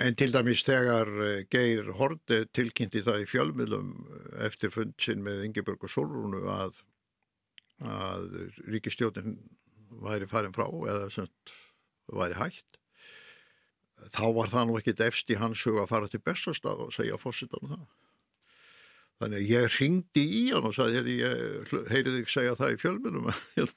En 0.00 0.16
til 0.16 0.32
dæmis 0.32 0.62
þegar 0.64 1.10
eh, 1.20 1.42
Geir 1.52 1.90
Horde 1.98 2.46
tilkynnti 2.56 3.02
það 3.04 3.24
í 3.24 3.28
fjölmiðlum 3.28 3.90
eh, 4.06 4.28
eftir 4.46 4.72
fundsinn 4.72 5.20
með 5.26 5.42
Ingeborg 5.44 5.84
og 5.84 5.92
Solrúnu 5.92 6.40
að, 6.48 6.78
að 7.84 8.30
ríkistjóðin 8.72 9.36
væri 10.00 10.28
farin 10.30 10.56
frá 10.56 10.64
eða 10.64 11.10
sem 11.12 11.28
væri 12.08 12.38
hægt, 12.40 12.78
þá 14.14 14.24
var 14.38 14.48
það 14.54 14.70
nú 14.70 14.78
ekkit 14.80 15.02
efst 15.04 15.30
í 15.30 15.36
hans 15.38 15.66
hug 15.66 15.82
að 15.82 15.90
fara 15.92 16.08
til 16.08 16.22
bestastað 16.24 16.86
og 16.86 16.94
segja 16.96 17.20
fósittanum 17.20 17.74
það. 17.74 17.84
Þannig 19.20 19.42
að 19.42 19.50
ég 19.52 19.74
ringdi 19.76 20.22
í 20.24 20.44
hann 20.48 20.64
og 20.64 20.72
sagði, 20.72 21.16
ég 21.20 21.72
heyrið 21.90 22.14
þig 22.20 22.30
segja 22.32 22.54
það 22.56 22.72
í 22.72 22.78
fjölmiðlum 22.80 23.26
að, 23.30 23.74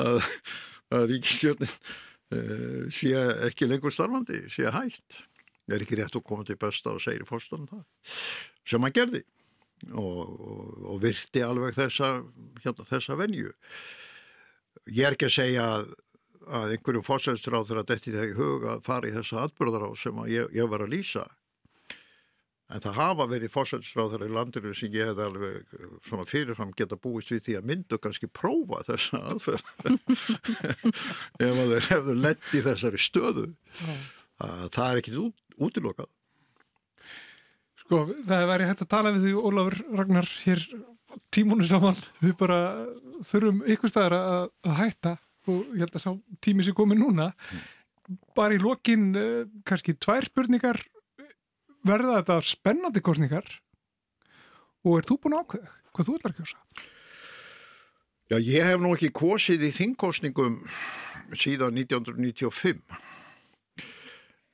að 0.96 1.04
ríkistjóðin 1.10 1.74
uh, 1.74 2.86
sé 2.94 3.12
ekki 3.50 3.68
lengur 3.68 3.92
starfandi, 3.92 4.46
sé 4.52 4.70
hægt. 4.72 5.18
Það 5.66 5.76
er 5.76 5.84
ekki 5.84 5.98
rétt 6.00 6.16
að 6.16 6.24
koma 6.26 6.46
til 6.48 6.56
besta 6.60 6.94
og 6.96 7.02
segja 7.04 7.26
fórstunum 7.28 7.68
það. 7.68 7.84
Sem 8.66 8.86
hann 8.86 8.96
gerði 8.96 9.20
og, 9.92 10.22
og, 10.40 10.70
og 10.94 11.02
virti 11.04 11.42
alveg 11.44 11.76
þessa, 11.76 12.12
hérna, 12.64 12.86
þessa 12.88 13.18
venju. 13.20 13.52
Ég 14.88 15.04
er 15.04 15.18
ekki 15.18 15.28
að 15.28 15.36
segja 15.36 15.66
að, 15.74 15.92
að 16.48 16.74
einhverju 16.78 17.04
fórsæðstráð 17.06 17.68
þegar 17.68 17.90
þetta 17.92 18.24
er 18.24 18.32
í 18.32 18.38
huga 18.40 18.72
að 18.78 18.88
fara 18.88 19.10
í 19.10 19.14
þessa 19.18 19.44
atbyrðar 19.44 19.86
á 19.86 19.90
sem 20.00 20.24
ég, 20.32 20.48
ég 20.56 20.72
var 20.72 20.86
að 20.86 20.96
lýsa 20.96 21.26
En 22.70 22.82
það 22.84 22.98
hafa 23.00 23.26
verið 23.26 23.50
fórsættisráðar 23.50 24.22
í 24.26 24.30
landinu 24.30 24.70
sem 24.78 24.92
ég 24.94 25.10
hef 25.10 25.20
alveg 25.24 25.72
svona 26.06 26.26
fyrirfram 26.30 26.70
geta 26.78 26.98
búist 27.00 27.32
við 27.34 27.42
því 27.48 27.56
að 27.58 27.66
myndu 27.66 27.98
kannski 27.98 28.28
prófa 28.30 28.84
þessa 28.86 29.22
aðferð 29.32 29.72
ef 31.48 31.50
að 31.50 31.72
þeir 31.74 31.88
hefðu 31.88 32.14
lett 32.20 32.54
í 32.54 32.62
þessari 32.68 33.00
stöðu. 33.02 33.48
Það 34.38 34.84
er 34.86 35.00
ekkit 35.00 35.18
út, 35.24 35.42
útilokað. 35.58 36.10
Sko, 37.82 38.04
það 38.28 38.46
verið 38.52 38.70
hægt 38.70 38.84
að 38.86 38.92
tala 38.94 39.14
við 39.16 39.26
því 39.26 39.34
Ólafur 39.48 39.78
Ragnar 39.98 40.30
hér 40.44 40.62
tímunu 41.34 41.66
saman. 41.66 41.98
Við 42.22 42.36
bara 42.38 42.60
þurfum 43.26 43.64
ykkur 43.74 43.90
staðar 43.90 44.16
að, 44.20 44.46
að 44.62 44.80
hætta 44.84 45.16
og 45.50 45.74
ég 45.74 45.82
held 45.82 45.98
að 45.98 46.04
sá 46.04 46.10
tími 46.46 46.62
sem 46.62 46.76
komið 46.78 47.02
núna. 47.02 47.32
Bara 48.38 48.54
í 48.54 48.62
lokin 48.62 49.10
eh, 49.18 49.50
kannski 49.66 49.96
tvær 49.98 50.30
spurningar 50.30 50.78
verða 51.86 52.20
þetta 52.20 52.38
spennandi 52.46 53.02
kostningar 53.04 53.46
og 54.84 54.96
er 54.98 55.06
þú 55.08 55.20
búin 55.20 55.36
að 55.36 55.44
ákveða 55.44 55.76
hvað 55.94 56.08
þú 56.08 56.16
ætlar 56.18 56.34
að 56.34 56.40
kjósa? 56.40 56.88
Já, 58.30 58.36
ég 58.38 58.68
hef 58.68 58.82
nú 58.82 58.92
ekki 58.94 59.10
kosið 59.10 59.64
í 59.66 59.70
þingkostningum 59.74 60.60
síðan 61.34 61.80
1995. 61.80 62.82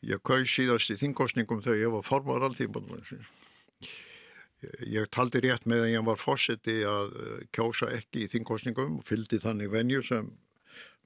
Ég 0.06 0.22
kaus 0.24 0.52
síðast 0.52 0.92
í 0.92 0.96
þingkostningum 1.00 1.60
þegar 1.64 1.82
ég 1.82 1.92
var 1.92 2.06
formar 2.06 2.46
alltíðbúinlega. 2.46 3.20
Ég 4.88 5.10
taldi 5.12 5.42
rétt 5.44 5.66
með 5.68 5.84
að 5.84 5.92
ég 5.92 6.06
var 6.06 6.20
fósetti 6.20 6.78
að 6.88 7.12
eh, 7.20 7.42
kjósa 7.52 7.90
ekki 7.92 8.24
í 8.24 8.30
þingkostningum 8.32 8.96
og 9.00 9.06
fylgdi 9.06 9.38
þannig 9.42 9.68
venju 9.74 10.00
sem 10.06 10.30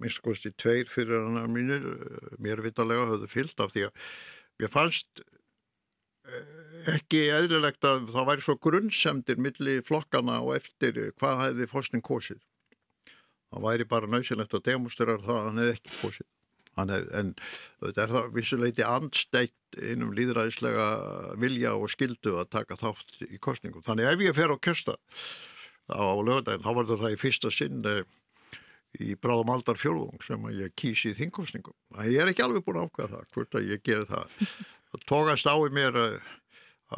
minnst 0.01 0.23
kosti 0.25 0.53
tveir 0.55 0.89
fyrir 0.89 1.27
hann 1.27 1.41
að 1.43 1.51
mínir 1.57 1.89
eh, 1.91 2.31
mér 2.39 2.63
vitalega 2.65 3.09
höfðu 3.11 3.29
fyllt 3.35 3.65
af 3.65 3.75
því 3.75 3.89
að 3.89 4.07
mér 4.63 4.73
fannst 4.73 5.25
ekki 6.95 7.25
eðlilegt 7.35 7.85
að 7.85 8.11
það 8.15 8.29
væri 8.31 8.45
svo 8.47 8.57
grunnsemdir 8.67 9.41
millir 9.43 9.85
flokkana 9.87 10.41
og 10.45 10.57
eftir 10.57 10.99
hvað 11.21 11.45
hefði 11.45 11.71
fórsning 11.71 12.05
kosið. 12.07 12.41
Það 13.51 13.65
væri 13.67 13.87
bara 13.91 14.11
nöysilegt 14.11 14.55
að 14.55 14.67
demonstrera 14.69 15.19
það 15.25 15.39
að 15.39 15.49
hann 15.49 15.63
hefði 15.63 15.77
ekki 15.79 15.97
kosið. 16.01 16.29
Hef, 16.81 17.09
en 17.19 17.33
þetta 17.83 18.05
er 18.05 18.13
það 18.15 18.29
vissuleiti 18.37 18.85
andsteitt 18.87 19.81
innum 19.91 20.15
líðræðislega 20.17 20.87
vilja 21.43 21.75
og 21.77 21.91
skildu 21.93 22.39
að 22.41 22.53
taka 22.55 22.79
þátt 22.81 23.19
í 23.27 23.41
kostningum. 23.43 23.85
Þannig 23.85 24.09
ef 24.13 24.25
ég 24.25 24.39
fer 24.39 24.55
á 24.55 24.57
kjösta 24.63 24.97
á 25.91 26.07
lögdægin, 26.23 26.65
þá 26.65 26.73
var 26.79 26.89
það 26.89 27.13
í 27.13 27.21
fyrsta 27.21 27.51
sinn 27.53 27.83
eh, 27.91 28.05
í 29.03 29.17
bráðum 29.19 29.53
aldar 29.55 29.79
fjólung 29.79 30.23
sem 30.25 30.47
ég 30.57 30.75
kýsi 30.79 31.13
í 31.13 31.19
þingkostningum. 31.19 31.75
Ég 32.07 32.23
er 32.23 32.31
ekki 32.31 32.47
alveg 32.47 32.65
búin 32.65 32.81
að 32.81 32.89
ákvæða 32.89 33.11
það, 33.17 33.29
hvort 33.35 33.59
að 33.59 33.71
ég 33.71 33.85
geri 33.87 34.09
það 34.09 34.39
tókast 35.07 35.47
á 35.47 35.55
í 35.55 35.73
mér 35.75 35.99
eh, 35.99 36.31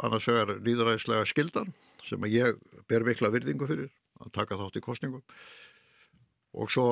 annars 0.02 0.28
vegar 0.28 0.54
líðræðislega 0.64 1.26
skildan 1.28 1.74
sem 2.08 2.30
ég 2.32 2.56
ber 2.90 3.04
mikla 3.06 3.32
virðingu 3.32 3.68
fyrir 3.68 3.90
að 4.22 4.32
taka 4.36 4.58
þátt 4.60 4.78
í 4.80 4.84
kostningum 4.84 5.24
og 6.52 6.68
svo 6.68 6.86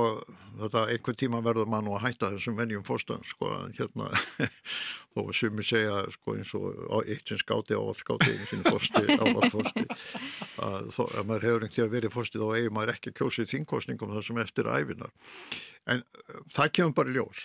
þetta 0.57 0.87
einhvern 0.89 1.19
tíma 1.21 1.41
verður 1.45 1.69
mann 1.69 1.89
að 1.93 2.05
hætta 2.07 2.31
þessum 2.35 2.57
venjum 2.57 2.85
fórstan 2.87 3.21
sko 3.29 3.51
hérna 3.77 4.09
þó 5.13 5.21
að 5.27 5.35
sumi 5.37 5.65
segja 5.67 5.99
sko 6.15 6.37
eins 6.39 6.53
og 6.57 7.03
eitt 7.05 7.29
sem 7.29 7.41
skáti 7.41 7.77
á 7.77 7.81
allt 7.81 8.01
skáti 8.01 8.31
einu 8.33 8.49
sinni 8.49 8.65
fórsti 8.65 9.19
á 9.21 9.25
allt 9.25 9.53
fórsti 9.53 9.85
að 10.67 10.93
þó 10.97 11.03
að 11.05 11.29
maður 11.29 11.49
hefur 11.49 11.67
einhvern 11.67 11.75
tíma 11.77 11.95
verið 11.97 12.15
fórsti 12.17 12.41
þá 12.41 12.47
eigi 12.57 12.75
maður 12.77 12.95
ekki 12.95 13.15
kjósið 13.21 13.51
þingkostningum 13.53 14.15
þar 14.17 14.29
sem 14.31 14.41
eftir 14.45 14.71
æfinar 14.73 15.13
en 15.93 16.05
eh, 16.07 16.41
það 16.57 16.73
kemur 16.79 16.97
bara 17.03 17.17
ljós 17.19 17.45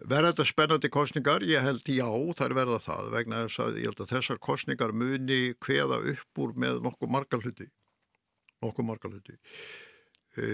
Verða 0.00 0.30
þetta 0.30 0.46
spennandi 0.48 0.88
kostningar? 0.92 1.44
Ég 1.44 1.60
held 1.60 1.88
já, 1.92 2.08
þær 2.38 2.54
verða 2.56 2.78
það 2.80 3.10
vegna 3.12 3.42
þess 3.44 3.60
að 3.60 3.78
ég 3.82 3.90
held 3.90 4.00
að 4.00 4.12
þessar 4.14 4.40
kostningar 4.40 4.94
muni 4.96 5.40
hveða 5.60 6.00
upp 6.14 6.40
úr 6.40 6.56
með 6.56 6.80
nokkuð 6.86 7.12
margar 7.12 7.44
hluti. 7.44 7.68
Nokkuð 8.64 8.88
margar 8.88 9.12
hluti. 9.12 9.36
E, 10.40 10.46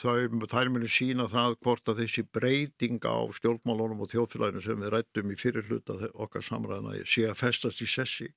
þær 0.00 0.72
muni 0.74 0.90
sína 0.90 1.28
það 1.30 1.58
hvort 1.62 1.90
að 1.92 2.02
þessi 2.02 2.24
breyting 2.34 2.98
á 3.06 3.30
stjórnmálunum 3.38 4.02
og 4.02 4.10
þjóðfélaginu 4.10 4.64
sem 4.64 4.82
við 4.82 4.94
rættum 4.96 5.30
í 5.30 5.38
fyrir 5.38 5.68
hluta 5.70 5.98
okkar 6.14 6.42
samræðina 6.42 7.04
sé 7.06 7.28
að 7.28 7.38
festast 7.44 7.84
í 7.84 7.90
sessi 7.90 8.30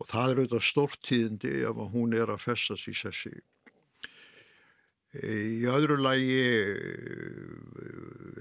og 0.00 0.08
það 0.10 0.30
er 0.32 0.40
auðvitað 0.40 0.66
stórtíðindi 0.70 1.52
ef 1.68 1.84
hún 1.92 2.16
er 2.16 2.32
að 2.34 2.42
festast 2.48 2.90
í 2.90 2.96
sessi. 2.96 3.36
Í 5.24 5.64
öðru 5.70 5.96
lægi 6.02 6.42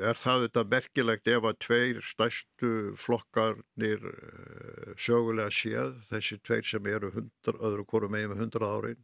er 0.03 0.19
það 0.19 0.45
þetta 0.45 0.63
merkilegt 0.71 1.29
ef 1.31 1.47
að 1.47 1.59
tveir 1.63 1.99
stærstu 2.03 2.71
flokkarnir 2.99 4.07
eh, 4.11 4.93
sögulega 4.99 5.53
séð, 5.53 5.93
þessi 6.09 6.39
tveir 6.43 6.67
sem 6.67 6.89
eru 6.91 7.11
hundra, 7.15 7.55
öðru 7.69 7.85
koru 7.87 8.09
megin 8.11 8.33
með 8.33 8.43
hundrað 8.43 8.75
árin, 8.79 9.01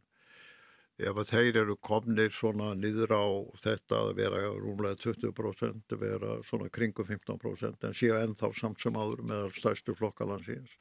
ef 1.02 1.22
að 1.22 1.32
þeir 1.32 1.60
eru 1.62 1.78
komnir 1.80 2.34
svona 2.36 2.72
niður 2.78 3.16
á 3.16 3.24
þetta 3.64 4.02
að 4.02 4.14
vera 4.20 4.44
rúmlega 4.52 5.00
20%, 5.02 5.96
að 5.96 6.04
vera 6.04 6.38
svona 6.48 6.68
kringu 6.72 7.06
15% 7.08 7.88
en 7.88 7.96
séu 7.96 8.18
ennþá 8.18 8.52
samt 8.58 8.84
sem 8.84 8.96
áður 8.98 9.24
með 9.32 9.52
stærstu 9.58 9.96
flokkarlandsins. 9.98 10.76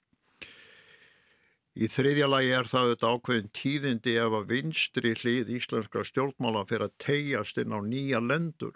Í 1.72 1.88
þriðja 1.88 2.28
lagi 2.28 2.50
er 2.52 2.68
það 2.68 2.90
þetta 2.92 3.10
ákveðin 3.16 3.52
tíðindi 3.56 4.14
ef 4.20 4.34
að 4.36 4.50
vinstri 4.50 5.12
hlið 5.16 5.52
íslenska 5.56 6.02
stjórnmála 6.04 6.66
fyrir 6.68 6.90
að 6.90 6.98
tegjast 7.00 7.62
inn 7.64 7.72
á 7.72 7.80
nýja 7.80 8.20
lendur 8.20 8.76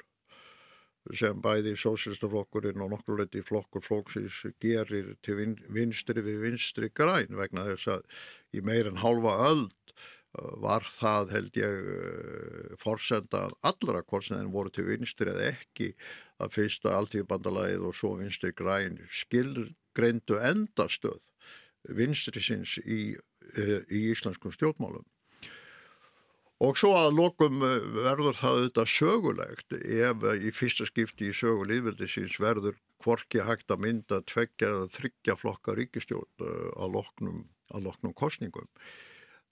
sem 1.20 1.42
bæði 1.44 1.76
sósélstaflokkurinn 1.78 2.82
og 2.82 2.94
nokkur 2.96 3.20
leiti 3.20 3.44
flokkur 3.46 3.84
flóksins 3.84 4.40
gerir 4.64 5.12
til 5.28 5.36
vin, 5.38 5.58
vinstri 5.68 6.24
við 6.24 6.40
vinstri 6.48 6.90
græn 6.96 7.36
vegna 7.36 7.68
þess 7.68 7.92
að 7.98 8.08
í 8.56 8.64
meirinn 8.64 9.04
halva 9.04 9.36
öld 9.52 9.76
var 10.64 10.88
það 10.88 11.36
held 11.36 11.60
ég 11.60 12.80
forsenda 12.80 13.46
allra 13.60 14.02
hvort 14.08 14.30
sem 14.30 14.40
þeim 14.40 14.56
voru 14.56 14.72
til 14.72 14.88
vinstri 14.88 15.36
eða 15.36 15.52
ekki 15.52 15.92
að 16.40 16.58
fyrsta 16.58 16.96
alltíðbandalagið 16.96 17.88
og 17.92 18.00
svo 18.00 18.16
vinstri 18.24 18.56
græn 18.56 19.02
skilgreindu 19.12 20.40
endastöð 20.40 21.20
vinstri 21.90 22.42
sinns 22.44 22.78
í, 22.82 23.16
uh, 23.56 23.82
í 23.90 24.08
íslenskum 24.14 24.54
stjórnmálum 24.56 25.06
Og 26.64 26.78
svo 26.80 26.94
að 26.96 27.18
lokum 27.18 27.64
eh, 27.68 27.82
verður 28.06 28.38
það 28.38 28.58
auðvitað 28.58 28.92
sögulegt 28.94 29.74
ef 29.76 30.22
í 30.40 30.52
fyrsta 30.56 30.86
skipti 30.88 31.28
í 31.28 31.36
sögulíðvildi 31.36 32.08
síns 32.08 32.38
verður 32.40 32.78
hvorki 33.04 33.44
hægt 33.44 33.74
að 33.74 33.84
mynda 33.84 34.22
tveggja 34.30 34.70
eða 34.70 34.86
þryggja 34.96 35.36
flokka 35.42 35.76
ríkistjórn 35.76 36.46
eh, 36.48 36.70
að 36.80 36.96
loknum, 36.96 37.42
að 37.76 37.90
loknum 37.90 38.16
kostningum. 38.16 38.70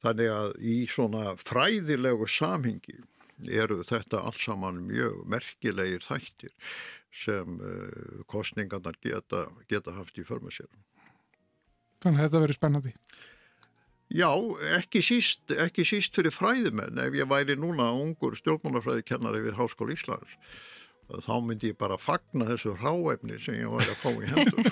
Þannig 0.04 0.32
að 0.32 0.56
í 0.64 0.78
svona 0.92 1.36
fræðilegu 1.44 2.28
samhingi 2.32 3.02
eru 3.52 3.82
þetta 3.84 4.24
alls 4.24 4.40
saman 4.46 4.80
mjög 4.88 5.26
merkilegir 5.28 6.08
þættir 6.08 6.56
sem 7.26 7.60
eh, 7.60 8.24
kostningarnar 8.32 8.96
geta, 9.04 9.50
geta 9.68 10.00
haft 10.00 10.16
í 10.16 10.24
förma 10.28 10.56
sér. 10.56 10.72
Þannig 12.04 12.20
að 12.20 12.28
þetta 12.28 12.44
verður 12.44 12.60
spennandi. 12.60 12.94
Já, 14.14 14.30
ekki 14.78 15.02
síst, 15.02 15.42
ekki 15.50 15.86
síst 15.88 16.14
fyrir 16.14 16.36
fræðimenn. 16.36 17.00
Ef 17.02 17.16
ég 17.18 17.30
væri 17.32 17.56
núna 17.58 17.90
ungur 17.96 18.36
stjórnmálafræðikennari 18.38 19.42
við 19.48 19.58
Háskóla 19.58 19.96
Íslands 19.96 20.38
þá 21.24 21.34
myndi 21.44 21.74
ég 21.74 21.78
bara 21.78 21.98
fagna 22.00 22.48
þessu 22.48 22.74
ráefni 22.80 23.38
sem 23.42 23.58
ég 23.60 23.70
væri 23.70 23.92
að 23.92 24.00
fá 24.02 24.10
í 24.14 24.30
hendur. 24.32 24.70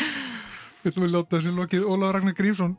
Við 0.80 0.92
ætlum 0.92 1.06
að 1.08 1.14
láta 1.16 1.36
þessi 1.36 1.52
lokið. 1.56 1.82
Ólaður 1.84 2.16
Ragnar 2.16 2.36
Grímsson 2.38 2.76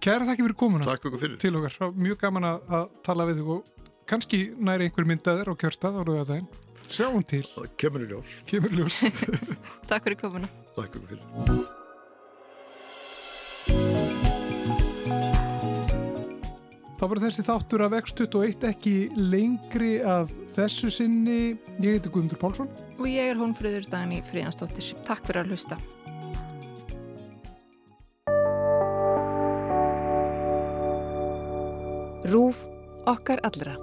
Kæra 0.00 0.24
þakki 0.24 0.46
fyrir 0.46 0.56
komuna 0.56 0.96
til 1.42 1.52
okkar. 1.58 1.76
Mjög 1.92 2.22
gaman 2.22 2.48
að 2.48 2.86
tala 3.04 3.26
við 3.28 3.42
þig 3.42 3.50
og 3.58 3.90
kannski 4.08 4.40
næri 4.56 4.88
einhver 4.88 5.08
myndaður 5.08 5.52
á 5.52 5.54
kjörstað 5.60 6.00
á 6.00 6.02
lögadaginn 6.02 6.48
Sjáum 6.92 7.22
til. 7.24 7.44
Kemur 7.80 8.04
í 8.04 8.08
ljós, 8.10 8.32
Kemur 8.48 8.74
í 8.74 8.82
ljós. 8.82 8.98
Takk 9.90 10.08
fyrir 10.08 10.18
komuna. 10.24 10.50
Takk 10.76 10.98
fyrir 10.98 11.78
Þá 17.02 17.08
verður 17.10 17.24
þessi 17.26 17.42
þáttur 17.42 17.82
af 17.82 17.94
X21 17.98 18.64
ekki 18.68 18.92
lengri 19.18 19.96
af 20.06 20.28
þessu 20.54 20.86
sinni. 20.94 21.56
Ég 21.82 21.96
heiti 21.96 22.12
Guðmundur 22.14 22.38
Pálsson. 22.38 22.68
Og 22.94 23.08
ég 23.10 23.32
er 23.32 23.40
Hónfröður 23.40 23.88
Dagni 23.90 24.20
Fríðansdóttir. 24.28 24.92
Takk 25.02 25.26
fyrir 25.26 25.42
að 25.42 25.50
hlusta. 25.50 25.80
Rúf 32.30 32.62
okkar 33.10 33.42
allra. 33.50 33.74